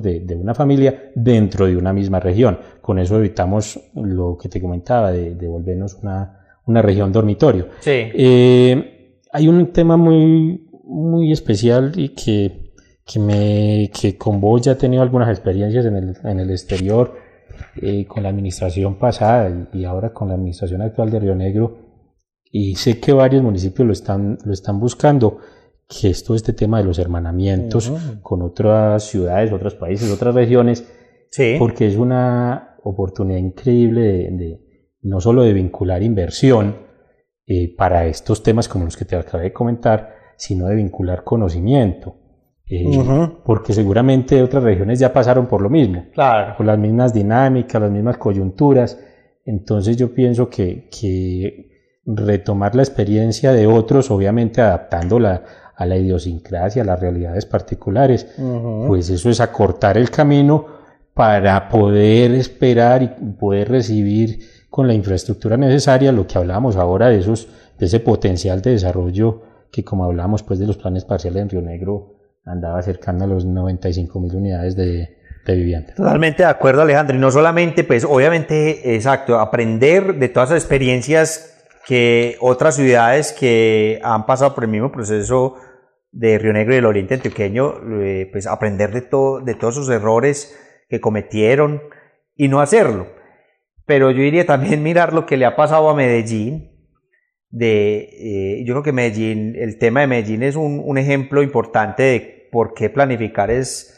de, 0.02 0.22
de, 0.22 0.36
una 0.36 0.56
familia 0.56 1.12
dentro 1.14 1.68
de 1.68 1.78
una 1.78 1.94
misma 1.94 2.20
región. 2.20 2.60
Con 2.82 2.98
eso 2.98 3.18
evitamos 3.18 3.80
lo 3.94 4.38
que 4.38 4.50
te 4.50 4.60
comentaba, 4.60 5.12
de, 5.12 5.36
de 5.36 5.48
volvernos 5.48 5.94
una, 6.02 6.37
una 6.68 6.82
región 6.82 7.12
dormitorio. 7.12 7.70
Sí. 7.80 7.92
Eh, 7.92 9.22
hay 9.32 9.48
un 9.48 9.72
tema 9.72 9.98
muy, 9.98 10.70
muy 10.84 11.32
especial 11.32 11.94
y 11.96 12.10
que, 12.10 12.74
que, 13.06 13.20
me, 13.20 13.90
que 14.00 14.18
con 14.18 14.40
vos 14.40 14.62
ya 14.62 14.74
he 14.74 14.76
tenido 14.76 15.02
algunas 15.02 15.30
experiencias 15.30 15.86
en 15.86 15.96
el, 15.96 16.18
en 16.24 16.40
el 16.40 16.52
exterior, 16.52 17.16
eh, 17.82 18.06
con 18.06 18.24
la 18.24 18.30
administración 18.30 19.00
pasada 19.00 19.68
y, 19.74 19.86
ahora 19.86 20.14
con 20.14 20.28
la 20.28 20.36
administración 20.36 20.82
actual 20.82 21.10
de 21.10 21.20
Río 21.20 21.36
Negro, 21.36 21.78
y 22.52 22.76
sé 22.76 23.00
que 23.00 23.14
varios 23.14 23.44
municipios 23.44 23.86
lo 23.86 23.94
están, 23.94 24.38
lo 24.44 24.54
están 24.54 24.80
buscando, 24.80 25.40
que 25.88 26.10
es 26.10 26.24
todo 26.24 26.36
este 26.36 26.54
tema 26.54 26.80
de 26.80 26.84
los 26.84 27.00
hermanamientos 27.00 27.92
con 28.22 28.42
otras 28.42 29.04
ciudades, 29.04 29.54
otros 29.54 29.76
países, 29.76 30.12
otras 30.12 30.36
regiones, 30.36 30.86
sí. 31.32 31.56
porque 31.58 31.88
es 31.88 31.96
una 31.96 32.78
oportunidad 32.84 33.40
increíble 33.40 34.30
de 34.32 34.67
no 35.08 35.22
solo 35.22 35.44
de 35.44 35.54
vincular 35.54 36.04
inversión 36.04 36.76
eh, 37.46 37.74
para 37.76 38.06
estos 38.06 38.44
temas 38.44 38.68
como 38.68 38.86
los 38.86 38.98
que 38.98 39.06
te 39.06 39.16
acabé 39.16 39.46
de 39.46 39.54
comentar, 39.54 40.16
sino 40.36 40.68
de 40.68 40.76
vincular 40.76 41.24
conocimiento. 41.24 42.16
Eh, 42.70 42.84
porque 43.46 43.72
seguramente 43.72 44.44
otras 44.44 44.62
regiones 44.62 45.00
ya 45.00 45.14
pasaron 45.14 45.48
por 45.48 45.62
lo 45.62 45.70
mismo, 45.70 46.08
claro. 46.14 46.56
con 46.58 46.66
las 46.68 46.78
mismas 46.78 47.14
dinámicas, 47.14 47.82
las 47.82 47.92
mismas 47.92 48.18
coyunturas. 48.18 49.00
Entonces 49.46 49.96
yo 49.96 50.14
pienso 50.14 50.50
que, 50.50 50.90
que 50.90 52.02
retomar 52.06 52.76
la 52.76 52.82
experiencia 52.82 53.54
de 53.54 53.68
otros, 53.68 54.12
obviamente 54.12 54.60
adaptándola 54.60 55.44
a 55.78 55.86
la 55.86 55.96
idiosincrasia, 55.96 56.82
a 56.82 56.86
las 56.86 57.00
realidades 57.00 57.46
particulares, 57.46 58.36
pues 58.88 59.10
eso 59.10 59.30
es 59.30 59.40
acortar 59.40 59.98
el 59.98 60.10
camino 60.10 60.66
para 61.14 61.70
poder 61.70 62.32
esperar 62.32 63.04
y 63.04 63.08
poder 63.34 63.70
recibir 63.70 64.40
con 64.70 64.88
la 64.88 64.94
infraestructura 64.94 65.58
necesaria, 65.58 66.12
lo 66.12 66.28
que 66.28 66.38
hablábamos 66.38 66.76
ahora 66.76 67.10
de, 67.10 67.20
esos, 67.20 67.48
de 67.78 67.86
ese 67.86 68.00
potencial 68.00 68.62
de 68.62 68.72
desarrollo 68.72 69.44
que 69.72 69.84
como 69.84 70.06
hablábamos 70.06 70.44
pues 70.44 70.60
de 70.60 70.68
los 70.68 70.78
planes 70.78 71.06
parciales 71.06 71.42
en 71.42 71.50
Río 71.50 71.62
Negro 71.62 72.16
andaba 72.46 72.82
cercano 72.82 73.26
a 73.26 73.28
los 73.28 73.46
95 73.46 74.20
mil 74.20 74.36
unidades 74.36 74.76
de, 74.76 75.18
de 75.46 75.56
vivienda. 75.56 75.94
Totalmente 75.94 76.44
de 76.44 76.50
acuerdo 76.50 76.82
Alejandro, 76.82 77.16
y 77.16 77.20
no 77.20 77.32
solamente 77.32 77.84
pues 77.84 78.06
obviamente, 78.06 78.96
exacto, 78.96 79.40
aprender 79.40 80.16
de 80.16 80.30
todas 80.30 80.52
las 80.52 80.62
experiencias 80.64 81.54
que 81.86 82.38
otras 82.42 82.76
ciudades 82.76 83.34
que 83.34 84.00
han 84.04 84.26
pasado 84.26 84.54
por 84.54 84.66
el 84.66 84.70
mismo 84.70 84.92
proceso 84.92 85.56
de 86.12 86.38
Río 86.38 86.54
Negro 86.54 86.74
y 86.74 86.78
el 86.78 86.86
Oriente 86.86 87.16
Antioqueño, 87.16 87.76
eh, 88.02 88.30
pues 88.32 88.48
aprender 88.48 88.92
de, 88.92 89.02
todo, 89.02 89.40
de 89.40 89.56
todos 89.56 89.76
sus 89.76 89.90
errores 89.90 90.58
que 90.90 91.00
cometieron 91.00 91.82
y 92.36 92.48
no 92.48 92.62
hacerlo 92.62 93.17
pero 93.88 94.12
yo 94.12 94.22
diría 94.22 94.46
también 94.46 94.84
mirar 94.84 95.14
lo 95.14 95.26
que 95.26 95.38
le 95.38 95.46
ha 95.46 95.56
pasado 95.56 95.90
a 95.90 95.96
Medellín. 95.96 96.72
De, 97.50 98.10
eh, 98.12 98.66
yo 98.66 98.74
creo 98.74 98.84
que 98.84 98.92
Medellín, 98.92 99.56
el 99.58 99.80
tema 99.80 100.02
de 100.02 100.08
Medellín 100.08 100.44
es 100.44 100.58
un, 100.58 100.82
un 100.84 100.98
ejemplo 100.98 101.42
importante 101.42 102.04
de 102.04 102.50
por 102.52 102.74
qué 102.74 102.90
planificar 102.90 103.50
es, 103.50 103.98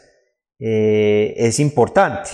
eh, 0.60 1.34
es 1.36 1.58
importante. 1.58 2.30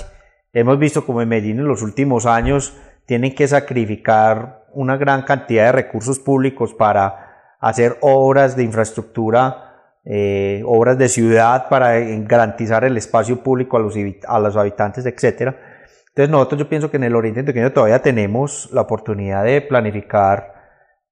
Hemos 0.53 0.79
visto 0.79 1.07
como 1.07 1.23
en 1.23 1.31
Medellín 1.31 1.59
en 1.59 1.67
los 1.67 1.83
últimos 1.83 2.27
años 2.27 2.77
tienen 3.07 3.35
que 3.35 3.49
sacrificar 3.49 4.67
una 4.75 4.99
gran 4.99 5.23
cantidad 5.23 5.65
de 5.65 5.73
recursos 5.73 6.19
públicos 6.19 6.75
para 6.75 7.57
hacer 7.59 7.97
obras 8.03 8.55
de 8.55 8.65
infraestructura, 8.65 9.95
eh, 10.05 10.63
obras 10.67 10.99
de 10.99 11.09
ciudad 11.09 11.71
para 11.71 11.99
garantizar 11.99 12.85
el 12.85 12.99
espacio 12.99 13.43
público 13.43 13.79
a 13.79 13.81
los, 13.81 13.95
a 14.29 14.39
los 14.41 14.57
habitantes, 14.57 15.07
etcétera 15.07 15.66
entonces 16.17 16.31
nosotros 16.31 16.59
yo 16.61 16.69
pienso 16.71 16.91
que 16.91 16.97
en 16.97 17.05
el 17.05 17.15
Oriente 17.15 17.41
Antioqueño 17.41 17.73
todavía 17.73 18.01
tenemos 18.01 18.71
la 18.73 18.81
oportunidad 18.81 19.45
de 19.45 19.61
planificar 19.61 20.55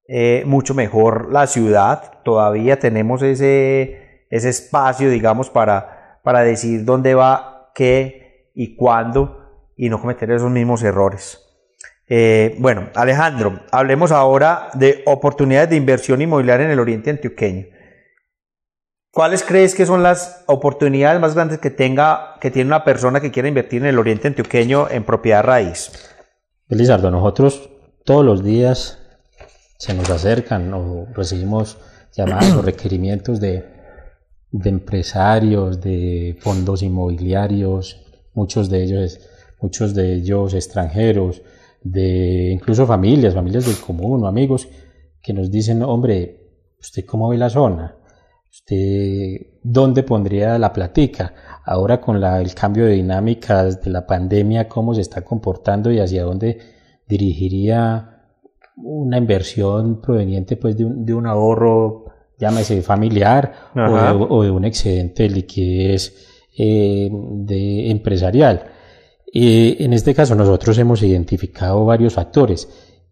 eh, 0.08 0.44
mucho 0.46 0.72
mejor 0.72 1.30
la 1.30 1.46
ciudad, 1.46 2.22
todavía 2.24 2.78
tenemos 2.78 3.20
ese, 3.20 4.26
ese 4.30 4.48
espacio, 4.48 5.10
digamos, 5.10 5.50
para, 5.50 6.20
para 6.24 6.40
decir 6.40 6.86
dónde 6.86 7.14
va, 7.14 7.70
qué 7.74 8.50
y 8.54 8.76
cuándo 8.76 9.72
y 9.76 9.90
no 9.90 10.00
cometer 10.00 10.30
esos 10.30 10.50
mismos 10.50 10.82
errores. 10.82 11.38
Eh, 12.08 12.56
bueno, 12.58 12.88
Alejandro, 12.94 13.60
hablemos 13.72 14.10
ahora 14.10 14.70
de 14.72 15.02
oportunidades 15.04 15.68
de 15.68 15.76
inversión 15.76 16.22
inmobiliaria 16.22 16.64
en 16.64 16.72
el 16.72 16.80
Oriente 16.80 17.10
Antioqueño. 17.10 17.66
¿Cuáles 19.14 19.44
crees 19.44 19.76
que 19.76 19.86
son 19.86 20.02
las 20.02 20.42
oportunidades 20.46 21.20
más 21.20 21.36
grandes 21.36 21.60
que 21.60 21.70
tenga, 21.70 22.34
que 22.40 22.50
tiene 22.50 22.66
una 22.66 22.82
persona 22.82 23.20
que 23.20 23.30
quiera 23.30 23.48
invertir 23.48 23.82
en 23.82 23.86
el 23.86 23.98
Oriente 24.00 24.26
Antioqueño 24.26 24.90
en 24.90 25.04
propiedad 25.04 25.44
raíz? 25.44 25.92
Elizardo, 26.68 27.12
nosotros 27.12 27.70
todos 28.04 28.24
los 28.24 28.42
días 28.42 28.98
se 29.78 29.94
nos 29.94 30.10
acercan 30.10 30.74
o 30.74 31.06
recibimos 31.14 31.78
llamadas 32.12 32.56
o 32.56 32.62
requerimientos 32.62 33.38
de, 33.38 33.64
de 34.50 34.68
empresarios, 34.68 35.80
de 35.80 36.36
fondos 36.40 36.82
inmobiliarios, 36.82 38.04
muchos 38.32 38.68
de 38.68 38.82
ellos, 38.82 39.20
muchos 39.60 39.94
de 39.94 40.14
ellos 40.14 40.54
extranjeros, 40.54 41.40
de 41.84 42.50
incluso 42.50 42.84
familias, 42.84 43.32
familias 43.32 43.64
del 43.64 43.76
común 43.76 44.24
o 44.24 44.26
amigos, 44.26 44.66
que 45.22 45.32
nos 45.32 45.52
dicen, 45.52 45.84
hombre, 45.84 46.74
¿usted 46.80 47.04
cómo 47.06 47.28
ve 47.28 47.38
la 47.38 47.48
zona? 47.48 47.98
¿Usted 48.54 49.58
dónde 49.64 50.04
pondría 50.04 50.56
la 50.60 50.72
platica? 50.72 51.34
Ahora 51.64 52.00
con 52.00 52.20
la, 52.20 52.40
el 52.40 52.54
cambio 52.54 52.86
de 52.86 52.92
dinámicas 52.92 53.82
de 53.82 53.90
la 53.90 54.06
pandemia, 54.06 54.68
¿cómo 54.68 54.94
se 54.94 55.00
está 55.00 55.24
comportando 55.24 55.90
y 55.90 55.98
hacia 55.98 56.22
dónde 56.22 56.58
dirigiría 57.08 58.22
una 58.76 59.18
inversión 59.18 60.00
proveniente 60.00 60.56
pues, 60.56 60.76
de, 60.76 60.84
un, 60.84 61.04
de 61.04 61.14
un 61.14 61.26
ahorro, 61.26 62.04
llámese 62.38 62.80
familiar, 62.82 63.52
o 63.74 64.44
de, 64.44 64.50
un 64.52 64.64
excedente 64.64 65.24
de 65.24 65.30
liquidez 65.30 66.14
eh, 66.56 67.10
de 67.10 67.90
empresarial? 67.90 68.66
Eh, 69.34 69.78
en 69.80 69.92
este 69.94 70.14
caso 70.14 70.36
nosotros 70.36 70.78
hemos 70.78 71.02
identificado 71.02 71.84
varios 71.84 72.14
factores. 72.14 72.68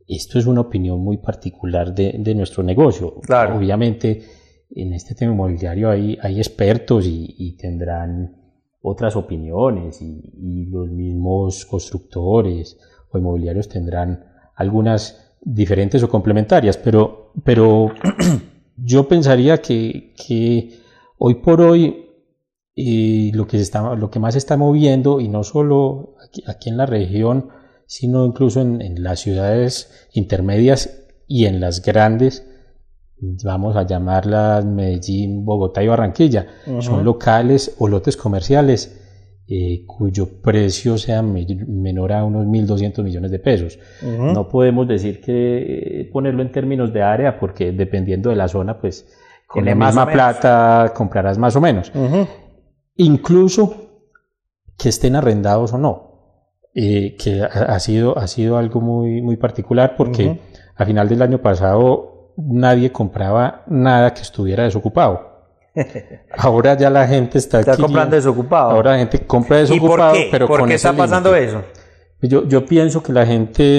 Esto 0.06 0.38
es 0.38 0.46
una 0.46 0.60
opinión 0.60 1.00
muy 1.00 1.16
particular 1.16 1.92
de, 1.92 2.14
de 2.16 2.32
nuestro 2.36 2.62
negocio. 2.62 3.18
Claro. 3.22 3.56
Obviamente 3.56 4.40
en 4.74 4.92
este 4.92 5.14
tema 5.14 5.32
inmobiliario 5.32 5.90
hay, 5.90 6.18
hay 6.20 6.38
expertos 6.38 7.06
y, 7.06 7.56
tendrán 7.60 8.36
otras 8.80 9.16
opiniones 9.16 10.00
y, 10.00 10.66
los 10.66 10.88
mismos 10.90 11.66
constructores 11.66 12.78
o 13.10 13.18
inmobiliarios 13.18 13.68
tendrán 13.68 14.24
algunas 14.54 15.34
diferentes 15.40 16.02
o 16.02 16.08
complementarias, 16.08 16.76
pero, 16.76 17.32
pero 17.44 17.92
yo 18.76 19.08
pensaría 19.08 19.58
que, 19.60 20.14
que 20.14 20.78
hoy 21.18 21.34
por 21.36 21.60
hoy 21.60 22.02
y 22.74 23.32
lo 23.32 23.46
que, 23.46 23.58
se 23.58 23.64
está, 23.64 23.94
lo 23.94 24.10
que 24.10 24.18
más 24.18 24.34
se 24.34 24.38
está 24.38 24.56
moviendo, 24.56 25.20
y 25.20 25.28
no 25.28 25.44
solo 25.44 26.16
aquí, 26.26 26.42
aquí 26.46 26.70
en 26.70 26.78
la 26.78 26.86
región, 26.86 27.50
sino 27.86 28.24
incluso 28.24 28.60
en, 28.60 29.02
las 29.02 29.20
ciudades 29.20 30.08
intermedias 30.12 31.04
y 31.28 31.44
en 31.44 31.60
las 31.60 31.82
grandes, 31.82 32.46
vamos 33.44 33.76
a 33.76 33.86
llamarlas 33.86 34.64
Medellín, 34.64 35.44
Bogotá 35.44 35.82
y 35.82 35.88
Barranquilla, 35.88 36.46
uh 36.66 36.70
-huh. 36.70 36.82
son 36.82 37.04
locales 37.04 37.76
o 37.78 37.88
lotes 37.88 38.16
comerciales 38.16 38.98
eh, 39.48 39.84
cuyo 39.86 40.40
precio 40.40 40.96
sea 40.98 41.22
me 41.22 41.46
menor 41.66 42.12
a 42.12 42.24
unos 42.24 42.46
1.200 42.46 43.02
millones 43.02 43.30
de 43.30 43.38
pesos. 43.38 43.78
Uh 44.02 44.06
-huh. 44.06 44.32
No 44.32 44.48
podemos 44.48 44.86
decir 44.88 45.20
que 45.20 46.00
eh, 46.00 46.10
ponerlo 46.12 46.42
en 46.42 46.52
términos 46.52 46.92
de 46.92 47.02
área, 47.02 47.38
porque 47.38 47.72
dependiendo 47.72 48.30
de 48.30 48.36
la 48.36 48.48
zona, 48.48 48.80
pues 48.80 49.06
con 49.46 49.64
la 49.64 49.74
misma 49.74 50.06
plata 50.10 50.92
comprarás 50.96 51.38
más 51.38 51.54
o 51.56 51.60
menos. 51.60 51.90
Uh 51.94 52.08
-huh 52.08 52.26
incluso 52.96 53.74
que 54.78 54.88
estén 54.88 55.16
arrendados 55.16 55.72
o 55.72 55.78
no, 55.78 56.12
eh, 56.74 57.16
que 57.16 57.42
ha, 57.42 57.78
sido, 57.78 58.18
ha 58.18 58.26
sido 58.26 58.56
algo 58.56 58.80
muy, 58.80 59.22
muy 59.22 59.36
particular 59.36 59.94
porque 59.96 60.40
a 60.74 60.84
final 60.84 61.08
del 61.08 61.22
año 61.22 61.38
pasado 61.42 62.11
nadie 62.46 62.90
compraba 62.90 63.62
nada 63.66 64.12
que 64.14 64.22
estuviera 64.22 64.64
desocupado. 64.64 65.32
Ahora 66.36 66.76
ya 66.76 66.90
la 66.90 67.06
gente 67.06 67.38
está, 67.38 67.60
está 67.60 67.76
comprando 67.76 68.16
desocupado. 68.16 68.70
Ahora 68.70 68.92
la 68.92 68.98
gente 68.98 69.20
compra 69.26 69.58
desocupado, 69.58 70.14
¿Y 70.14 70.18
por 70.18 70.24
qué? 70.24 70.28
pero 70.30 70.46
¿Por 70.46 70.60
con 70.60 70.68
qué 70.68 70.74
está 70.74 70.92
pasando 70.92 71.34
eso? 71.34 71.62
Yo, 72.20 72.46
yo 72.46 72.64
pienso 72.66 73.02
que 73.02 73.12
la 73.12 73.26
gente 73.26 73.78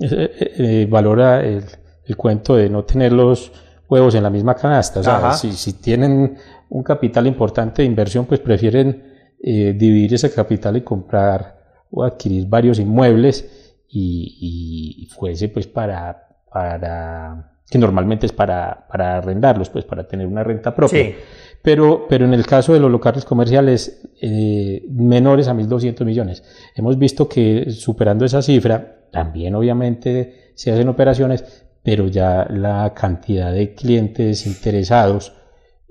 eh, 0.00 0.52
eh, 0.58 0.86
valora 0.88 1.40
el, 1.40 1.64
el, 2.06 2.16
cuento 2.16 2.56
de 2.56 2.70
no 2.70 2.84
tener 2.84 3.12
los 3.12 3.52
huevos 3.88 4.14
en 4.14 4.22
la 4.22 4.30
misma 4.30 4.54
canasta. 4.54 5.00
O 5.00 5.02
sea, 5.02 5.32
si, 5.32 5.52
si, 5.52 5.74
tienen 5.74 6.38
un 6.70 6.82
capital 6.82 7.26
importante 7.26 7.82
de 7.82 7.86
inversión, 7.86 8.24
pues 8.24 8.40
prefieren 8.40 9.34
eh, 9.42 9.74
dividir 9.76 10.14
ese 10.14 10.32
capital 10.32 10.76
y 10.76 10.80
comprar 10.80 11.58
o 11.90 12.02
adquirir 12.02 12.46
varios 12.48 12.78
inmuebles 12.78 13.82
y, 13.88 15.02
y 15.02 15.06
fuese 15.14 15.48
pues 15.48 15.66
para, 15.66 16.26
para 16.50 17.53
que 17.68 17.78
normalmente 17.78 18.26
es 18.26 18.32
para, 18.32 18.86
para 18.88 19.16
arrendarlos, 19.16 19.70
pues 19.70 19.84
para 19.84 20.06
tener 20.06 20.26
una 20.26 20.44
renta 20.44 20.74
propia. 20.74 21.02
Sí. 21.02 21.14
Pero, 21.62 22.06
pero 22.08 22.26
en 22.26 22.34
el 22.34 22.46
caso 22.46 22.74
de 22.74 22.80
los 22.80 22.90
locales 22.90 23.24
comerciales 23.24 24.06
eh, 24.20 24.84
menores 24.90 25.48
a 25.48 25.54
1.200 25.54 26.04
millones, 26.04 26.44
hemos 26.74 26.98
visto 26.98 27.26
que 27.26 27.70
superando 27.70 28.26
esa 28.26 28.42
cifra, 28.42 29.06
también 29.10 29.54
obviamente 29.54 30.52
se 30.54 30.72
hacen 30.72 30.88
operaciones, 30.88 31.66
pero 31.82 32.06
ya 32.08 32.46
la 32.50 32.92
cantidad 32.94 33.50
de 33.50 33.74
clientes 33.74 34.46
interesados, 34.46 35.32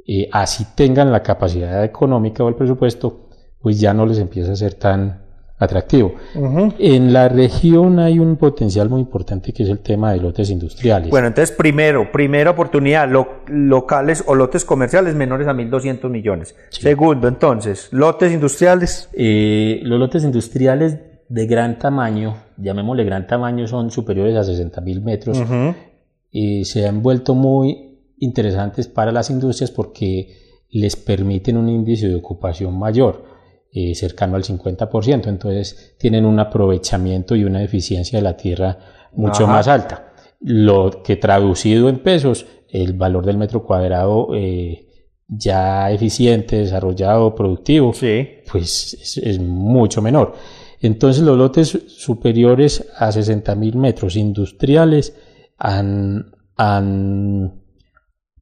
eh, 0.05 0.30
así 0.32 0.67
tengan 0.76 1.11
la 1.11 1.24
capacidad 1.24 1.84
económica 1.84 2.43
o 2.43 2.49
el 2.49 2.55
presupuesto, 2.55 3.30
pues 3.59 3.80
ya 3.80 3.95
no 3.95 4.05
les 4.05 4.19
empieza 4.19 4.51
a 4.51 4.55
ser 4.55 4.76
tan 4.76 5.22
atractivo. 5.64 6.16
Uh 6.36 6.39
-huh. 6.39 6.76
En 6.80 7.14
la 7.14 7.30
región 7.30 7.99
hay 7.99 8.20
un 8.20 8.38
potencial 8.38 8.89
muy 8.89 9.01
importante 9.01 9.53
que 9.53 9.64
es 9.64 9.70
el 9.70 9.80
tema 9.80 10.11
de 10.11 10.20
lotes 10.20 10.49
industriales. 10.49 11.09
Bueno, 11.09 11.28
entonces 11.28 11.55
primero, 11.55 12.11
primera 12.11 12.51
oportunidad, 12.51 13.09
lo, 13.09 13.28
locales 13.47 14.24
o 14.28 14.36
lotes 14.36 14.66
comerciales 14.66 15.16
menores 15.16 15.47
a 15.47 15.53
1.200 15.53 16.09
millones. 16.09 16.55
Sí. 16.70 16.82
Segundo, 16.82 17.28
entonces, 17.28 17.89
lotes 17.91 18.32
industriales. 18.32 19.09
Eh, 19.14 19.80
los 19.84 19.99
lotes 19.99 20.24
industriales 20.24 20.99
de 21.30 21.47
gran 21.47 21.80
tamaño, 21.80 22.36
llamémosle 22.57 23.03
gran 23.03 23.28
tamaño, 23.28 23.68
son 23.68 23.91
superiores 23.91 24.36
a 24.36 24.43
60 24.43 24.82
mil 24.82 25.01
metros, 25.01 25.39
uh 25.39 25.43
-huh. 25.43 26.64
se 26.64 26.88
han 26.88 27.01
vuelto 27.01 27.34
muy 27.34 27.93
interesantes 28.18 28.88
para 28.88 29.11
las 29.11 29.30
industrias 29.30 29.72
porque 29.72 30.43
les 30.70 30.95
permiten 30.95 31.57
un 31.57 31.70
índice 31.70 32.07
de 32.07 32.16
ocupación 32.16 32.78
mayor 32.78 33.32
eh, 33.76 33.95
cercano 33.95 34.36
al 34.36 34.43
50%, 34.43 35.28
entonces 35.28 35.95
tienen 35.97 36.26
un 36.26 36.39
aprovechamiento 36.39 37.36
y 37.36 37.43
una 37.43 37.63
eficiencia 37.63 38.19
de 38.19 38.24
la 38.24 38.38
tierra 38.38 38.78
mucho 39.13 39.45
Ajá. 39.45 39.53
más 39.53 39.67
alta. 39.67 40.13
Lo 40.39 41.01
que 41.03 41.15
traducido 41.15 41.89
en 41.89 41.99
pesos, 41.99 42.45
el 42.69 42.93
valor 42.93 43.26
del 43.26 43.38
metro 43.38 43.63
cuadrado 43.63 44.30
eh, 44.36 44.88
ya 45.28 45.89
eficiente, 45.89 46.57
desarrollado, 46.57 47.34
productivo, 47.34 47.93
sí. 47.93 48.28
pues 48.51 48.93
es, 48.93 49.17
es, 49.17 49.39
mucho 49.39 50.03
menor. 50.03 50.36
Entonces 50.80 51.24
los 51.24 51.36
lotes 51.36 51.80
superiores 51.88 52.89
a 52.97 53.11
60 53.11 53.55
mil 53.55 53.78
metros 53.78 54.15
industriales 54.15 55.15
han, 55.57 56.32
han 56.57 57.63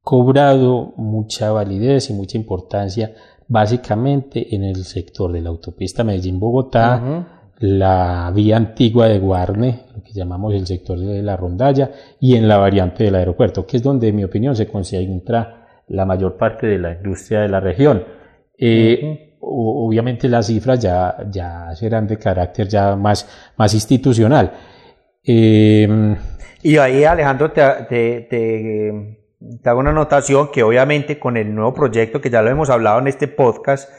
cobrado 0.02 0.92
mucha 0.96 1.52
validez 1.52 2.10
y 2.10 2.12
mucha 2.12 2.36
importancia 2.36 3.14
básicamente 3.48 4.54
en 4.54 4.64
el 4.64 4.84
sector 4.84 5.32
de 5.32 5.40
la 5.40 5.50
autopista 5.50 6.04
Medellín-Bogotá, 6.04 7.00
uh 7.02 7.06
-huh. 7.06 7.24
la 7.60 8.32
vía 8.34 8.56
antigua 8.56 9.08
de 9.08 9.18
Guarne, 9.18 9.82
lo 9.94 10.02
que 10.02 10.12
llamamos 10.12 10.54
el 10.54 10.66
sector 10.66 10.98
de 10.98 11.22
la 11.22 11.36
rondalla, 11.36 11.90
y 12.20 12.36
en 12.36 12.48
la 12.48 12.58
variante 12.58 13.04
del 13.04 13.14
aeropuerto, 13.14 13.66
que 13.66 13.76
es 13.76 13.82
donde, 13.82 14.08
en 14.08 14.16
mi 14.16 14.24
opinión, 14.24 14.54
se 14.56 14.66
concentra 14.66 15.66
la 15.88 16.04
mayor 16.04 16.36
parte 16.36 16.66
de 16.66 16.78
la 16.78 16.92
industria 16.92 17.40
de 17.40 17.48
la 17.48 17.60
región. 17.60 18.04
Eh, 18.58 19.00
uh 19.02 19.06
-huh. 19.06 19.32
Obviamente 19.44 20.28
las 20.28 20.46
cifras 20.46 20.78
ya, 20.78 21.16
ya 21.28 21.74
serán 21.74 22.06
de 22.06 22.16
carácter 22.16 22.68
ya 22.68 22.94
más, 22.94 23.26
más 23.56 23.74
institucional. 23.74 24.52
Eh, 25.24 26.16
y 26.62 26.76
ahí, 26.76 27.02
Alejandro, 27.02 27.50
te, 27.50 27.62
te, 27.88 28.20
te 28.30 29.21
te 29.62 29.68
hago 29.68 29.80
una 29.80 29.90
anotación 29.90 30.50
que 30.50 30.62
obviamente 30.62 31.18
con 31.18 31.36
el 31.36 31.54
nuevo 31.54 31.74
proyecto 31.74 32.20
que 32.20 32.30
ya 32.30 32.42
lo 32.42 32.50
hemos 32.50 32.70
hablado 32.70 32.98
en 32.98 33.08
este 33.08 33.28
podcast, 33.28 33.90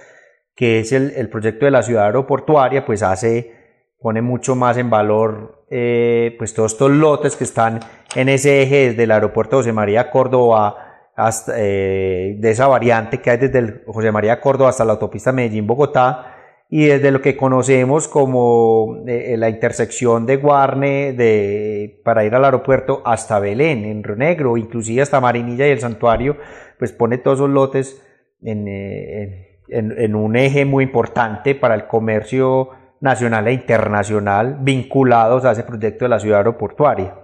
que 0.56 0.80
es 0.80 0.92
el, 0.92 1.12
el 1.16 1.30
proyecto 1.30 1.66
de 1.66 1.72
la 1.72 1.84
ciudad 1.84 2.06
aeroportuaria, 2.06 2.86
pues 2.86 3.04
hace, 3.04 3.54
pone 4.00 4.22
mucho 4.22 4.56
más 4.56 4.78
en 4.78 4.90
valor 4.90 5.66
eh, 5.70 6.36
pues 6.38 6.54
todos 6.54 6.74
estos 6.74 6.92
lotes 6.92 7.36
que 7.36 7.46
están 7.46 7.80
en 8.16 8.30
ese 8.30 8.62
eje 8.62 8.90
desde 8.90 9.04
el 9.04 9.12
aeropuerto 9.12 9.58
José 9.58 9.74
María 9.74 10.12
Córdoba 10.12 11.10
hasta, 11.16 11.54
eh, 11.58 12.36
de 12.38 12.52
esa 12.52 12.68
variante 12.68 13.22
que 13.22 13.32
hay 13.32 13.38
desde 13.38 13.60
el 13.60 13.84
José 13.88 14.12
María 14.12 14.40
Córdoba 14.40 14.70
hasta 14.70 14.86
la 14.86 14.94
autopista 14.94 15.32
Medellín-Bogotá 15.32 16.33
y 16.70 16.86
desde 16.86 17.12
lo 17.12 17.22
que 17.22 17.38
conocemos 17.38 18.08
como 18.08 19.04
eh, 19.08 19.36
la 19.38 19.50
intersección 19.50 20.26
de 20.26 20.38
Guarne 20.38 21.14
de, 21.14 22.02
para 22.04 22.26
ir 22.26 22.34
al 22.34 22.46
aeropuerto 22.46 23.02
hasta 23.06 23.40
Belén, 23.40 23.86
en 23.86 24.04
Río 24.04 24.16
Negro, 24.16 24.58
inclusive 24.58 25.02
hasta 25.02 25.22
Marinilla 25.22 25.68
y 25.68 25.72
el 25.72 25.80
santuario, 25.80 26.38
pues 26.80 26.92
pone 26.92 27.18
todos 27.20 27.40
esos 27.40 27.50
lotes 27.50 28.02
en, 28.42 28.68
eh, 28.68 29.60
en, 29.70 29.94
en 29.98 30.16
un 30.16 30.36
eje 30.36 30.66
muy 30.66 30.84
importante 30.84 31.56
para 31.56 31.76
el 31.76 31.88
comercio 31.88 32.70
nacional 33.02 33.48
e 33.48 33.54
internacional 33.54 34.58
vinculados 34.62 35.46
a 35.46 35.52
ese 35.52 35.64
proyecto 35.64 36.06
de 36.06 36.10
la 36.10 36.20
ciudad 36.20 36.40
aeroportuaria. 36.40 37.16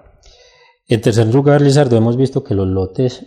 En 0.88 1.02
tercer 1.02 1.28
lugar, 1.28 1.62
Lizardo, 1.62 1.96
hemos 1.98 2.18
visto 2.18 2.44
que 2.44 2.54
los 2.54 2.68
lotes 2.68 3.26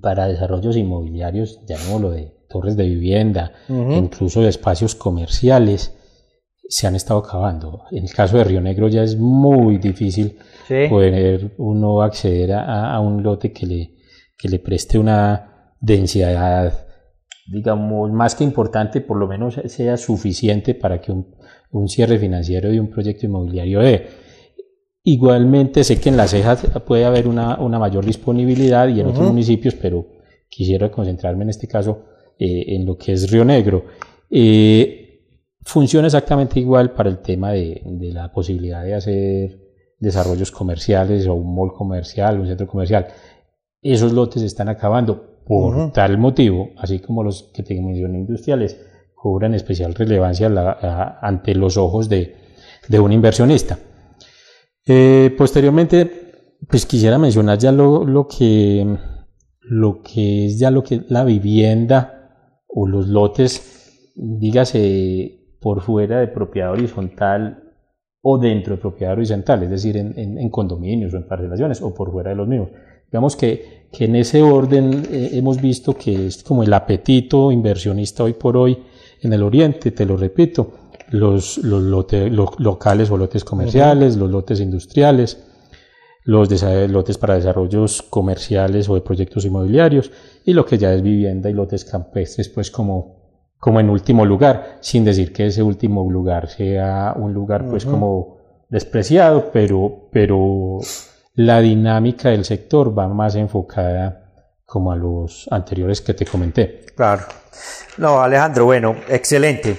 para 0.00 0.28
desarrollos 0.28 0.76
inmobiliarios, 0.76 1.64
llamémoslo 1.66 2.10
de 2.10 2.32
torres 2.52 2.76
de 2.76 2.84
vivienda, 2.84 3.52
uh 3.68 3.72
-huh. 3.72 3.96
incluso 3.96 4.42
de 4.42 4.48
espacios 4.48 4.94
comerciales, 4.94 5.80
se 6.68 6.86
han 6.86 6.94
estado 6.94 7.20
acabando. 7.20 7.84
En 7.90 8.04
el 8.04 8.12
caso 8.12 8.38
de 8.38 8.44
Río 8.44 8.60
Negro 8.60 8.88
ya 8.88 9.02
es 9.02 9.16
muy 9.16 9.78
difícil 9.78 10.38
sí. 10.68 10.86
poder 10.88 11.54
uno 11.58 12.02
acceder 12.02 12.52
a, 12.52 12.94
a, 12.94 13.00
un 13.00 13.22
lote 13.22 13.52
que 13.52 13.66
le, 13.66 13.94
que 14.38 14.48
le 14.48 14.58
preste 14.58 14.98
una 14.98 15.74
densidad 15.80 16.72
digamos, 17.46 18.10
más 18.12 18.34
que 18.34 18.44
importante, 18.44 19.00
por 19.00 19.16
lo 19.18 19.26
menos 19.26 19.60
sea 19.66 19.96
suficiente 19.96 20.74
para 20.74 21.00
que 21.00 21.12
un, 21.12 21.34
un 21.70 21.88
cierre 21.88 22.18
financiero 22.18 22.70
de 22.70 22.80
un 22.80 22.88
proyecto 22.88 23.26
inmobiliario 23.26 23.80
dé. 23.80 24.06
Igualmente 25.04 25.82
sé 25.82 26.00
que 26.00 26.08
en 26.08 26.16
las 26.16 26.30
cejas 26.30 26.64
puede 26.86 27.04
haber 27.04 27.26
una, 27.26 27.60
una 27.60 27.78
mayor 27.78 28.04
disponibilidad 28.04 28.88
y 28.88 29.00
en 29.00 29.08
otros 29.08 29.26
municipios, 29.26 29.74
pero 29.74 30.06
quisiera 30.48 30.90
concentrarme 30.90 31.42
en 31.42 31.50
este 31.50 31.66
caso 31.66 32.04
eh, 32.38 32.64
en 32.68 32.86
lo 32.86 32.96
que 32.96 33.12
es 33.12 33.30
Río 33.30 33.44
Negro. 33.44 33.84
Eh, 34.30 35.20
funciona 35.62 36.06
exactamente 36.06 36.60
igual 36.60 36.92
para 36.92 37.08
el 37.08 37.18
tema 37.18 37.52
de, 37.52 37.82
de, 37.84 38.12
la 38.12 38.32
posibilidad 38.32 38.82
de 38.84 38.94
hacer 38.94 39.58
desarrollos 39.98 40.50
comerciales 40.50 41.26
o 41.26 41.34
un 41.34 41.54
mall 41.54 41.72
comercial, 41.72 42.40
un 42.40 42.46
centro 42.46 42.66
comercial. 42.66 43.06
Esos 43.80 44.12
lotes 44.12 44.42
están 44.42 44.68
acabando 44.68 45.32
por 45.44 45.92
tal 45.92 46.18
motivo, 46.18 46.70
así 46.76 47.00
como 47.00 47.22
los 47.22 47.50
que 47.54 47.62
te 47.62 47.80
mencioné 47.80 48.18
industriales, 48.18 48.78
cobran 49.14 49.54
especial 49.54 49.94
relevancia 49.94 50.48
ante 51.20 51.54
los 51.54 51.76
ojos 51.76 52.08
de, 52.08 52.34
de 52.88 53.00
un 53.00 53.12
inversionista. 53.12 53.78
Eh, 54.86 55.34
posteriormente, 55.36 56.58
pues 56.68 56.86
quisiera 56.86 57.18
mencionar 57.18 57.58
ya 57.58 57.70
lo, 57.70 58.04
lo, 58.04 58.26
que, 58.26 58.96
lo 59.60 60.02
que 60.02 60.46
es 60.46 60.58
ya 60.58 60.70
lo 60.70 60.82
que 60.82 61.04
la 61.08 61.24
vivienda 61.24 62.21
o 62.74 62.86
los 62.86 63.08
lotes, 63.08 64.12
dígase 64.14 65.56
por 65.60 65.80
fuera 65.82 66.20
de 66.20 66.28
propiedad 66.28 66.72
horizontal 66.72 67.62
o 68.22 68.38
dentro 68.38 68.76
de 68.76 68.80
propiedad 68.80 69.14
horizontal, 69.14 69.62
es 69.64 69.70
decir, 69.70 69.96
en, 69.96 70.16
en, 70.16 70.50
condominios 70.50 71.12
o 71.12 71.16
en 71.16 71.26
parcelaciones 71.26 71.82
o 71.82 71.94
por 71.94 72.10
fuera 72.12 72.30
de 72.30 72.36
los 72.36 72.48
mismos. 72.48 72.70
Digamos 73.10 73.36
que, 73.36 73.88
que 73.92 74.06
en 74.06 74.16
ese 74.16 74.42
orden 74.42 75.04
eh, 75.10 75.30
hemos 75.32 75.60
visto 75.60 75.94
que 75.94 76.26
es 76.26 76.42
como 76.42 76.62
el 76.62 76.72
apetito 76.72 77.52
inversionista 77.52 78.24
hoy 78.24 78.32
por 78.32 78.56
hoy 78.56 78.78
en 79.20 79.32
el 79.32 79.42
oriente, 79.42 79.90
te 79.90 80.06
lo 80.06 80.16
repito, 80.16 80.72
los, 81.10 81.58
los, 81.58 81.82
lotes, 81.82 82.32
locales 82.32 83.10
o 83.10 83.16
lotes 83.16 83.44
comerciales, 83.44 84.16
los 84.16 84.30
lotes 84.30 84.60
industriales, 84.60 85.51
los 86.24 86.62
lotes 86.90 87.18
para 87.18 87.34
desarrollos 87.34 88.02
comerciales 88.02 88.88
o 88.88 88.94
de 88.94 89.00
proyectos 89.00 89.44
inmobiliarios 89.44 90.10
y 90.44 90.52
lo 90.52 90.64
que 90.64 90.78
ya 90.78 90.92
es 90.92 91.02
vivienda 91.02 91.50
y 91.50 91.52
lotes 91.52 91.84
campestres, 91.84 92.48
pues 92.48 92.70
como, 92.70 93.54
como 93.58 93.80
en 93.80 93.90
último 93.90 94.24
lugar, 94.24 94.78
sin 94.80 95.04
decir 95.04 95.32
que 95.32 95.46
ese 95.46 95.62
último 95.62 96.08
lugar 96.10 96.48
sea 96.48 97.14
un 97.16 97.32
lugar 97.32 97.66
pues 97.68 97.84
como 97.84 98.38
despreciado, 98.68 99.50
pero, 99.52 100.08
pero 100.12 100.78
la 101.34 101.60
dinámica 101.60 102.30
del 102.30 102.44
sector 102.44 102.96
va 102.96 103.08
más 103.08 103.34
enfocada 103.34 104.18
como 104.64 104.92
a 104.92 104.96
los 104.96 105.48
anteriores 105.50 106.00
que 106.00 106.14
te 106.14 106.24
comenté. 106.24 106.86
Claro. 106.96 107.24
No, 107.98 108.20
Alejandro, 108.20 108.64
bueno, 108.64 108.96
excelente 109.08 109.76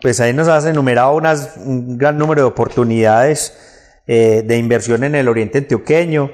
pues 0.00 0.20
ahí 0.20 0.32
nos 0.32 0.48
has 0.48 0.64
enumerado 0.66 1.14
unas, 1.14 1.56
un 1.56 1.98
gran 1.98 2.18
número 2.18 2.42
de 2.42 2.48
oportunidades 2.48 3.67
eh, 4.10 4.42
de 4.42 4.56
inversión 4.56 5.04
en 5.04 5.14
el 5.14 5.28
oriente 5.28 5.58
antioqueño. 5.58 6.30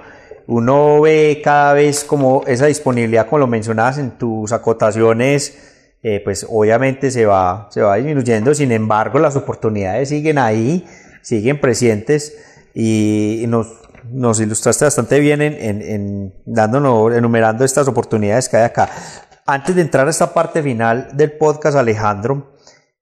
Uno 0.47 1.01
ve 1.01 1.41
cada 1.43 1.72
vez 1.72 2.05
como 2.05 2.45
esa 2.47 2.66
disponibilidad, 2.66 3.27
como 3.27 3.41
lo 3.41 3.47
mencionabas 3.49 3.99
en 3.99 4.12
tus 4.12 4.53
acotaciones, 4.53 5.59
eh, 6.01 6.20
pues 6.22 6.47
obviamente 6.49 7.11
se 7.11 7.27
va, 7.27 7.66
se 7.72 7.81
va 7.81 7.97
disminuyendo, 7.97 8.55
sin 8.55 8.70
embargo 8.70 9.18
las 9.18 9.35
oportunidades 9.35 10.11
siguen 10.11 10.39
ahí, 10.39 10.87
siguen 11.20 11.61
presentes 11.61 12.37
y, 12.75 13.45
nos, 13.49 13.66
nos, 14.12 14.39
ilustraste 14.39 14.85
bastante 14.85 15.18
bien 15.18 15.43
en, 15.43 15.55
en, 15.55 15.83
en, 15.83 16.35
dándonos, 16.45 17.12
enumerando 17.12 17.64
estas 17.64 17.89
oportunidades 17.89 18.49
que 18.49 18.59
hay 18.59 18.64
acá. 18.64 18.89
Antes 19.47 19.75
de 19.75 19.83
entrar 19.83 20.07
a 20.07 20.11
esta 20.11 20.33
parte 20.33 20.62
final 20.62 21.09
del 21.14 21.33
podcast, 21.33 21.77
Alejandro, 21.77 22.54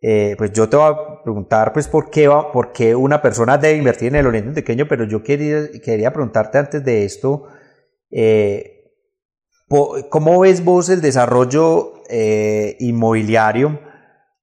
eh, 0.05 0.35
pues 0.37 0.53
yo 0.53 0.69
te 0.69 0.77
voy 0.77 0.93
a 0.93 1.23
preguntar 1.23 1.73
pues 1.73 1.87
por 1.87 2.11
qué, 2.11 2.27
va, 2.27 2.51
por 2.51 2.73
qué 2.73 2.97
una 2.97 3.23
persona 3.23 3.57
debe 3.57 3.79
invertir 3.79 4.09
en 4.09 4.17
el 4.17 4.27
Oriente 4.27 4.53
Pequeño, 4.53 4.89
pero 4.89 5.05
yo 5.05 5.23
quería, 5.23 5.71
quería 5.81 6.13
preguntarte 6.13 6.59
antes 6.59 6.85
de 6.85 7.05
esto, 7.05 7.47
eh, 8.11 8.91
¿cómo 9.69 10.41
ves 10.41 10.65
vos 10.65 10.89
el 10.89 11.01
desarrollo 11.01 12.03
eh, 12.11 12.77
inmobiliario 12.81 13.79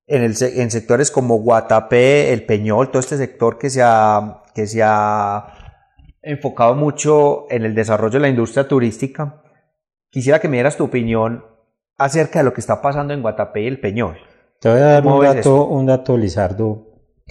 en, 0.07 0.23
el, 0.23 0.35
en 0.41 0.71
sectores 0.71 1.11
como 1.11 1.39
Guatapé, 1.39 2.31
El 2.31 2.45
Peñol, 2.45 2.89
todo 2.89 3.01
este 3.01 3.17
sector 3.17 3.57
que 3.57 3.69
se 3.69 3.81
ha, 3.83 4.43
que 4.55 4.65
se 4.65 4.81
ha 4.81 5.75
enfocado 6.21 6.73
mucho 6.73 7.47
en 7.49 7.65
el 7.65 7.75
desarrollo 7.75 8.13
de 8.13 8.21
la 8.21 8.29
industria 8.29 8.65
turística? 8.65 9.43
Quisiera 10.09 10.39
que 10.39 10.47
me 10.47 10.55
dieras 10.55 10.77
tu 10.77 10.85
opinión 10.85 11.43
acerca 11.97 12.39
de 12.39 12.45
lo 12.45 12.53
que 12.53 12.61
está 12.61 12.81
pasando 12.81 13.13
en 13.13 13.21
Guatapé 13.21 13.63
y 13.63 13.67
El 13.67 13.81
Peñol. 13.81 14.28
Te 14.59 14.67
voy 14.67 14.79
a 14.79 14.85
dar 14.85 15.07
un 15.07 15.21
dato, 15.21 15.67
un 15.67 15.85
dato, 15.85 16.17
Lizardo. 16.17 16.85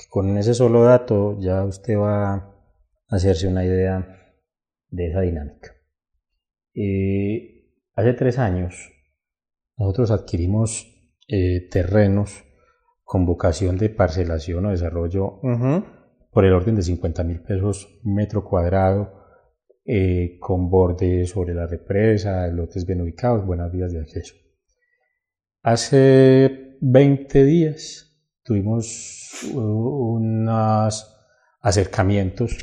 Con 0.08 0.38
ese 0.38 0.54
solo 0.54 0.84
dato 0.84 1.38
ya 1.38 1.62
usted 1.64 1.98
va 1.98 2.34
a 2.34 2.54
hacerse 3.10 3.46
una 3.46 3.64
idea 3.66 4.32
de 4.88 5.08
esa 5.08 5.20
dinámica. 5.20 5.74
Eh, 6.72 7.66
hace 7.94 8.14
tres 8.14 8.38
años 8.38 8.92
nosotros 9.76 10.10
adquirimos 10.10 10.86
eh, 11.28 11.68
terrenos 11.70 12.44
con 13.04 13.26
vocación 13.26 13.76
de 13.76 13.90
parcelación 13.90 14.64
o 14.64 14.70
desarrollo 14.70 15.40
por 16.30 16.44
el 16.46 16.52
orden 16.54 16.76
de 16.76 16.82
50 16.82 17.24
mil 17.24 17.42
pesos 17.42 18.00
metro 18.04 18.42
cuadrado, 18.42 19.12
eh, 19.84 20.38
con 20.40 20.70
bordes 20.70 21.30
sobre 21.30 21.52
la 21.52 21.66
represa, 21.66 22.46
lotes 22.48 22.86
bien 22.86 23.02
ubicados, 23.02 23.44
buenas 23.44 23.70
vías 23.70 23.92
de 23.92 24.00
acceso. 24.00 24.34
Hace 25.62 26.67
20 26.80 27.44
días 27.44 28.14
tuvimos 28.42 29.44
unos 29.52 31.16
acercamientos 31.60 32.56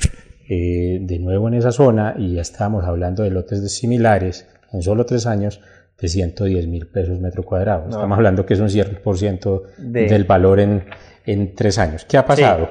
eh, 0.50 1.00
de 1.02 1.20
nuevo 1.20 1.48
en 1.48 1.56
esa 1.56 1.72
zona 1.72 2.16
y 2.18 2.36
ya 2.36 2.42
estábamos 2.42 2.86
hablando 2.86 3.24
de 3.24 3.32
lotes 3.32 3.72
similares 3.76 4.48
en 4.72 4.82
solo 4.82 5.06
tres 5.06 5.26
años 5.26 5.62
de 6.00 6.08
110 6.08 6.68
mil 6.68 6.88
pesos 6.88 7.20
metro 7.20 7.44
cuadrado. 7.44 7.90
Estamos 7.90 8.18
hablando 8.18 8.46
que 8.46 8.56
es 8.56 8.60
un 8.60 8.68
100% 8.68 9.62
del 9.78 10.24
valor 10.26 10.60
en, 10.60 10.84
en, 11.26 11.56
tres 11.56 11.78
años. 11.78 12.06
¿Qué 12.06 12.18
ha 12.18 12.26
pasado? 12.26 12.70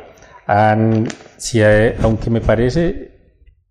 si, 1.39 1.63
aunque 2.03 2.29
me 2.31 2.43
parece 2.43 3.13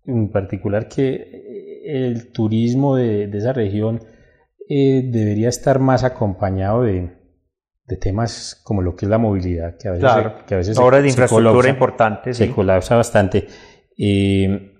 en 0.06 0.30
particular 0.30 0.88
que 0.88 1.82
el 1.84 2.32
turismo 2.32 2.96
de, 2.96 3.28
de 3.28 3.38
esa 3.38 3.52
región 3.52 4.00
eh, 4.68 5.02
debería 5.04 5.50
estar 5.50 5.78
más 5.78 6.04
acompañado 6.04 6.82
de, 6.82 7.13
de 7.86 7.96
temas 7.96 8.60
como 8.64 8.80
lo 8.80 8.96
que 8.96 9.04
es 9.06 9.10
la 9.10 9.18
movilidad, 9.18 9.76
que 9.76 9.88
a 9.88 9.92
veces, 9.92 10.10
que 10.46 10.54
a 10.54 10.58
veces 10.58 10.78
obras 10.78 11.02
de 11.02 11.08
infraestructura 11.08 11.68
importante, 11.68 12.32
se 12.32 12.50
colapsa 12.50 12.96
bastante. 12.96 13.46
Eh, 13.96 14.72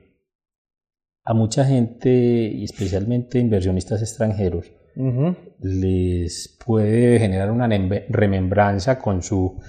a 1.24 1.34
mucha 1.34 1.64
gente, 1.64 2.10
y 2.10 2.64
especialmente 2.64 3.38
inversionistas 3.38 4.02
extranjeros, 4.02 4.70
les 5.60 6.56
puede 6.64 7.18
generar 7.18 7.50
una 7.50 7.68
remembranza 8.08 8.98
con 8.98 9.22
su, 9.22 9.60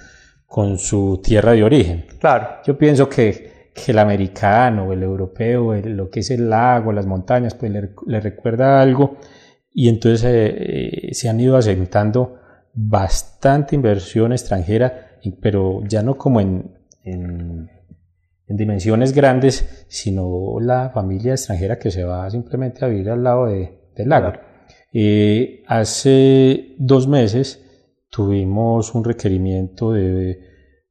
con 0.46 0.78
su 0.78 1.20
tierra 1.22 1.52
de 1.52 1.64
origen. 1.64 2.06
Claro. 2.20 2.58
Yo 2.64 2.76
pienso 2.76 3.08
que, 3.08 3.70
que 3.74 3.92
el 3.92 3.98
americano, 3.98 4.92
el 4.92 5.02
europeo, 5.02 5.74
lo 5.74 6.10
que 6.10 6.20
es 6.20 6.30
el 6.30 6.48
lago, 6.48 6.92
las 6.92 7.06
montañas, 7.06 7.54
pues 7.54 7.72
le, 7.72 8.20
recuerda 8.20 8.80
algo 8.80 9.16
y 9.72 9.88
entonces 9.88 10.22
eh, 10.26 11.08
se 11.12 11.28
han 11.28 11.40
ido 11.40 11.56
asentando 11.56 12.38
bastante 12.76 13.74
inversión 13.74 14.32
extranjera, 14.32 15.18
pero 15.40 15.82
ya 15.88 16.02
no 16.02 16.16
como 16.16 16.40
en, 16.40 16.78
en, 17.02 17.68
dimensiones 18.46 19.12
grandes, 19.12 19.86
sino 19.88 20.60
la 20.60 20.90
familia 20.90 21.32
extranjera 21.32 21.78
que 21.78 21.90
se 21.90 22.04
va 22.04 22.30
simplemente 22.30 22.84
a 22.84 22.88
vivir 22.88 23.10
al 23.10 23.24
lado 23.24 23.46
de, 23.46 23.90
del 23.96 24.08
lago. 24.08 24.32
Eh, 24.92 25.64
hace 25.66 26.76
dos 26.78 27.08
meses 27.08 27.62
tuvimos 28.10 28.94
un 28.94 29.04
requerimiento 29.04 29.92
de 29.92 30.38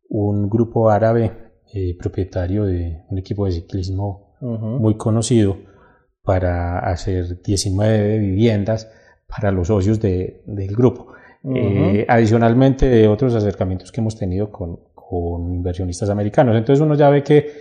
un 0.10 0.50
grupo 0.50 0.90
árabe 0.90 1.32
eh, 1.74 1.96
propietario 1.98 2.66
de 2.66 3.04
un 3.10 3.18
equipo 3.20 3.46
de 3.46 3.54
ciclismo 3.54 4.36
muy 4.42 4.96
conocido 4.96 5.58
para 6.22 6.80
hacer 6.80 7.42
19 7.42 8.20
viviendas 8.20 8.92
para 9.28 9.52
los 9.52 9.68
socios 9.68 10.00
de, 10.00 10.44
del 10.46 10.76
grupo. 10.76 11.15
Eh, 11.54 12.06
adicionalmente 12.08 12.88
de 12.88 13.08
otros 13.08 13.36
acercamientos 13.36 13.92
que 13.92 14.02
hemos 14.02 14.18
tenido 14.18 14.52
con, 14.52 14.80
con, 14.96 15.54
inversionistas 15.54 16.10
americanos. 16.10 16.56
Entonces 16.56 16.82
uno 16.82 16.96
ya 16.96 17.10
ve 17.10 17.24
que, 17.24 17.52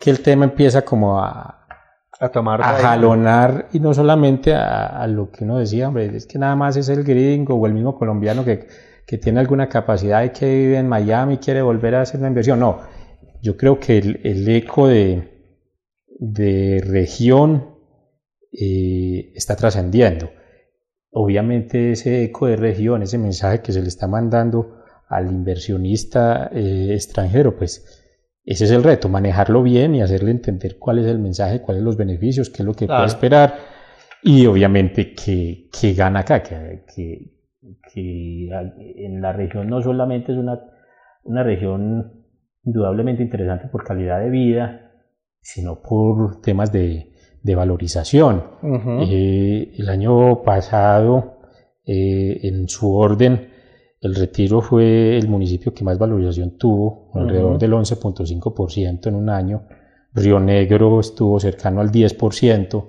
que 0.00 0.10
el 0.10 0.20
tema 0.20 0.44
empieza 0.44 0.82
como 0.82 1.20
a, 1.20 1.64
a, 2.18 2.28
tomar 2.30 2.60
a 2.62 2.72
jalonar 2.72 3.68
y 3.72 3.78
no 3.78 3.94
solamente 3.94 4.54
a, 4.54 4.86
a, 4.86 5.06
lo 5.06 5.30
que 5.30 5.44
uno 5.44 5.58
decía, 5.58 5.86
hombre, 5.86 6.16
es 6.16 6.26
que 6.26 6.36
nada 6.36 6.56
más 6.56 6.76
es 6.76 6.88
el 6.88 7.04
gringo 7.04 7.54
o 7.54 7.66
el 7.66 7.74
mismo 7.74 7.96
colombiano 7.96 8.44
que, 8.44 8.66
que 9.06 9.18
tiene 9.18 9.38
alguna 9.38 9.68
capacidad 9.68 10.24
y 10.24 10.30
que 10.30 10.46
vive 10.46 10.78
en 10.78 10.88
Miami 10.88 11.34
y 11.34 11.38
quiere 11.38 11.62
volver 11.62 11.94
a 11.94 12.00
hacer 12.00 12.18
una 12.18 12.28
inversión. 12.28 12.58
No, 12.58 12.80
yo 13.40 13.56
creo 13.56 13.78
que 13.78 13.98
el, 13.98 14.20
el 14.24 14.48
eco 14.48 14.88
de, 14.88 15.54
de 16.18 16.82
región 16.84 17.76
eh, 18.50 19.30
está 19.36 19.54
trascendiendo 19.54 20.28
obviamente 21.10 21.92
ese 21.92 22.24
eco 22.24 22.46
de 22.46 22.56
región, 22.56 23.02
ese 23.02 23.18
mensaje 23.18 23.60
que 23.60 23.72
se 23.72 23.82
le 23.82 23.88
está 23.88 24.06
mandando 24.06 24.82
al 25.08 25.30
inversionista 25.30 26.50
eh, 26.52 26.92
extranjero, 26.92 27.56
pues 27.56 28.04
ese 28.44 28.64
es 28.64 28.70
el 28.70 28.82
reto, 28.82 29.08
manejarlo 29.08 29.62
bien 29.62 29.94
y 29.94 30.02
hacerle 30.02 30.30
entender 30.30 30.78
cuál 30.78 30.98
es 30.98 31.06
el 31.06 31.18
mensaje, 31.18 31.60
cuáles 31.60 31.80
son 31.80 31.86
los 31.86 31.96
beneficios, 31.96 32.50
qué 32.50 32.62
es 32.62 32.66
lo 32.66 32.74
que 32.74 32.86
puede 32.86 33.06
esperar 33.06 33.54
y 34.22 34.46
obviamente 34.46 35.14
que, 35.14 35.68
que 35.70 35.92
gana 35.94 36.20
acá, 36.20 36.42
que, 36.42 36.84
que, 36.94 37.30
que, 37.92 38.48
en 38.96 39.20
la 39.20 39.32
región 39.32 39.68
no 39.68 39.80
solamente 39.82 40.32
es 40.32 40.38
una, 40.38 40.60
una 41.24 41.42
región 41.42 42.24
indudablemente 42.64 43.22
interesante 43.22 43.68
por 43.68 43.84
calidad 43.84 44.20
de 44.20 44.30
vida, 44.30 44.92
sino 45.40 45.80
por 45.80 46.40
temas 46.40 46.72
de, 46.72 47.12
de 47.42 47.54
valorización. 47.54 48.44
Eh, 49.00 49.72
el 49.76 49.88
año 49.88 50.42
pasado, 50.42 51.38
eh, 51.84 52.40
en 52.42 52.68
su 52.68 52.94
orden, 52.94 53.48
el 54.00 54.14
Retiro 54.14 54.60
fue 54.60 55.18
el 55.18 55.28
municipio 55.28 55.74
que 55.74 55.84
más 55.84 55.98
valorización 55.98 56.56
tuvo, 56.56 57.10
alrededor 57.14 57.58
del 57.58 57.72
11.5% 57.72 59.08
en 59.08 59.14
un 59.14 59.28
año. 59.28 59.66
Río 60.14 60.38
Negro 60.38 61.00
estuvo 61.00 61.40
cercano 61.40 61.80
al 61.80 61.90
10%. 61.90 62.84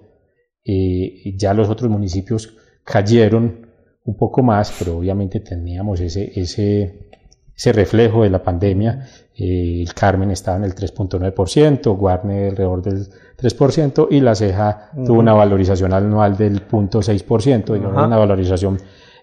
Eh, 0.63 1.35
ya 1.35 1.53
los 1.53 1.69
otros 1.69 1.89
municipios 1.89 2.55
cayeron 2.83 3.67
un 4.03 4.17
poco 4.17 4.43
más, 4.43 4.73
pero 4.77 4.97
obviamente 4.97 5.39
teníamos 5.39 5.99
ese, 5.99 6.31
ese, 6.39 7.09
ese 7.55 7.73
reflejo 7.73 8.23
de 8.23 8.29
la 8.29 8.43
pandemia. 8.43 9.07
Eh, 9.35 9.81
el 9.81 9.93
Carmen 9.93 10.31
estaba 10.31 10.57
en 10.57 10.63
el 10.63 10.75
3.9%, 10.75 11.97
Guarne 11.97 12.49
alrededor 12.49 12.81
del 12.81 13.07
3% 13.41 14.07
y 14.09 14.19
La 14.19 14.35
Ceja 14.35 14.89
tuvo 15.05 15.19
una 15.19 15.33
valorización 15.33 15.93
anual 15.93 16.37
del 16.37 16.67
0.6%, 16.67 17.75
y 17.75 17.85
una 17.85 18.17
valorización 18.17 18.77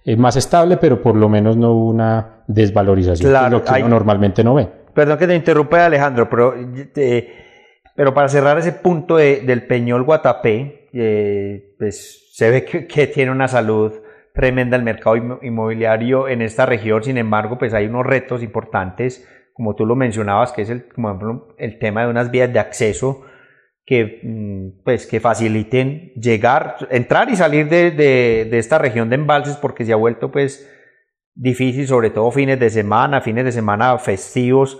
eh, 0.04 0.16
más 0.16 0.36
estable, 0.36 0.76
pero 0.76 1.02
por 1.02 1.16
lo 1.16 1.28
menos 1.28 1.56
no 1.56 1.74
una 1.74 2.44
desvalorización, 2.46 3.50
lo 3.50 3.64
que 3.64 3.72
uno 3.82 3.88
normalmente 3.88 4.44
no 4.44 4.54
ve. 4.54 4.68
Perdón 4.94 5.18
que 5.18 5.26
te 5.26 5.34
interrumpa 5.34 5.84
Alejandro, 5.84 6.30
pero, 6.30 6.54
pero 7.94 8.14
para 8.14 8.28
cerrar 8.28 8.58
ese 8.58 8.72
punto 8.72 9.16
del 9.16 9.66
Peñol 9.66 10.04
Guatapé, 10.04 10.88
eh, 10.92 11.74
pues 11.78 12.30
se 12.32 12.50
ve 12.50 12.64
que, 12.64 12.86
que 12.86 13.08
tiene 13.08 13.30
una 13.30 13.48
salud 13.48 13.92
tremenda 14.32 14.76
el 14.76 14.82
mercado 14.82 15.16
inmobiliario 15.42 16.28
en 16.28 16.42
esta 16.42 16.66
región, 16.66 17.02
sin 17.02 17.18
embargo, 17.18 17.58
pues 17.58 17.74
hay 17.74 17.86
unos 17.86 18.06
retos 18.06 18.42
importantes, 18.42 19.26
como 19.54 19.74
tú 19.74 19.86
lo 19.86 19.96
mencionabas, 19.96 20.52
que 20.52 20.62
es 20.62 20.70
el, 20.70 20.86
como 20.86 21.48
el 21.58 21.78
tema 21.78 22.02
de 22.02 22.10
unas 22.10 22.30
vías 22.30 22.52
de 22.52 22.58
acceso 22.58 23.24
que, 23.86 24.20
mm, 24.22 24.82
pues, 24.84 25.06
que 25.06 25.20
faciliten 25.20 26.12
llegar, 26.14 26.76
entrar 26.90 27.30
y 27.30 27.36
salir 27.36 27.68
de, 27.68 27.92
de, 27.92 28.58
esta 28.58 28.78
región 28.78 29.08
de 29.08 29.14
embalses, 29.14 29.56
porque 29.56 29.84
se 29.84 29.92
ha 29.92 29.96
vuelto 29.96 30.30
pues 30.30 30.68
difícil, 31.34 31.86
sobre 31.86 32.10
todo 32.10 32.30
fines 32.30 32.58
de 32.58 32.70
semana, 32.70 33.20
fines 33.20 33.44
de 33.44 33.52
semana 33.52 33.96
festivos, 33.98 34.78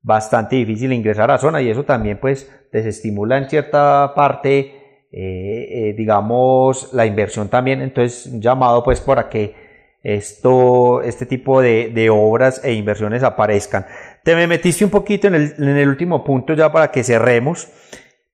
bastante 0.00 0.56
difícil 0.56 0.92
ingresar 0.92 1.30
a 1.30 1.34
la 1.34 1.38
zona 1.38 1.62
y 1.62 1.70
eso 1.70 1.84
también 1.84 2.18
pues 2.20 2.50
desestimula 2.70 3.38
en 3.38 3.48
cierta 3.48 4.12
parte 4.14 4.84
eh, 5.16 5.90
eh, 5.90 5.94
digamos, 5.96 6.92
la 6.92 7.06
inversión 7.06 7.48
también. 7.48 7.80
Entonces, 7.80 8.28
llamado 8.40 8.82
pues 8.82 9.00
para 9.00 9.28
que 9.28 9.54
esto, 10.02 11.02
este 11.02 11.24
tipo 11.24 11.60
de, 11.60 11.90
de, 11.94 12.10
obras 12.10 12.60
e 12.64 12.72
inversiones 12.72 13.22
aparezcan. 13.22 13.86
Te 14.24 14.34
me 14.34 14.48
metiste 14.48 14.84
un 14.84 14.90
poquito 14.90 15.28
en 15.28 15.36
el, 15.36 15.54
en 15.56 15.76
el 15.76 15.88
último 15.88 16.24
punto 16.24 16.54
ya 16.54 16.72
para 16.72 16.90
que 16.90 17.04
cerremos. 17.04 17.68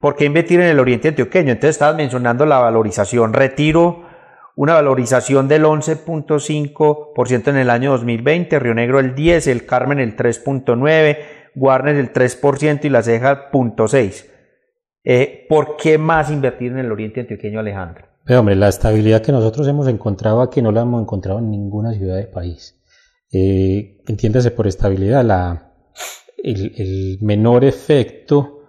¿Por 0.01 0.17
qué 0.17 0.25
invertir 0.25 0.61
en 0.61 0.67
el 0.67 0.81
oriente 0.81 1.09
antioqueño? 1.09 1.53
Entonces 1.53 1.77
estabas 1.77 1.97
mencionando 1.97 2.47
la 2.47 2.59
valorización. 2.59 3.33
Retiro 3.33 4.05
una 4.57 4.75
valorización 4.75 5.49
del 5.49 5.65
11.5% 5.65 7.49
en 7.49 7.57
el 7.57 7.71
año 7.71 7.93
2020, 7.93 8.59
Río 8.59 8.75
Negro 8.75 8.99
el 9.01 9.15
10%, 9.15 9.47
el 9.47 9.65
Carmen 9.65 10.01
el 10.01 10.17
3.9%, 10.17 11.19
Guarnes 11.55 11.97
el 11.97 12.13
3% 12.13 12.85
y 12.85 12.89
La 12.91 13.03
Ceja 13.03 13.51
0.6%. 13.51 14.27
Eh, 15.03 15.47
¿Por 15.49 15.77
qué 15.77 15.97
más 15.97 16.31
invertir 16.31 16.73
en 16.73 16.79
el 16.79 16.93
oriente 16.93 17.21
antioqueño, 17.21 17.59
Alejandro? 17.59 18.05
Pero, 18.25 18.41
hombre, 18.41 18.55
la 18.55 18.69
estabilidad 18.69 19.23
que 19.23 19.33
nosotros 19.33 19.67
hemos 19.67 19.89
encontrado 19.89 20.43
aquí 20.43 20.61
no 20.61 20.73
la 20.73 20.83
hemos 20.83 21.03
encontrado 21.03 21.39
en 21.39 21.51
ninguna 21.51 21.95
ciudad 21.95 22.17
del 22.17 22.29
país. 22.29 22.79
Eh, 23.33 24.03
entiéndase 24.07 24.51
por 24.51 24.67
estabilidad 24.67 25.25
el, 26.43 27.19
menor 27.23 27.65
efecto 27.65 28.60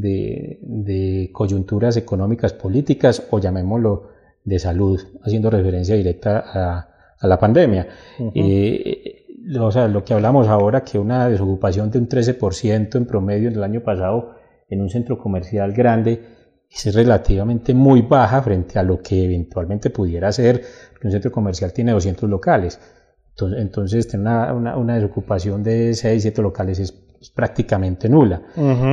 de, 0.00 1.30
coyunturas 1.32 1.96
económicas 1.96 2.52
políticas 2.52 3.26
o 3.30 3.38
llamémoslo 3.38 4.08
de 4.44 4.58
salud, 4.58 5.00
haciendo 5.22 5.50
referencia 5.50 5.94
directa 5.94 6.44
a, 6.46 7.26
la 7.26 7.38
pandemia. 7.38 7.88
Eh, 8.34 9.26
o 9.60 9.70
sea, 9.70 9.88
lo 9.88 10.04
que 10.04 10.14
hablamos 10.14 10.46
ahora, 10.48 10.84
que 10.84 10.98
una 10.98 11.28
desocupación 11.28 11.90
de 11.90 11.98
un 11.98 12.08
13% 12.08 12.96
en 12.96 13.06
promedio 13.06 13.48
en 13.48 13.56
el 13.56 13.62
año 13.64 13.80
pasado 13.82 14.34
en 14.68 14.82
un 14.82 14.90
centro 14.90 15.18
comercial 15.18 15.72
grande 15.72 16.22
es 16.70 16.94
relativamente 16.94 17.72
muy 17.72 18.02
baja 18.02 18.42
frente 18.42 18.78
a 18.78 18.82
lo 18.82 19.00
que 19.00 19.24
eventualmente 19.24 19.90
pudiera 19.90 20.30
ser, 20.32 20.62
un 21.02 21.10
centro 21.10 21.32
comercial 21.32 21.72
tiene 21.72 21.92
200 21.92 22.28
locales. 22.28 22.78
Entonces, 23.30 23.60
entonces 23.60 24.08
tener 24.08 24.52
una, 24.52 24.76
una, 24.76 24.94
desocupación 24.96 25.62
de 25.62 25.94
6, 25.94 26.22
7 26.22 26.42
locales 26.42 26.80
es, 26.80 26.92
prácticamente 27.34 28.08
nula. 28.08 28.42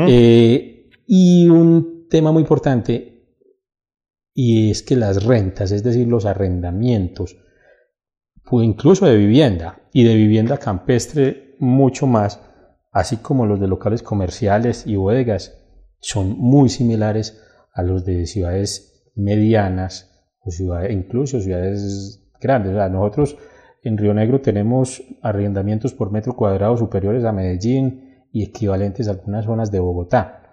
Eh, 0.08 0.75
y 1.06 1.48
un 1.48 2.08
tema 2.10 2.32
muy 2.32 2.42
importante, 2.42 3.16
y 4.34 4.72
es 4.72 4.84
que 4.84 4.96
las 4.96 5.24
rentas, 5.24 5.72
es 5.72 5.84
decir, 5.84 6.08
los 6.08 6.26
arrendamientos, 6.26 7.38
pues 8.44 8.66
incluso 8.66 9.06
de 9.06 9.18
vivienda 9.18 9.82
y 9.94 10.04
de 10.04 10.16
vivienda 10.16 10.58
campestre 10.58 11.56
mucho 11.60 12.06
más, 12.06 12.42
así 12.92 13.18
como 13.18 13.46
los 13.46 13.60
de 13.60 13.68
locales 13.68 14.04
comerciales 14.04 14.86
y 14.86 14.96
bodegas, 14.96 15.62
son 16.00 16.38
muy 16.38 16.70
similares 16.70 17.42
a 17.74 17.82
los 17.82 18.06
de 18.06 18.26
ciudades 18.26 19.12
medianas 19.16 20.12
o 20.40 20.52
ciudades, 20.52 20.92
incluso 20.92 21.42
ciudades 21.42 22.30
grandes. 22.40 22.74
nosotros 22.92 23.38
en 23.84 23.98
Río 23.98 24.14
Negro 24.14 24.42
tenemos 24.42 25.04
arrendamientos 25.22 25.94
por 25.94 26.12
metro 26.12 26.36
cuadrado 26.36 26.78
superiores 26.78 27.24
a 27.24 27.32
Medellín 27.32 28.28
y 28.32 28.44
equivalentes 28.44 29.08
a 29.08 29.12
algunas 29.12 29.46
zonas 29.46 29.72
de 29.72 29.80
Bogotá. 29.80 30.45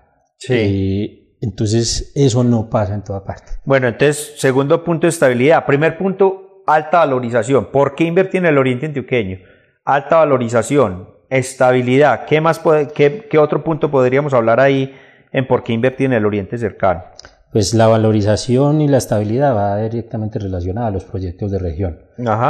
Sí. 0.46 0.54
Eh, 0.54 1.36
entonces, 1.40 2.12
eso 2.14 2.44
no 2.44 2.68
pasa 2.70 2.94
en 2.94 3.02
toda 3.02 3.24
parte. 3.24 3.52
Bueno, 3.64 3.88
entonces, 3.88 4.34
segundo 4.36 4.84
punto 4.84 5.06
de 5.06 5.10
estabilidad. 5.10 5.66
Primer 5.66 5.98
punto, 5.98 6.62
alta 6.66 6.98
valorización. 6.98 7.70
¿Por 7.72 7.94
qué 7.94 8.04
invertir 8.04 8.38
en 8.38 8.46
el 8.46 8.58
oriente 8.58 8.86
antioqueño? 8.86 9.38
Alta 9.84 10.18
valorización, 10.18 11.08
estabilidad. 11.30 12.26
¿Qué, 12.26 12.40
más 12.40 12.60
qué, 12.94 13.26
qué 13.28 13.38
otro 13.38 13.64
punto 13.64 13.90
podríamos 13.90 14.34
hablar 14.34 14.60
ahí 14.60 14.94
en 15.32 15.46
por 15.46 15.62
qué 15.62 15.72
invertir 15.72 16.06
en 16.06 16.12
el 16.12 16.26
Oriente 16.26 16.58
cercano? 16.58 17.04
Pues 17.52 17.74
la 17.74 17.86
valorización 17.86 18.80
y 18.80 18.88
la 18.88 18.98
estabilidad 18.98 19.54
va 19.54 19.76
directamente 19.78 20.38
relacionada 20.38 20.86
a 20.86 20.90
los 20.90 21.04
proyectos 21.04 21.50
de 21.50 21.58
región. 21.58 21.98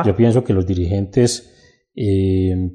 Yo 0.04 0.14
pienso 0.14 0.44
que 0.44 0.52
los 0.52 0.66
dirigentes 0.66 1.90
eh, 1.96 2.70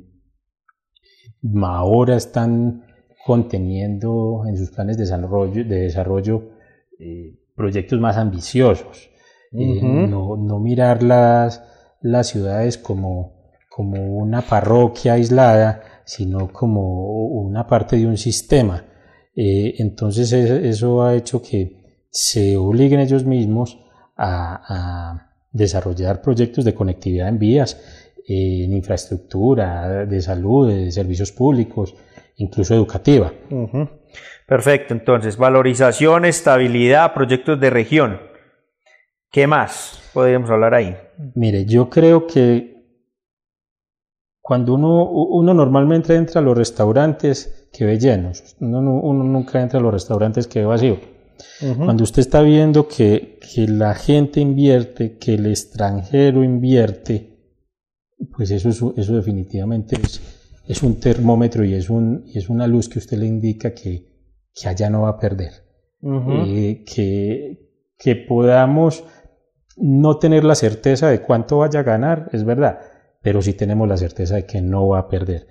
ahora 1.63 2.15
están 2.17 2.86
conteniendo 3.27 4.45
en 4.47 4.57
sus 4.57 4.71
planes 4.71 4.97
de 4.97 5.03
desarrollo, 5.03 5.63
de 5.63 5.81
desarrollo 5.81 6.49
eh, 6.97 7.35
proyectos 7.53 7.99
más 7.99 8.17
ambiciosos. 8.17 9.11
Eh, 9.51 9.81
no, 9.81 10.35
no, 10.35 10.59
mirar 10.59 11.03
las, 11.03 11.63
las 12.01 12.27
ciudades 12.27 12.77
como, 12.77 13.53
como 13.69 14.17
una 14.17 14.41
parroquia 14.41 15.13
aislada, 15.13 15.83
sino 16.05 16.51
como 16.51 17.27
una 17.27 17.67
parte 17.67 17.97
de 17.97 18.07
un 18.07 18.17
sistema 18.17 18.83
eh, 19.39 19.75
entonces 19.77 20.33
eso 20.33 21.03
ha 21.03 21.15
hecho 21.15 21.43
que 21.43 22.01
se 22.09 22.57
obliguen 22.57 22.99
ellos 22.99 23.23
mismos 23.23 23.77
a, 24.17 25.23
desarrollar 25.51 26.21
proyectos 26.21 26.65
de 26.65 26.75
conectividad 26.75 27.29
en 27.29 27.39
vías, 27.39 27.79
en 28.27 28.73
infraestructura, 28.73 30.05
de 30.05 30.21
salud, 30.21 30.67
de 30.67 30.91
servicios 30.91 31.31
públicos, 31.31 31.95
incluso 32.37 32.73
educativa. 32.73 33.33
Perfecto, 34.47 34.93
entonces 34.93 35.35
valorización, 35.37 36.25
estabilidad, 36.25 37.13
proyectos 37.13 37.59
de 37.59 37.69
región. 37.69 38.21
¿Qué 39.29 39.45
más 39.45 40.01
podríamos 40.13 40.49
hablar 40.49 40.73
ahí? 40.73 40.95
Mire, 41.35 41.65
yo 41.65 41.89
creo 41.89 42.25
que 42.25 42.77
cuando 44.41 44.75
uno, 44.75 45.03
uno 45.11 45.53
normalmente 45.53 46.15
entra 46.15 46.39
a 46.39 46.43
los 46.43 46.57
restaurantes 46.57 47.67
que 47.73 47.83
ve 47.83 47.99
llenos, 47.99 48.55
uno, 48.61 48.81
nunca 49.23 49.61
entra 49.61 49.79
a 49.79 49.83
los 49.83 49.93
restaurantes 49.93 50.47
que 50.47 50.59
ve 50.59 50.65
vacío. 50.65 50.97
Cuando 51.77 52.03
usted 52.03 52.21
está 52.21 52.41
viendo 52.41 52.87
que, 52.87 53.39
que, 53.53 53.67
la 53.67 53.93
gente 53.93 54.39
invierte, 54.39 55.17
que 55.17 55.35
el 55.35 55.45
extranjero 55.45 56.43
invierte, 56.43 57.37
pues 58.35 58.49
eso, 58.49 58.93
eso 58.95 59.15
definitivamente 59.15 59.97
es, 60.01 60.36
es, 60.67 60.83
un 60.83 60.99
termómetro 60.99 61.63
y 61.63 61.73
es, 61.73 61.89
un, 61.89 62.23
y 62.25 62.37
es 62.37 62.49
una 62.49 62.67
luz 62.67 62.89
que 62.89 62.99
usted 62.99 63.17
le 63.17 63.25
indica 63.25 63.73
que, 63.73 64.07
que 64.53 64.67
allá 64.67 64.89
no 64.89 65.03
va 65.03 65.09
a 65.09 65.19
perder. 65.19 65.51
Eh, 66.03 66.83
que, 66.85 67.71
que 67.97 68.15
podamos 68.15 69.03
no 69.77 70.17
tener 70.17 70.43
la 70.43 70.55
certeza 70.55 71.09
de 71.09 71.21
cuánto 71.21 71.59
vaya 71.59 71.81
a 71.81 71.83
ganar, 71.83 72.29
es 72.31 72.43
verdad, 72.43 72.79
pero 73.21 73.41
sí 73.41 73.53
tenemos 73.53 73.87
la 73.87 73.97
certeza 73.97 74.35
de 74.35 74.45
que 74.45 74.61
no 74.61 74.87
va 74.87 74.99
a 74.99 75.07
perder. 75.07 75.47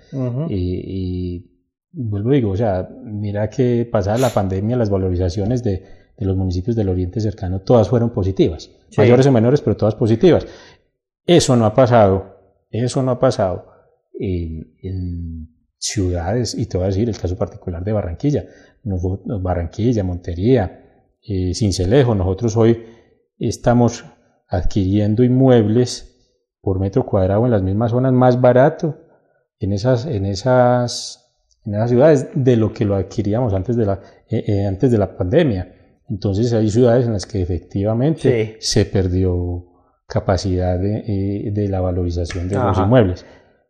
y, 0.49 0.55
y, 0.55 1.57
vuelvo 1.91 2.29
a 2.29 2.33
digo, 2.33 2.51
o 2.51 2.57
sea, 2.57 2.89
mira 3.03 3.49
que 3.49 3.87
pasada 3.91 4.17
la 4.17 4.29
pandemia, 4.29 4.77
las 4.77 4.89
valorizaciones 4.89 5.63
de, 5.63 5.83
de 6.17 6.25
los 6.25 6.35
municipios 6.35 6.75
del 6.75 6.89
Oriente 6.89 7.21
Cercano, 7.21 7.61
todas 7.61 7.89
fueron 7.89 8.09
positivas, 8.09 8.71
mayores 8.97 9.27
o 9.27 9.31
menores, 9.31 9.61
pero 9.61 9.77
todas 9.77 9.95
positivas. 9.95 10.47
Eso 11.25 11.55
no 11.55 11.65
ha 11.65 11.73
pasado, 11.73 12.65
eso 12.71 13.03
no 13.03 13.11
ha 13.11 13.19
pasado 13.19 13.76
en, 14.19 14.75
en 14.81 15.49
ciudades, 15.77 16.55
y 16.55 16.65
te 16.65 16.77
voy 16.77 16.85
a 16.85 16.87
decir 16.87 17.07
el 17.09 17.17
caso 17.17 17.37
particular 17.37 17.83
de 17.83 17.93
Barranquilla, 17.93 18.45
Barranquilla, 18.83 20.03
Montería, 20.03 20.83
eh, 21.21 21.53
Cincelejo, 21.53 22.15
nosotros 22.15 22.55
hoy 22.57 22.83
estamos 23.37 24.05
adquiriendo 24.47 25.23
inmuebles 25.23 26.15
por 26.61 26.79
metro 26.79 27.05
cuadrado 27.05 27.45
en 27.45 27.51
las 27.51 27.61
mismas 27.61 27.91
zonas 27.91 28.13
más 28.13 28.39
barato 28.41 28.97
en 29.59 29.73
esas, 29.73 30.05
en 30.05 30.25
esas, 30.25 31.33
en 31.65 31.75
esas 31.75 31.89
ciudades 31.89 32.29
de 32.33 32.57
lo 32.57 32.73
que 32.73 32.85
lo 32.85 32.95
adquiríamos 32.95 33.53
antes 33.53 33.75
de 33.75 33.85
la, 33.85 33.99
eh, 34.29 34.43
eh, 34.47 34.65
antes 34.65 34.91
de 34.91 34.97
la 34.97 35.15
pandemia. 35.15 35.73
Entonces 36.09 36.53
hay 36.53 36.69
ciudades 36.69 37.05
en 37.05 37.13
las 37.13 37.25
que 37.25 37.41
efectivamente 37.41 38.57
se 38.59 38.85
perdió 38.85 39.65
capacidad 40.07 40.79
de, 40.79 40.99
eh, 40.99 41.51
de, 41.51 41.67
la 41.67 41.81
valorización 41.81 42.47
de 42.47 42.55
los 42.55 42.77
inmuebles. 42.77 43.25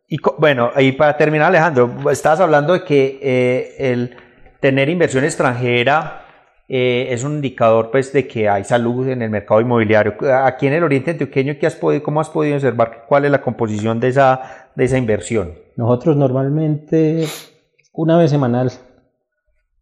Y 0.08 0.16
bueno, 0.38 0.70
y 0.78 0.92
para 0.92 1.16
terminar, 1.16 1.48
Alejandro, 1.48 2.10
estabas 2.10 2.40
hablando 2.40 2.72
de 2.72 2.84
que 2.84 3.76
el 3.78 4.16
tener 4.60 4.88
inversión 4.88 5.24
extranjera 5.24 6.24
eh, 6.70 7.08
es 7.10 7.24
un 7.24 7.36
indicador 7.36 7.90
pues, 7.90 8.12
de 8.12 8.28
que 8.28 8.48
hay 8.48 8.62
salud 8.62 9.08
en 9.08 9.22
el 9.22 9.30
mercado 9.30 9.60
inmobiliario. 9.60 10.14
Aquí 10.44 10.66
en 10.66 10.74
el 10.74 10.84
Oriente 10.84 11.12
Antioqueño, 11.12 11.56
¿qué 11.58 11.66
has 11.66 11.74
podido, 11.74 12.02
¿cómo 12.02 12.20
has 12.20 12.28
podido 12.28 12.56
observar 12.56 13.06
cuál 13.08 13.24
es 13.24 13.30
la 13.30 13.40
composición 13.40 14.00
de 14.00 14.08
esa, 14.08 14.70
de 14.74 14.84
esa 14.84 14.98
inversión? 14.98 15.54
Nosotros 15.76 16.16
normalmente 16.16 17.26
una 17.92 18.18
vez 18.18 18.30
semanal, 18.30 18.70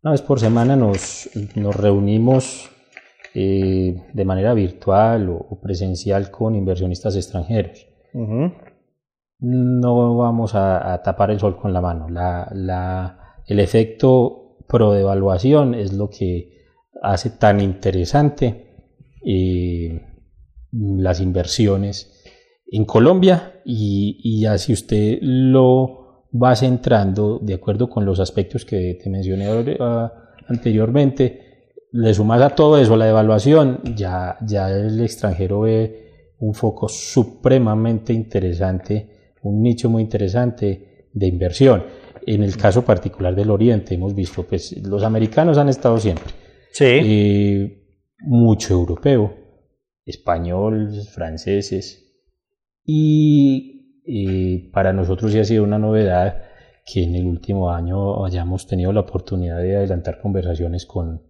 una 0.02 0.12
vez 0.12 0.22
por 0.22 0.38
semana 0.38 0.76
nos, 0.76 1.28
nos 1.56 1.74
reunimos 1.74 2.70
eh, 3.34 3.96
de 4.12 4.24
manera 4.24 4.54
virtual 4.54 5.28
o, 5.28 5.58
presencial 5.60 6.30
con 6.30 6.54
inversionistas 6.54 7.16
extranjeros. 7.16 7.86
No 9.38 10.16
vamos 10.16 10.54
a, 10.54 11.00
tapar 11.02 11.30
el 11.30 11.38
sol 11.38 11.56
con 11.56 11.72
la 11.72 11.80
mano. 11.80 12.08
La, 12.08 12.48
la, 12.54 13.42
el 13.46 13.60
efecto 13.60 14.56
pro 14.66 14.92
devaluación 14.92 15.74
es 15.74 15.92
lo 15.92 16.08
que 16.08 16.56
hace 17.02 17.30
tan 17.30 17.60
interesante 17.60 18.66
eh, 19.24 20.00
las 20.72 21.20
inversiones 21.20 22.24
en 22.70 22.84
Colombia 22.84 23.60
y, 23.64 24.18
y 24.22 24.40
ya 24.40 24.58
si 24.58 24.72
usted 24.72 25.18
lo 25.20 26.06
va 26.42 26.54
centrando 26.56 27.38
de 27.40 27.54
acuerdo 27.54 27.88
con 27.88 28.04
los 28.04 28.20
aspectos 28.20 28.64
que 28.64 28.98
te 29.02 29.10
mencioné 29.10 29.48
anteriormente, 30.48 31.72
le 31.92 32.14
sumas 32.14 32.42
a 32.42 32.50
todo 32.50 32.78
eso 32.78 32.96
la 32.96 33.06
devaluación, 33.06 33.80
ya, 33.94 34.36
ya 34.42 34.70
el 34.70 35.00
extranjero 35.00 35.60
ve 35.60 36.34
un 36.38 36.54
foco 36.54 36.88
supremamente 36.88 38.12
interesante, 38.12 39.15
un 39.46 39.62
nicho 39.62 39.88
muy 39.88 40.02
interesante 40.02 41.08
de 41.12 41.26
inversión. 41.26 41.84
En 42.26 42.42
el 42.42 42.56
caso 42.56 42.84
particular 42.84 43.34
del 43.34 43.50
Oriente 43.50 43.94
hemos 43.94 44.14
visto, 44.14 44.42
pues 44.42 44.76
los 44.86 45.02
americanos 45.04 45.58
han 45.58 45.68
estado 45.68 45.98
siempre, 45.98 46.32
Sí. 46.72 47.72
mucho 48.20 48.74
europeo, 48.74 49.32
español, 50.04 50.92
franceses. 51.12 52.02
Y, 52.84 54.70
para 54.72 54.92
nosotros 54.92 55.32
sí 55.32 55.38
ha 55.38 55.44
sido 55.44 55.64
una 55.64 55.78
novedad 55.78 56.42
que 56.84 57.02
en 57.02 57.16
el 57.16 57.26
último 57.26 57.70
año 57.70 58.24
hayamos 58.24 58.66
tenido 58.68 58.92
la 58.92 59.00
oportunidad 59.00 59.58
de 59.58 59.76
adelantar 59.76 60.20
conversaciones 60.20 60.86
con, 60.86 61.22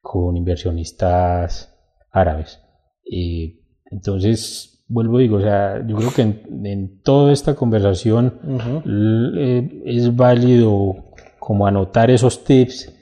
con 0.00 0.36
inversionistas 0.36 1.74
árabes. 2.10 2.60
entonces, 3.90 4.71
vuelvo 4.88 5.18
digo, 5.18 5.36
o 5.36 5.40
sea, 5.40 5.84
yo 5.86 5.96
creo 5.96 6.12
que 6.12 6.22
en, 6.22 7.00
toda 7.02 7.32
esta 7.32 7.54
conversación 7.54 8.38
eh, 8.86 9.82
es 9.86 10.14
válido 10.14 11.12
como 11.38 11.66
anotar 11.66 12.10
esos 12.10 12.44
tips 12.44 12.92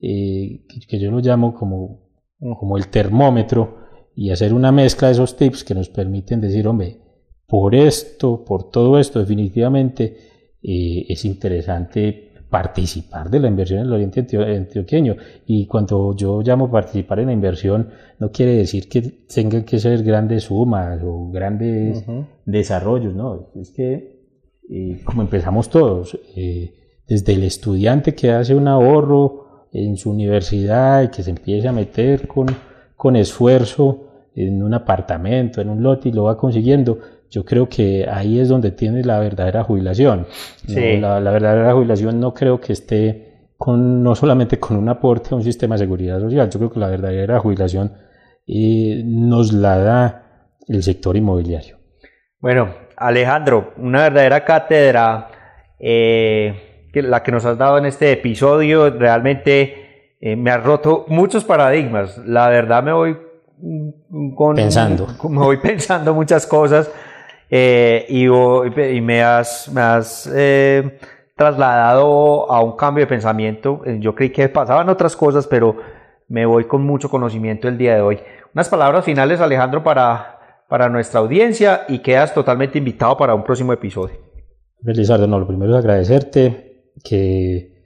eh, 0.00 0.64
que 0.88 0.98
yo 0.98 1.10
lo 1.10 1.20
llamo 1.20 1.54
como, 1.54 2.10
como 2.38 2.76
el 2.76 2.88
termómetro 2.88 3.86
y 4.14 4.30
hacer 4.30 4.54
una 4.54 4.72
mezcla 4.72 5.08
de 5.08 5.14
esos 5.14 5.36
tips 5.36 5.62
que 5.62 5.74
nos 5.74 5.88
permiten 5.88 6.40
decir, 6.40 6.66
hombre, 6.66 6.98
por 7.46 7.74
esto, 7.74 8.44
por 8.44 8.70
todo 8.70 8.98
esto, 8.98 9.20
definitivamente 9.20 10.16
eh, 10.62 11.06
es 11.08 11.24
interesante 11.24 12.25
participar 12.48 13.30
de 13.30 13.40
la 13.40 13.48
inversión 13.48 13.80
en 13.80 13.86
el 13.86 13.92
Oriente 13.92 14.20
Antioqueño. 14.20 15.16
Y 15.46 15.66
cuando 15.66 16.14
yo 16.14 16.42
llamo 16.42 16.70
participar 16.70 17.20
en 17.20 17.26
la 17.26 17.32
inversión, 17.32 17.88
no 18.18 18.30
quiere 18.30 18.56
decir 18.56 18.88
que 18.88 19.02
tengan 19.02 19.64
que 19.64 19.78
ser 19.78 20.02
grandes 20.02 20.44
sumas 20.44 21.00
o 21.04 21.30
grandes 21.30 22.04
desarrollos, 22.44 23.14
no, 23.14 23.48
es 23.60 23.70
que 23.70 24.16
eh, 24.70 25.00
como 25.04 25.22
empezamos 25.22 25.68
todos, 25.68 26.18
desde 27.08 27.32
el 27.32 27.42
estudiante 27.44 28.14
que 28.14 28.30
hace 28.30 28.54
un 28.54 28.68
ahorro, 28.68 29.46
en 29.72 29.96
su 29.96 30.10
universidad 30.10 31.02
y 31.02 31.08
que 31.08 31.22
se 31.22 31.30
empiece 31.30 31.68
a 31.68 31.72
meter 31.72 32.26
con, 32.26 32.46
con 32.96 33.16
esfuerzo 33.16 34.04
en 34.34 34.62
un 34.62 34.74
apartamento, 34.74 35.60
en 35.60 35.68
un 35.68 35.82
lote 35.82 36.08
y 36.08 36.12
lo 36.12 36.24
va 36.24 36.36
consiguiendo, 36.36 36.98
yo 37.30 37.44
creo 37.44 37.68
que 37.68 38.06
ahí 38.10 38.40
es 38.40 38.48
donde 38.48 38.70
tiene 38.70 39.02
la 39.02 39.18
verdadera 39.18 39.62
jubilación. 39.64 40.26
La, 40.68 41.18
verdadera 41.20 41.72
jubilación 41.72 42.20
no 42.20 42.34
creo 42.34 42.60
que 42.60 42.72
esté 42.72 43.50
con, 43.56 44.02
no 44.02 44.14
solamente 44.14 44.58
con 44.58 44.76
un 44.76 44.88
aporte 44.88 45.30
a 45.32 45.36
un 45.36 45.42
sistema 45.42 45.74
de 45.74 45.80
seguridad 45.80 46.20
social, 46.20 46.50
yo 46.50 46.58
creo 46.58 46.70
que 46.72 46.80
la 46.80 46.88
verdadera 46.88 47.38
jubilación 47.40 47.92
eh, 48.46 49.02
nos 49.04 49.52
la 49.52 49.78
da 49.78 50.50
el 50.68 50.82
sector 50.82 51.16
inmobiliario. 51.16 51.76
Bueno, 52.38 52.74
Alejandro, 52.96 53.72
una 53.78 54.02
verdadera 54.02 54.44
cátedra. 54.44 55.28
Eh, 55.78 56.66
la 57.02 57.22
que 57.22 57.32
nos 57.32 57.44
has 57.44 57.58
dado 57.58 57.78
en 57.78 57.86
este 57.86 58.12
episodio. 58.12 58.90
Realmente 58.90 60.16
eh, 60.20 60.36
me 60.36 60.50
ha 60.50 60.58
roto 60.58 61.04
muchos 61.08 61.44
paradigmas. 61.44 62.18
La 62.18 62.48
verdad 62.48 62.82
me 62.82 62.92
voy 62.92 63.16
pensando. 64.54 65.06
Me 65.28 65.38
voy 65.38 65.56
pensando 65.58 66.14
muchas 66.14 66.46
cosas 66.46 66.90
eh, 67.50 68.06
y, 68.08 69.00
me 69.00 69.22
has, 69.22 70.30
eh, 70.34 70.98
trasladado 71.36 72.50
a 72.50 72.62
un 72.62 72.76
cambio 72.76 73.04
de 73.04 73.08
pensamiento. 73.08 73.82
Yo 73.98 74.14
creí 74.14 74.30
que 74.30 74.48
pasaban 74.48 74.88
otras 74.88 75.16
cosas, 75.16 75.46
pero 75.46 75.76
me 76.28 76.46
voy 76.46 76.64
con 76.64 76.82
mucho 76.84 77.08
conocimiento 77.08 77.68
el 77.68 77.78
día 77.78 77.94
de 77.94 78.00
hoy. 78.00 78.18
Unas 78.54 78.68
palabras 78.68 79.04
finales, 79.04 79.40
Alejandro, 79.40 79.82
para, 79.82 80.64
para 80.68 80.88
nuestra 80.88 81.20
audiencia 81.20 81.82
y 81.88 81.98
quedas 81.98 82.34
totalmente 82.34 82.78
invitado 82.78 83.16
para 83.16 83.34
un 83.34 83.44
próximo 83.44 83.72
episodio. 83.72 84.16
Felizardo, 84.82 85.26
no, 85.26 85.38
lo 85.38 85.46
primero 85.46 85.72
es 85.72 85.78
agradecerte 85.78 86.92
que 87.04 87.76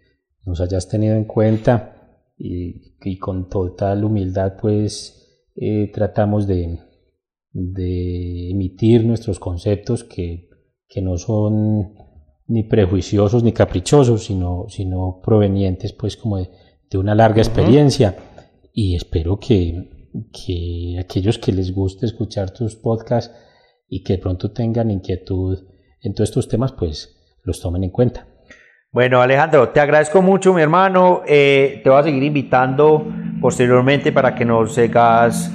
nos 0.45 0.61
hayas 0.61 0.89
tenido 0.89 1.17
en 1.17 1.25
cuenta 1.25 1.97
y, 2.37 3.19
con 3.19 3.49
total 3.49 4.05
humildad 4.05 4.55
pues 4.61 5.49
eh, 5.57 5.91
tratamos 5.93 6.47
de, 6.47 6.79
de, 7.53 8.51
emitir 8.51 9.05
nuestros 9.05 9.39
conceptos 9.39 10.05
que, 10.05 10.49
que, 10.89 11.03
no 11.03 11.17
son 11.19 11.95
ni 12.47 12.65
prejuiciosos 12.65 13.43
ni 13.43 13.53
caprichosos 13.53 14.25
sino, 14.25 14.67
sino 14.69 15.21
provenientes 15.23 15.93
pues 15.93 16.17
como 16.17 16.39
de, 16.39 16.51
una 16.95 17.15
larga 17.15 17.41
experiencia 17.41 18.17
y 18.73 18.97
espero 18.97 19.39
que, 19.39 20.09
que 20.33 20.97
aquellos 20.99 21.39
que 21.39 21.53
les 21.53 21.73
guste 21.73 22.07
escuchar 22.07 22.51
tus 22.51 22.75
podcasts 22.75 23.33
y 23.89 24.03
que 24.03 24.15
de 24.15 24.19
pronto 24.19 24.51
tengan 24.51 24.91
inquietud 24.91 25.59
en 26.03 26.15
todos 26.15 26.31
estos 26.31 26.49
temas 26.49 26.73
pues 26.73 27.17
los 27.45 27.61
tomen 27.61 27.85
en 27.85 27.91
cuenta. 27.91 28.27
Bueno, 28.93 29.21
Alejandro, 29.21 29.69
te 29.69 29.79
agradezco 29.79 30.21
mucho, 30.21 30.53
mi 30.53 30.63
hermano. 30.63 31.23
Eh, 31.25 31.81
te 31.85 31.91
voy 31.91 32.01
a 32.01 32.03
seguir 32.03 32.25
invitando 32.25 33.07
posteriormente 33.41 34.11
para 34.11 34.35
que 34.35 34.45
nos 34.45 34.75
sigas 34.75 35.49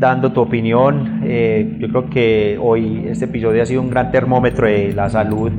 dando 0.00 0.32
tu 0.32 0.40
opinión. 0.40 1.20
Eh, 1.22 1.76
yo 1.78 1.88
creo 1.88 2.10
que 2.10 2.58
hoy 2.60 3.04
este 3.06 3.26
episodio 3.26 3.62
ha 3.62 3.66
sido 3.66 3.82
un 3.82 3.90
gran 3.90 4.10
termómetro 4.10 4.66
de 4.66 4.92
la 4.94 5.08
salud 5.10 5.52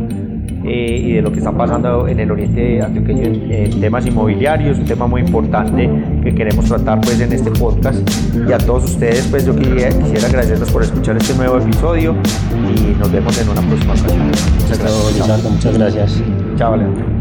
eh, 0.63 1.01
y 1.03 1.13
de 1.13 1.21
lo 1.21 1.31
que 1.31 1.37
está 1.37 1.51
pasando 1.51 2.07
en 2.07 2.19
el 2.19 2.31
oriente 2.31 2.81
antioqueño 2.81 3.23
en, 3.23 3.79
temas 3.79 4.05
inmobiliarios, 4.05 4.79
un 4.79 4.85
tema 4.85 5.07
muy 5.07 5.21
importante 5.21 5.89
que 6.23 6.35
queremos 6.35 6.65
tratar 6.65 6.99
pues 7.01 7.21
en 7.21 7.31
este 7.31 7.51
podcast. 7.51 8.07
Y 8.47 8.51
a 8.51 8.57
todos 8.57 8.85
ustedes, 8.85 9.27
pues 9.27 9.45
yo 9.45 9.55
quisiera, 9.55 9.89
quisiera 9.89 10.27
agradecerles 10.27 10.71
por 10.71 10.83
escuchar 10.83 11.17
este 11.17 11.35
nuevo 11.35 11.57
episodio 11.57 12.15
y 12.75 12.99
nos 12.99 13.11
vemos 13.11 13.39
en 13.39 13.49
una 13.49 13.61
próxima 13.61 13.93
ocasión. 13.93 14.27
Muchas 14.27 14.79
gracias. 14.79 15.51
Muchas 15.51 15.77
gracias. 15.77 16.23
Chao, 16.57 16.73
Alejandro. 16.73 17.20